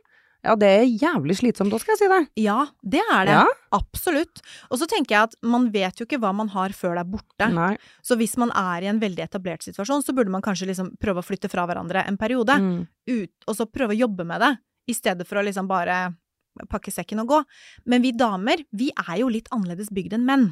Ja, 0.45 0.53
det 0.61 0.69
er 0.69 0.83
jævlig 0.85 1.39
slitsomt, 1.39 1.73
da 1.73 1.79
skal 1.81 1.95
jeg 1.95 2.03
si 2.03 2.09
det. 2.11 2.21
Ja, 2.45 2.67
det 2.85 3.01
er 3.01 3.29
det. 3.29 3.37
Ja. 3.39 3.45
Absolutt. 3.79 4.43
Og 4.69 4.77
så 4.77 4.89
tenker 4.91 5.17
jeg 5.17 5.31
at 5.31 5.37
man 5.41 5.71
vet 5.73 6.01
jo 6.01 6.05
ikke 6.05 6.19
hva 6.21 6.35
man 6.37 6.51
har 6.53 6.75
før 6.77 6.99
det 6.99 7.05
er 7.07 7.13
borte. 7.15 7.49
Nei. 7.55 7.71
Så 8.05 8.19
hvis 8.21 8.37
man 8.41 8.53
er 8.53 8.85
i 8.85 8.91
en 8.93 9.01
veldig 9.01 9.25
etablert 9.25 9.65
situasjon, 9.65 10.05
så 10.05 10.13
burde 10.17 10.35
man 10.35 10.45
kanskje 10.45 10.69
liksom 10.69 10.93
prøve 11.01 11.23
å 11.23 11.25
flytte 11.25 11.49
fra 11.49 11.65
hverandre 11.71 12.05
en 12.05 12.21
periode. 12.21 12.59
Mm. 12.61 12.85
ut, 13.09 13.33
og 13.49 13.57
så 13.57 13.67
prøve 13.69 13.97
å 13.97 14.03
jobbe 14.05 14.25
med 14.29 14.41
det, 14.41 14.53
i 14.89 14.95
stedet 14.97 15.25
for 15.29 15.41
å 15.41 15.45
liksom 15.45 15.69
bare 15.69 16.13
pakke 16.71 16.93
sekken 16.93 17.25
og 17.25 17.33
gå. 17.33 17.41
Men 17.91 18.05
vi 18.05 18.13
damer, 18.17 18.63
vi 18.73 18.91
er 18.93 19.19
jo 19.23 19.33
litt 19.33 19.49
annerledes 19.53 19.91
bygd 19.93 20.19
enn 20.19 20.29
menn. 20.29 20.47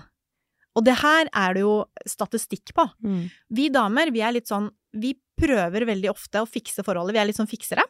Og 0.77 0.87
det 0.87 0.97
her 1.03 1.29
er 1.37 1.57
det 1.57 1.65
jo 1.67 1.75
statistikk 2.09 2.73
på. 2.77 2.87
Mm. 3.05 3.27
Vi 3.53 3.69
damer, 3.73 4.13
vi 4.13 4.25
er 4.25 4.33
litt 4.39 4.49
sånn 4.49 4.71
Vi 4.93 5.15
prøver 5.43 5.87
veldig 5.91 6.11
ofte 6.13 6.41
å 6.43 6.49
fikse 6.49 6.85
forholdet. 6.87 7.17
Vi 7.17 7.23
er 7.23 7.29
litt 7.29 7.39
sånn 7.41 7.51
fiksere. 7.51 7.85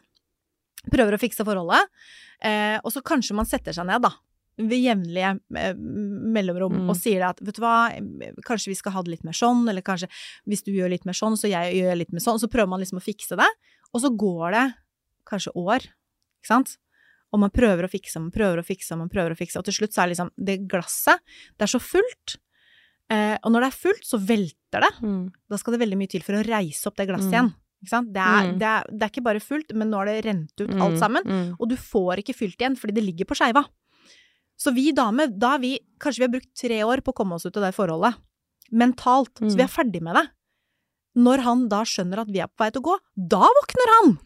Prøver 0.91 1.15
å 1.15 1.21
fikse 1.21 1.45
forholdet. 1.47 1.89
Eh, 2.43 2.77
og 2.83 2.91
så 2.91 3.03
kanskje 3.05 3.37
man 3.37 3.47
setter 3.47 3.75
seg 3.75 3.87
ned, 3.87 4.03
da. 4.03 4.11
Ved 4.59 4.83
jevnlige 4.83 5.29
eh, 5.57 5.73
mellomrom 5.73 6.75
Mm. 6.83 6.89
og 6.91 6.97
sier 6.99 7.23
det 7.23 7.29
at 7.31 7.39
vet 7.41 7.55
du 7.57 7.61
hva, 7.63 7.89
kanskje 8.45 8.69
vi 8.69 8.75
skal 8.77 8.93
ha 8.93 9.01
det 9.01 9.13
litt 9.15 9.23
mer 9.25 9.33
sånn, 9.33 9.63
eller 9.69 9.81
kanskje 9.81 10.09
hvis 10.45 10.61
du 10.65 10.71
gjør 10.75 10.91
litt 10.93 11.05
mer 11.09 11.17
sånn, 11.17 11.37
så 11.39 11.49
jeg 11.49 11.79
gjør 11.79 11.97
litt 11.97 12.11
mer 12.13 12.21
sånn. 12.21 12.37
Så 12.41 12.49
prøver 12.51 12.69
man 12.69 12.83
liksom 12.83 12.99
å 13.01 13.05
fikse 13.05 13.37
det. 13.39 13.49
Og 13.93 14.01
så 14.03 14.11
går 14.13 14.51
det 14.57 14.65
kanskje 15.29 15.55
år, 15.55 15.87
ikke 16.43 16.51
sant? 16.51 16.77
Og 17.33 17.39
man 17.41 17.49
prøver 17.49 17.87
å 17.87 17.89
fikse, 17.89 18.19
man 18.21 18.29
prøver 18.33 18.59
å 18.61 18.65
fikse, 18.67 18.93
man 18.99 19.09
prøver 19.09 19.33
å 19.33 19.37
fikse, 19.39 19.57
og 19.57 19.65
til 19.65 19.73
slutt 19.73 19.93
så 19.95 20.03
er 20.03 20.11
liksom 20.11 20.29
det 20.37 20.59
glasset, 20.69 21.17
det 21.57 21.65
er 21.65 21.71
så 21.71 21.79
fullt. 21.81 22.35
Eh, 23.13 23.35
og 23.43 23.51
når 23.53 23.65
det 23.65 23.69
er 23.69 23.77
fullt, 23.83 24.05
så 24.09 24.17
velter 24.19 24.85
det. 24.87 24.89
Mm. 25.03 25.23
Da 25.51 25.59
skal 25.61 25.75
det 25.75 25.81
veldig 25.83 25.99
mye 25.99 26.09
til 26.13 26.23
for 26.25 26.39
å 26.39 26.43
reise 26.47 26.87
opp 26.89 26.97
det 26.97 27.07
glasset 27.11 27.29
Mm. 27.29 27.35
igjen. 27.35 27.53
Det, 27.83 28.23
er, 28.23 28.43
Mm. 28.47 28.57
det, 28.59 28.67
er, 28.71 28.83
det 28.89 29.03
er 29.05 29.09
ikke 29.11 29.23
bare 29.27 29.41
fullt, 29.43 29.73
men 29.75 29.89
nå 29.91 29.97
har 29.99 30.05
det 30.09 30.25
rent 30.25 30.53
ut 30.63 30.69
Mm. 30.71 30.81
alt 30.81 30.99
sammen. 31.01 31.23
Mm. 31.27 31.55
Og 31.59 31.67
du 31.69 31.75
får 31.75 32.21
ikke 32.23 32.35
fylt 32.35 32.57
igjen, 32.57 32.77
fordi 32.79 32.93
det 32.95 33.03
ligger 33.03 33.25
på 33.29 33.35
skeiva. 33.35 33.65
Så 34.57 34.73
vi 34.73 34.91
damer, 34.93 35.27
da 35.27 35.57
vi 35.57 35.79
Kanskje 35.99 36.19
vi 36.19 36.25
har 36.27 36.33
brukt 36.35 36.53
tre 36.55 36.77
år 36.83 36.99
på 37.01 37.11
å 37.13 37.15
komme 37.15 37.33
oss 37.35 37.45
ut 37.45 37.55
av 37.57 37.63
det 37.63 37.75
forholdet. 37.75 38.15
Mentalt. 38.71 39.33
Så 39.39 39.51
Mm. 39.53 39.55
vi 39.57 39.63
er 39.63 39.67
ferdig 39.71 40.01
med 40.01 40.15
det. 40.15 40.27
Når 41.15 41.39
han 41.43 41.67
da 41.69 41.83
skjønner 41.83 42.19
at 42.19 42.27
vi 42.27 42.39
er 42.39 42.47
på 42.47 42.57
vei 42.59 42.69
til 42.71 42.81
å 42.81 42.85
gå, 42.89 42.97
da 43.29 43.39
våkner 43.39 43.89
han! 43.95 44.19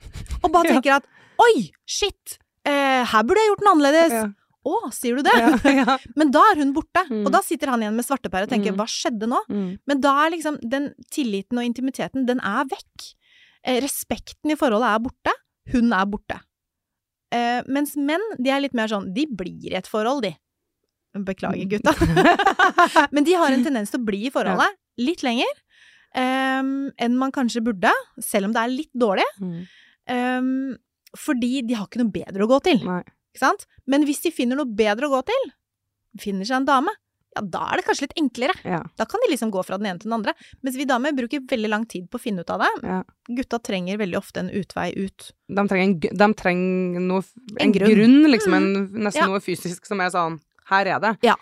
Og 0.43 0.51
bare 0.51 0.63
tenker 0.81 0.95
at 0.95 1.05
oi, 1.39 1.71
shit! 1.85 2.39
Eh, 2.65 3.03
her 3.05 3.23
burde 3.23 3.37
jeg 3.43 3.49
gjort 3.51 3.59
den 3.61 3.71
annerledes. 3.73 4.11
Ja. 4.11 4.27
Å, 4.67 4.89
sier 4.95 5.15
du 5.19 5.23
det? 5.27 5.33
Ja, 5.39 5.51
ja. 5.79 5.95
Men 6.19 6.31
da 6.35 6.41
er 6.51 6.59
hun 6.61 6.73
borte. 6.75 7.03
Mm. 7.09 7.21
Og 7.25 7.31
da 7.35 7.39
sitter 7.45 7.71
han 7.71 7.83
igjen 7.85 7.95
med 7.95 8.05
svarteper 8.07 8.43
og 8.47 8.51
tenker 8.51 8.73
Mm. 8.73 8.79
hva 8.81 8.87
skjedde 8.91 9.29
nå? 9.31 9.39
Mm. 9.49 9.69
Men 9.87 10.01
da 10.03 10.11
er 10.25 10.33
liksom 10.35 10.57
den 10.61 10.89
tilliten 11.13 11.61
og 11.61 11.67
intimiteten, 11.69 12.25
den 12.27 12.41
er 12.43 12.67
vekk. 12.71 13.07
Eh, 13.63 13.79
respekten 13.83 14.51
i 14.51 14.57
forholdet 14.59 14.89
er 14.91 14.99
borte. 15.05 15.33
Hun 15.73 15.93
er 15.95 16.05
borte. 16.11 16.41
Eh, 17.31 17.61
mens 17.67 17.95
menn, 17.99 18.23
de 18.39 18.51
er 18.53 18.61
litt 18.63 18.75
mer 18.77 18.87
sånn 18.87 19.09
De 19.15 19.25
blir 19.27 19.71
i 19.71 19.75
et 19.75 19.87
forhold, 19.91 20.21
de. 20.27 20.33
Beklager, 21.17 21.65
Mm. 21.65 21.71
gutta. 21.71 23.07
Men 23.15 23.23
de 23.25 23.33
har 23.39 23.51
en 23.51 23.63
tendens 23.65 23.89
til 23.91 23.99
å 23.99 24.05
bli 24.05 24.25
i 24.27 24.31
forholdet 24.33 24.75
litt 25.01 25.23
lenger 25.25 25.49
eh, 26.15 26.61
enn 27.03 27.17
man 27.17 27.31
kanskje 27.35 27.63
burde, 27.65 27.91
selv 28.23 28.47
om 28.49 28.53
det 28.55 28.61
er 28.63 28.73
litt 28.73 28.93
dårlig. 28.95 29.25
Mm. 29.41 29.59
Eh, 30.13 30.77
fordi 31.17 31.61
de 31.67 31.73
har 31.79 31.87
ikke 31.87 32.01
noe 32.03 32.13
bedre 32.13 32.45
å 32.45 32.49
gå 32.51 32.59
til. 32.67 32.83
Nei. 32.85 33.01
Ikke 33.33 33.43
sant? 33.45 33.67
Men 33.87 34.05
hvis 34.07 34.21
de 34.23 34.31
finner 34.33 34.57
noe 34.59 34.69
bedre 34.69 35.07
å 35.09 35.13
gå 35.17 35.25
til, 35.31 35.51
finner 36.21 36.47
seg 36.47 36.61
en 36.61 36.65
dame, 36.69 36.93
ja, 37.35 37.41
da 37.45 37.67
er 37.69 37.77
det 37.77 37.85
kanskje 37.85 38.07
litt 38.07 38.15
enklere. 38.17 38.53
Ja. 38.65 38.79
Da 38.97 39.05
kan 39.05 39.21
de 39.21 39.29
liksom 39.29 39.51
gå 39.53 39.61
fra 39.67 39.77
den 39.77 39.85
ene 39.91 39.99
til 40.01 40.09
den 40.09 40.15
andre. 40.17 40.33
Mens 40.65 40.77
vi 40.79 40.87
damer 40.89 41.13
bruker 41.13 41.43
veldig 41.45 41.69
lang 41.69 41.83
tid 41.85 42.07
på 42.09 42.17
å 42.17 42.23
finne 42.23 42.41
ut 42.41 42.49
av 42.49 42.63
det. 42.63 42.69
Ja. 42.87 43.01
Gutta 43.37 43.59
trenger 43.61 43.99
veldig 44.01 44.17
ofte 44.17 44.41
en 44.41 44.49
utvei 44.49 44.87
ut. 44.97 45.27
De 45.53 45.67
trenger, 45.69 45.91
en, 46.09 46.17
de 46.23 46.29
trenger 46.39 47.03
noe, 47.03 47.21
en, 47.51 47.67
En 47.67 47.75
grunn. 47.75 47.93
grunn, 47.93 48.17
liksom. 48.31 48.55
En, 48.57 48.71
nesten 49.05 49.21
Ja. 49.21 49.27
noe 49.29 49.43
fysisk 49.43 49.85
som 49.85 50.01
er 50.01 50.09
sånn 50.15 50.39
Her 50.71 50.85
er 50.95 50.99
det. 50.99 51.13
Ja. 51.23 51.35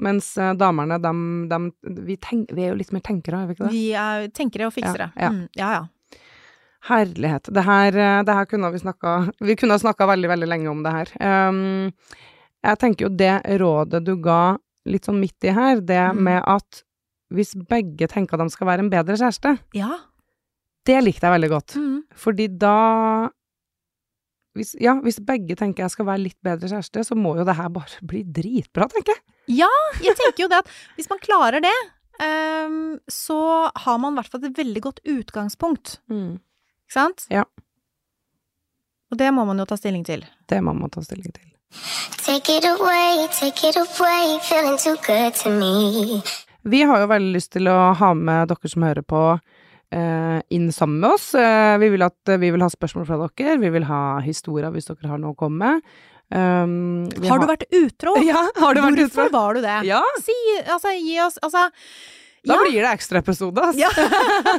Mens 0.00 0.36
eh, 0.38 0.52
damene, 0.54 1.00
de, 1.02 1.14
de 1.48 2.04
vi, 2.06 2.16
tenk, 2.16 2.52
vi 2.54 2.62
er 2.64 2.70
jo 2.74 2.76
litt 2.78 2.92
mer 2.92 3.02
tenkere, 3.04 3.42
er 3.42 3.48
vi 3.48 3.56
ikke 3.56 3.66
det? 3.66 3.72
Vi 3.74 3.86
er 3.98 4.28
tenkere 4.36 4.68
og 4.68 4.72
fiksere. 4.76 5.08
Ja, 5.16 5.24
ja. 5.26 5.30
Mm, 5.34 5.48
ja, 5.58 5.70
ja. 5.78 5.80
Herlighet. 6.88 7.50
Det 7.52 7.62
her, 7.66 7.96
eh, 7.96 8.22
det 8.24 8.34
her 8.34 8.46
kunne 8.48 8.70
vi 8.72 8.78
snakka 8.80 9.32
Vi 9.40 9.56
kunne 9.56 9.76
ha 9.76 9.78
snakka 9.82 10.06
veldig, 10.08 10.28
veldig 10.30 10.48
lenge 10.48 10.70
om 10.70 10.82
det 10.82 10.92
her. 10.92 11.10
Um, 11.48 11.92
jeg 12.64 12.78
tenker 12.80 13.06
jo 13.08 13.16
det 13.16 13.34
rådet 13.60 14.04
du 14.04 14.14
ga 14.16 14.56
litt 14.88 15.04
sånn 15.04 15.20
midt 15.20 15.44
i 15.44 15.52
her, 15.52 15.80
det 15.80 15.98
Mm. 16.14 16.22
med 16.24 16.42
at 16.46 16.82
hvis 17.32 17.54
begge 17.68 18.08
tenker 18.08 18.34
at 18.34 18.40
de 18.40 18.50
skal 18.50 18.66
være 18.66 18.78
en 18.80 18.90
bedre 18.90 19.14
kjæreste, 19.16 19.58
Ja. 19.74 19.90
det 20.86 21.04
likte 21.04 21.20
jeg 21.28 21.40
veldig 21.40 21.50
godt. 21.50 21.76
Mm. 21.76 22.02
Fordi 22.16 22.48
da 22.58 23.28
hvis, 24.56 24.74
Ja, 24.80 24.94
hvis 25.00 25.20
begge 25.24 25.54
tenker 25.56 25.84
jeg 25.84 25.90
skal 25.90 26.06
være 26.06 26.24
litt 26.24 26.38
bedre 26.42 26.66
kjæreste, 26.68 27.04
så 27.06 27.14
må 27.14 27.36
jo 27.38 27.44
det 27.44 27.56
her 27.56 27.68
bare 27.68 28.00
bli 28.02 28.24
dritbra, 28.24 28.88
tenker 28.90 29.14
jeg. 29.14 29.22
Ja, 29.60 29.68
Jeg 30.02 30.16
tenker 30.16 30.42
jo 30.44 30.48
det 30.48 30.58
at 30.64 30.68
hvis 30.96 31.08
man 31.10 31.18
klarer 31.22 31.60
det, 31.62 31.76
um, 32.20 32.98
så 33.08 33.70
har 33.76 33.98
man 33.98 34.14
i 34.14 34.16
hvert 34.20 34.30
fall 34.32 34.44
et 34.44 34.56
veldig 34.56 34.82
godt 34.82 35.00
utgangspunkt. 35.06 35.98
Ikke 36.90 36.98
sant? 36.98 37.22
Ja. 37.30 37.44
Og 39.14 39.18
det 39.18 39.28
må 39.30 39.44
man 39.46 39.62
jo 39.62 39.66
ta 39.70 39.76
stilling 39.78 40.02
til. 40.06 40.24
Det 40.50 40.58
må 40.58 40.72
man 40.74 40.90
ta 40.90 41.02
stilling 41.06 41.30
til. 41.30 41.46
Take 42.24 42.56
it 42.58 42.66
away, 42.66 43.28
take 43.30 43.68
it 43.68 43.76
away, 43.78 44.38
feeling 44.42 44.74
too 44.82 44.96
good 45.06 45.36
to 45.38 45.52
me. 45.54 46.18
Vi 46.66 46.82
har 46.82 46.98
jo 47.04 47.06
veldig 47.12 47.30
lyst 47.36 47.52
til 47.54 47.70
å 47.70 47.92
ha 47.94 48.10
med 48.18 48.50
dere 48.50 48.70
som 48.72 48.82
hører 48.82 49.06
på, 49.06 49.22
eh, 49.94 50.40
inn 50.50 50.72
sammen 50.74 50.98
med 50.98 51.14
oss. 51.14 51.28
Eh, 51.34 51.78
vi, 51.78 51.92
vil 51.94 52.02
at, 52.02 52.18
vi 52.42 52.50
vil 52.50 52.66
ha 52.66 52.68
spørsmål 52.74 53.06
fra 53.06 53.20
dere, 53.22 53.54
vi 53.62 53.70
vil 53.70 53.86
ha 53.86 54.18
historier 54.26 54.74
hvis 54.74 54.90
dere 54.90 55.14
har 55.14 55.22
noe 55.22 55.30
å 55.30 55.38
komme 55.38 55.62
med. 55.62 55.92
Um, 56.30 57.06
har, 57.22 57.30
Har 57.30 57.38
du 57.38 57.46
vært 57.46 57.64
utro? 57.70 58.16
Ja, 58.26 58.44
har 58.58 58.74
du 58.74 58.82
vært 58.82 58.98
Hvorfor 58.98 59.30
utro? 59.30 59.38
var 59.38 59.54
du 59.54 59.62
det? 59.62 59.78
Ja, 59.88 60.02
Si, 60.22 60.34
altså, 60.62 60.92
gi 60.94 61.16
oss 61.24 61.40
Altså 61.42 61.64
da 62.46 62.56
ja. 62.56 62.60
blir 62.64 62.82
det 62.82 62.90
ekstraepisode, 62.94 63.60
altså. 63.60 63.80
Ja. 63.80 63.90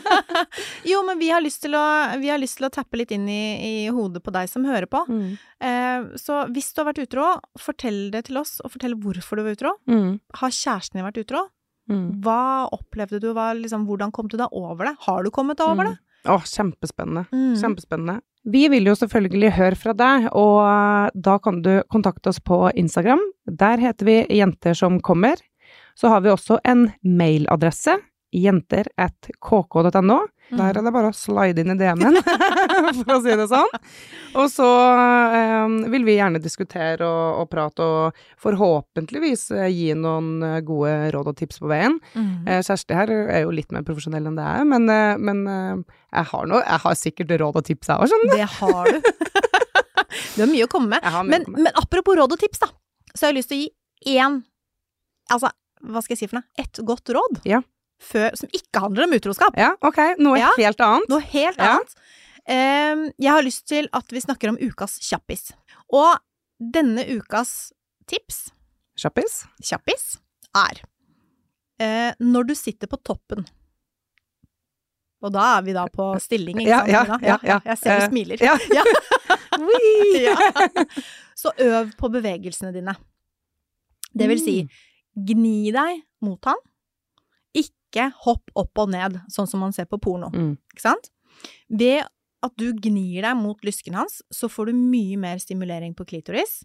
jo, 0.92 1.00
men 1.08 1.18
vi 1.18 1.32
har 1.34 1.42
lyst 1.42 1.64
til 1.64 1.74
å, 1.78 1.86
vi 2.22 2.30
har 2.30 2.42
lyst 2.42 2.60
til 2.60 2.68
å 2.68 2.74
tappe 2.74 3.00
litt 3.00 3.14
inn 3.16 3.26
i, 3.32 3.42
i 3.66 3.74
hodet 3.94 4.22
på 4.22 4.34
deg 4.36 4.52
som 4.52 4.68
hører 4.70 4.86
på. 4.92 5.02
Mm. 5.10 5.32
Eh, 5.66 6.12
så 6.22 6.44
hvis 6.54 6.70
du 6.74 6.84
har 6.84 6.92
vært 6.92 7.02
utro, 7.08 7.32
fortell 7.62 8.04
det 8.14 8.28
til 8.30 8.38
oss, 8.44 8.60
og 8.62 8.76
fortell 8.76 8.94
hvorfor 9.02 9.40
du 9.42 9.46
var 9.48 9.58
utro. 9.58 9.74
Mm. 9.90 10.20
Har 10.42 10.54
kjæresten 10.54 11.02
din 11.02 11.08
vært 11.10 11.24
utro? 11.24 11.48
Mm. 11.90 12.06
Hva 12.24 12.70
opplevde 12.76 13.22
du? 13.24 13.32
Hva, 13.34 13.52
liksom, 13.58 13.90
hvordan 13.90 14.14
kom 14.14 14.30
du 14.30 14.38
deg 14.38 14.54
over 14.54 14.92
det? 14.92 14.96
Har 15.08 15.26
du 15.26 15.34
kommet 15.34 15.60
deg 15.60 15.74
over 15.74 15.90
det? 15.90 15.98
Å, 16.30 16.38
kjempespennende. 16.46 17.26
Mm. 17.34 17.56
Kjempespennende. 17.58 18.22
Vi 18.52 18.66
vil 18.74 18.88
jo 18.90 18.96
selvfølgelig 18.98 19.52
høre 19.54 19.78
fra 19.78 19.94
deg, 19.94 20.28
og 20.38 21.14
da 21.14 21.38
kan 21.42 21.62
du 21.66 21.74
kontakte 21.94 22.32
oss 22.32 22.40
på 22.42 22.64
Instagram. 22.78 23.22
Der 23.46 23.82
heter 23.82 24.08
vi 24.08 24.18
Jenter 24.34 24.78
som 24.78 24.98
kommer. 25.02 25.42
Så 25.98 26.12
har 26.12 26.24
vi 26.26 26.34
også 26.34 26.60
en 26.68 26.90
mailadresse, 27.04 27.98
jenter 28.32 28.88
at 29.02 29.28
kk.no. 29.44 30.22
Der 30.52 30.76
er 30.76 30.84
det 30.84 30.92
bare 30.92 31.12
å 31.12 31.16
slide 31.16 31.64
inn 31.64 31.72
i 31.72 31.78
DM-en, 31.80 32.18
for 32.98 33.14
å 33.16 33.20
si 33.24 33.36
det 33.40 33.46
sånn. 33.48 33.70
Og 34.40 34.50
så 34.52 34.68
um, 34.68 35.78
vil 35.94 36.04
vi 36.08 36.18
gjerne 36.18 36.42
diskutere 36.44 37.08
og, 37.08 37.44
og 37.44 37.50
prate, 37.52 37.86
og 37.86 38.42
forhåpentligvis 38.42 39.46
eh, 39.56 39.70
gi 39.72 39.90
noen 39.96 40.44
eh, 40.44 40.58
gode 40.68 41.12
råd 41.16 41.32
og 41.32 41.40
tips 41.40 41.62
på 41.64 41.72
veien. 41.72 41.96
Mm. 42.16 42.34
Eh, 42.48 42.60
Kjersti 42.68 42.98
her 42.98 43.14
er 43.14 43.46
jo 43.46 43.56
litt 43.56 43.72
mer 43.72 43.86
profesjonell 43.88 44.28
enn 44.28 44.40
det 44.40 44.50
er, 44.58 44.68
men, 44.68 44.92
men 45.24 45.42
jeg, 45.48 46.28
har 46.34 46.52
noe, 46.52 46.62
jeg 46.66 46.84
har 46.86 47.00
sikkert 47.00 47.36
råd 47.44 47.62
og 47.62 47.68
tips, 47.72 47.94
jeg 47.94 48.04
òg, 48.04 48.12
skjønner 48.12 48.32
du. 48.32 48.38
Det 48.42 48.52
har 48.58 48.92
du. 48.92 49.12
du 50.36 50.44
har 50.44 50.52
mye 50.52 50.68
å 50.68 50.72
komme 50.72 50.98
med. 50.98 51.00
Men, 51.00 51.12
å 51.12 51.16
komme 51.16 51.56
med. 51.56 51.68
men 51.70 51.80
apropos 51.80 52.20
råd 52.20 52.36
og 52.36 52.44
tips, 52.44 52.64
da, 52.66 52.74
så 53.16 53.28
har 53.28 53.32
jeg 53.32 53.40
lyst 53.40 53.54
til 53.56 53.62
å 53.62 53.66
gi 53.66 54.18
én 54.20 54.42
Altså, 55.32 55.48
hva 55.84 56.02
skal 56.04 56.16
jeg 56.16 56.20
si 56.24 56.28
for 56.32 56.40
noe? 56.42 56.48
et 56.62 56.82
godt 56.86 57.10
råd. 57.16 57.42
Ja. 57.48 57.62
Før, 58.02 58.32
som 58.36 58.50
ikke 58.56 58.82
handler 58.82 59.06
om 59.06 59.14
utroskap. 59.14 59.58
Ja, 59.58 59.74
ok, 59.86 60.00
noe 60.20 60.40
Ja. 60.40 60.50
helt 60.58 60.80
annet. 60.82 61.10
Noe 61.12 61.22
helt 61.22 61.60
annet. 61.62 61.94
Um, 62.50 63.04
jeg 63.22 63.30
har 63.32 63.44
lyst 63.46 63.68
til 63.70 63.88
at 63.94 64.08
vi 64.10 64.20
snakker 64.24 64.50
om 64.50 64.58
ukas 64.58 64.96
kjappis. 65.06 65.52
Og 65.94 66.18
denne 66.60 67.06
ukas 67.18 67.72
tips, 68.10 68.50
Kjappis. 68.98 69.44
kjappis, 69.64 70.18
er 70.58 70.82
uh, 71.82 72.12
når 72.20 72.48
du 72.50 72.56
sitter 72.58 72.88
på 72.92 72.98
toppen. 73.06 73.46
Og 75.22 75.30
da 75.36 75.44
er 75.60 75.62
vi 75.68 75.74
da 75.78 75.84
på 75.94 76.08
stilling, 76.20 76.58
ikke 76.64 76.80
sant? 76.82 76.90
ja, 76.90 77.18
ja, 77.22 77.38
ja. 77.46 77.60
Jeg 77.66 77.78
ser 77.78 78.00
du 78.00 78.06
Eh, 78.06 78.10
smiler. 78.10 78.42
Ja. 78.42 78.58
Ja. 78.78 78.84
Ja. 80.18 80.36
Så 81.38 81.52
øv 81.62 81.92
på 81.98 82.10
bevegelsene 82.10 82.72
dine. 82.74 82.96
Det 84.18 84.28
vil 84.32 84.40
si, 84.42 84.56
gni 85.16 85.72
deg 85.76 86.04
mot 86.24 86.50
han. 86.50 86.60
Ikke 87.58 88.10
hopp 88.24 88.52
opp 88.56 88.84
og 88.84 88.92
ned, 88.94 89.20
sånn 89.32 89.50
som 89.50 89.64
man 89.64 89.76
ser 89.76 89.90
på 89.90 90.00
porno. 90.02 90.32
Mm. 90.34 90.56
Ikke 90.74 90.86
sant? 90.86 91.12
Ved 91.68 92.06
at 92.42 92.58
du 92.58 92.72
gnir 92.74 93.26
deg 93.26 93.38
mot 93.38 93.60
lysken 93.66 93.98
hans, 94.00 94.22
så 94.34 94.50
får 94.50 94.72
du 94.72 94.78
mye 94.78 95.18
mer 95.22 95.42
stimulering 95.42 95.94
på 95.98 96.08
klitoris. 96.10 96.62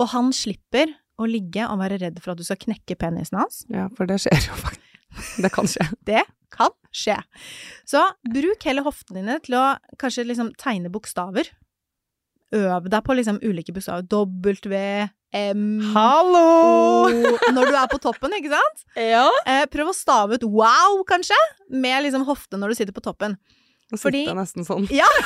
Og 0.00 0.08
han 0.14 0.30
slipper 0.32 0.94
å 1.20 1.28
ligge 1.28 1.66
og 1.68 1.80
være 1.82 1.98
redd 2.00 2.20
for 2.22 2.32
at 2.32 2.40
du 2.40 2.46
skal 2.46 2.60
knekke 2.62 2.96
penisen 3.00 3.40
hans. 3.42 3.64
Ja, 3.72 3.88
for 3.96 4.08
det 4.08 4.20
skjer 4.22 4.38
jo 4.48 4.56
faktisk. 4.56 4.86
Det 5.42 5.50
kan 5.50 5.66
skje. 5.66 5.84
Det 6.06 6.22
kan 6.54 6.74
skje. 6.94 7.16
Så 7.88 8.02
bruk 8.30 8.66
heller 8.66 8.86
hoftene 8.86 9.24
dine 9.24 9.38
til 9.42 9.56
å 9.58 9.64
kanskje 10.00 10.28
liksom 10.28 10.52
tegne 10.58 10.92
bokstaver. 10.92 11.50
Øv 12.52 12.88
deg 12.90 13.04
på 13.06 13.14
liksom 13.14 13.38
ulike 13.46 13.72
bokstaver. 13.72 14.06
W, 14.10 15.08
M 15.32 15.80
Hallo! 15.94 17.06
O 17.06 17.10
Når 17.54 17.68
du 17.70 17.76
er 17.78 17.86
på 17.92 18.00
toppen, 18.02 18.32
ikke 18.34 18.50
sant? 18.50 18.84
Ja. 19.14 19.28
Eh, 19.46 19.66
prøv 19.70 19.92
å 19.92 19.94
stave 19.94 20.34
ut 20.40 20.46
wow, 20.50 21.00
kanskje, 21.06 21.38
med 21.70 22.02
liksom 22.08 22.24
hofte 22.26 22.58
når 22.58 22.72
du 22.74 22.80
sitter 22.80 22.96
på 22.96 23.04
toppen. 23.06 23.36
Nå 23.90 23.98
sitter 23.98 24.20
jeg 24.26 24.38
nesten 24.38 24.66
sånn. 24.66 24.88
Ja. 24.94 25.06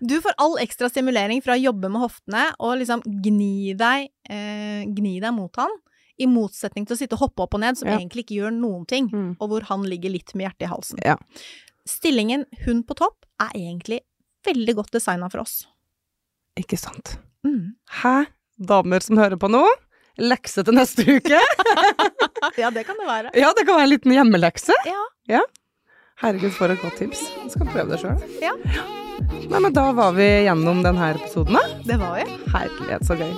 Du 0.00 0.16
får 0.20 0.34
all 0.42 0.56
ekstra 0.60 0.88
stimulering 0.90 1.40
fra 1.44 1.54
å 1.54 1.60
jobbe 1.60 1.88
med 1.92 2.02
hoftene 2.02 2.42
og 2.62 2.74
liksom 2.80 3.00
gni 3.24 3.72
deg, 3.78 4.08
eh, 4.28 4.82
gni 4.92 5.14
deg 5.22 5.32
mot 5.36 5.54
han, 5.60 5.72
i 6.20 6.26
motsetning 6.28 6.84
til 6.88 6.96
å 6.96 6.98
sitte 6.98 7.16
og 7.16 7.22
hoppe 7.26 7.44
opp 7.46 7.54
og 7.56 7.62
ned, 7.62 7.78
som 7.78 7.88
Ja. 7.88 7.96
egentlig 7.98 8.24
ikke 8.26 8.36
gjør 8.40 8.52
noen 8.56 8.84
ting, 8.88 9.08
Mm. 9.08 9.36
og 9.40 9.48
hvor 9.48 9.62
han 9.70 9.84
ligger 9.84 10.10
litt 10.12 10.34
med 10.34 10.46
hjertet 10.48 10.66
i 10.66 10.72
halsen. 10.72 10.98
Ja. 11.04 11.16
Stillingen 11.86 12.44
hun 12.64 12.82
på 12.82 12.96
topp 12.96 13.24
er 13.40 13.50
egentlig 13.54 14.00
veldig 14.46 14.74
godt 14.78 14.92
designa 14.96 15.28
for 15.32 15.42
oss. 15.44 15.66
Ikke 16.58 16.78
sant. 16.80 17.18
Mm. 17.46 17.74
Hæ? 18.02 18.16
Damer 18.56 19.04
som 19.04 19.18
hører 19.20 19.36
på 19.40 19.50
nå? 19.52 19.64
Lekse 20.16 20.64
til 20.64 20.74
neste 20.78 21.04
uke? 21.18 21.40
Ja, 22.56 22.70
det 22.72 22.84
kan 22.86 22.96
det 23.00 23.06
være. 23.08 23.30
Ja, 23.36 23.50
det 23.56 23.64
kan 23.66 23.76
være 23.76 23.84
en 23.88 23.90
liten 23.90 24.12
hjemmelekse. 24.14 24.72
Ja. 25.28 25.40
Herregud, 26.22 26.52
for 26.56 26.72
et 26.72 26.80
godt 26.80 26.96
tips. 27.00 27.20
Jeg 27.42 27.50
skal 27.52 27.68
prøve 27.72 27.90
det 27.92 27.98
sjøl. 28.00 28.16
Ja. 28.40 28.52
Nei, 29.50 29.60
men 29.60 29.72
da 29.76 29.90
var 29.96 30.12
vi 30.16 30.28
gjennom 30.46 30.82
denne 30.84 31.10
episoden, 31.16 31.56
da. 31.58 31.64
Det 31.88 31.96
var 32.00 32.16
vi. 32.16 32.24
Herlighet, 32.54 33.02
så 33.08 33.14
gøy. 33.20 33.32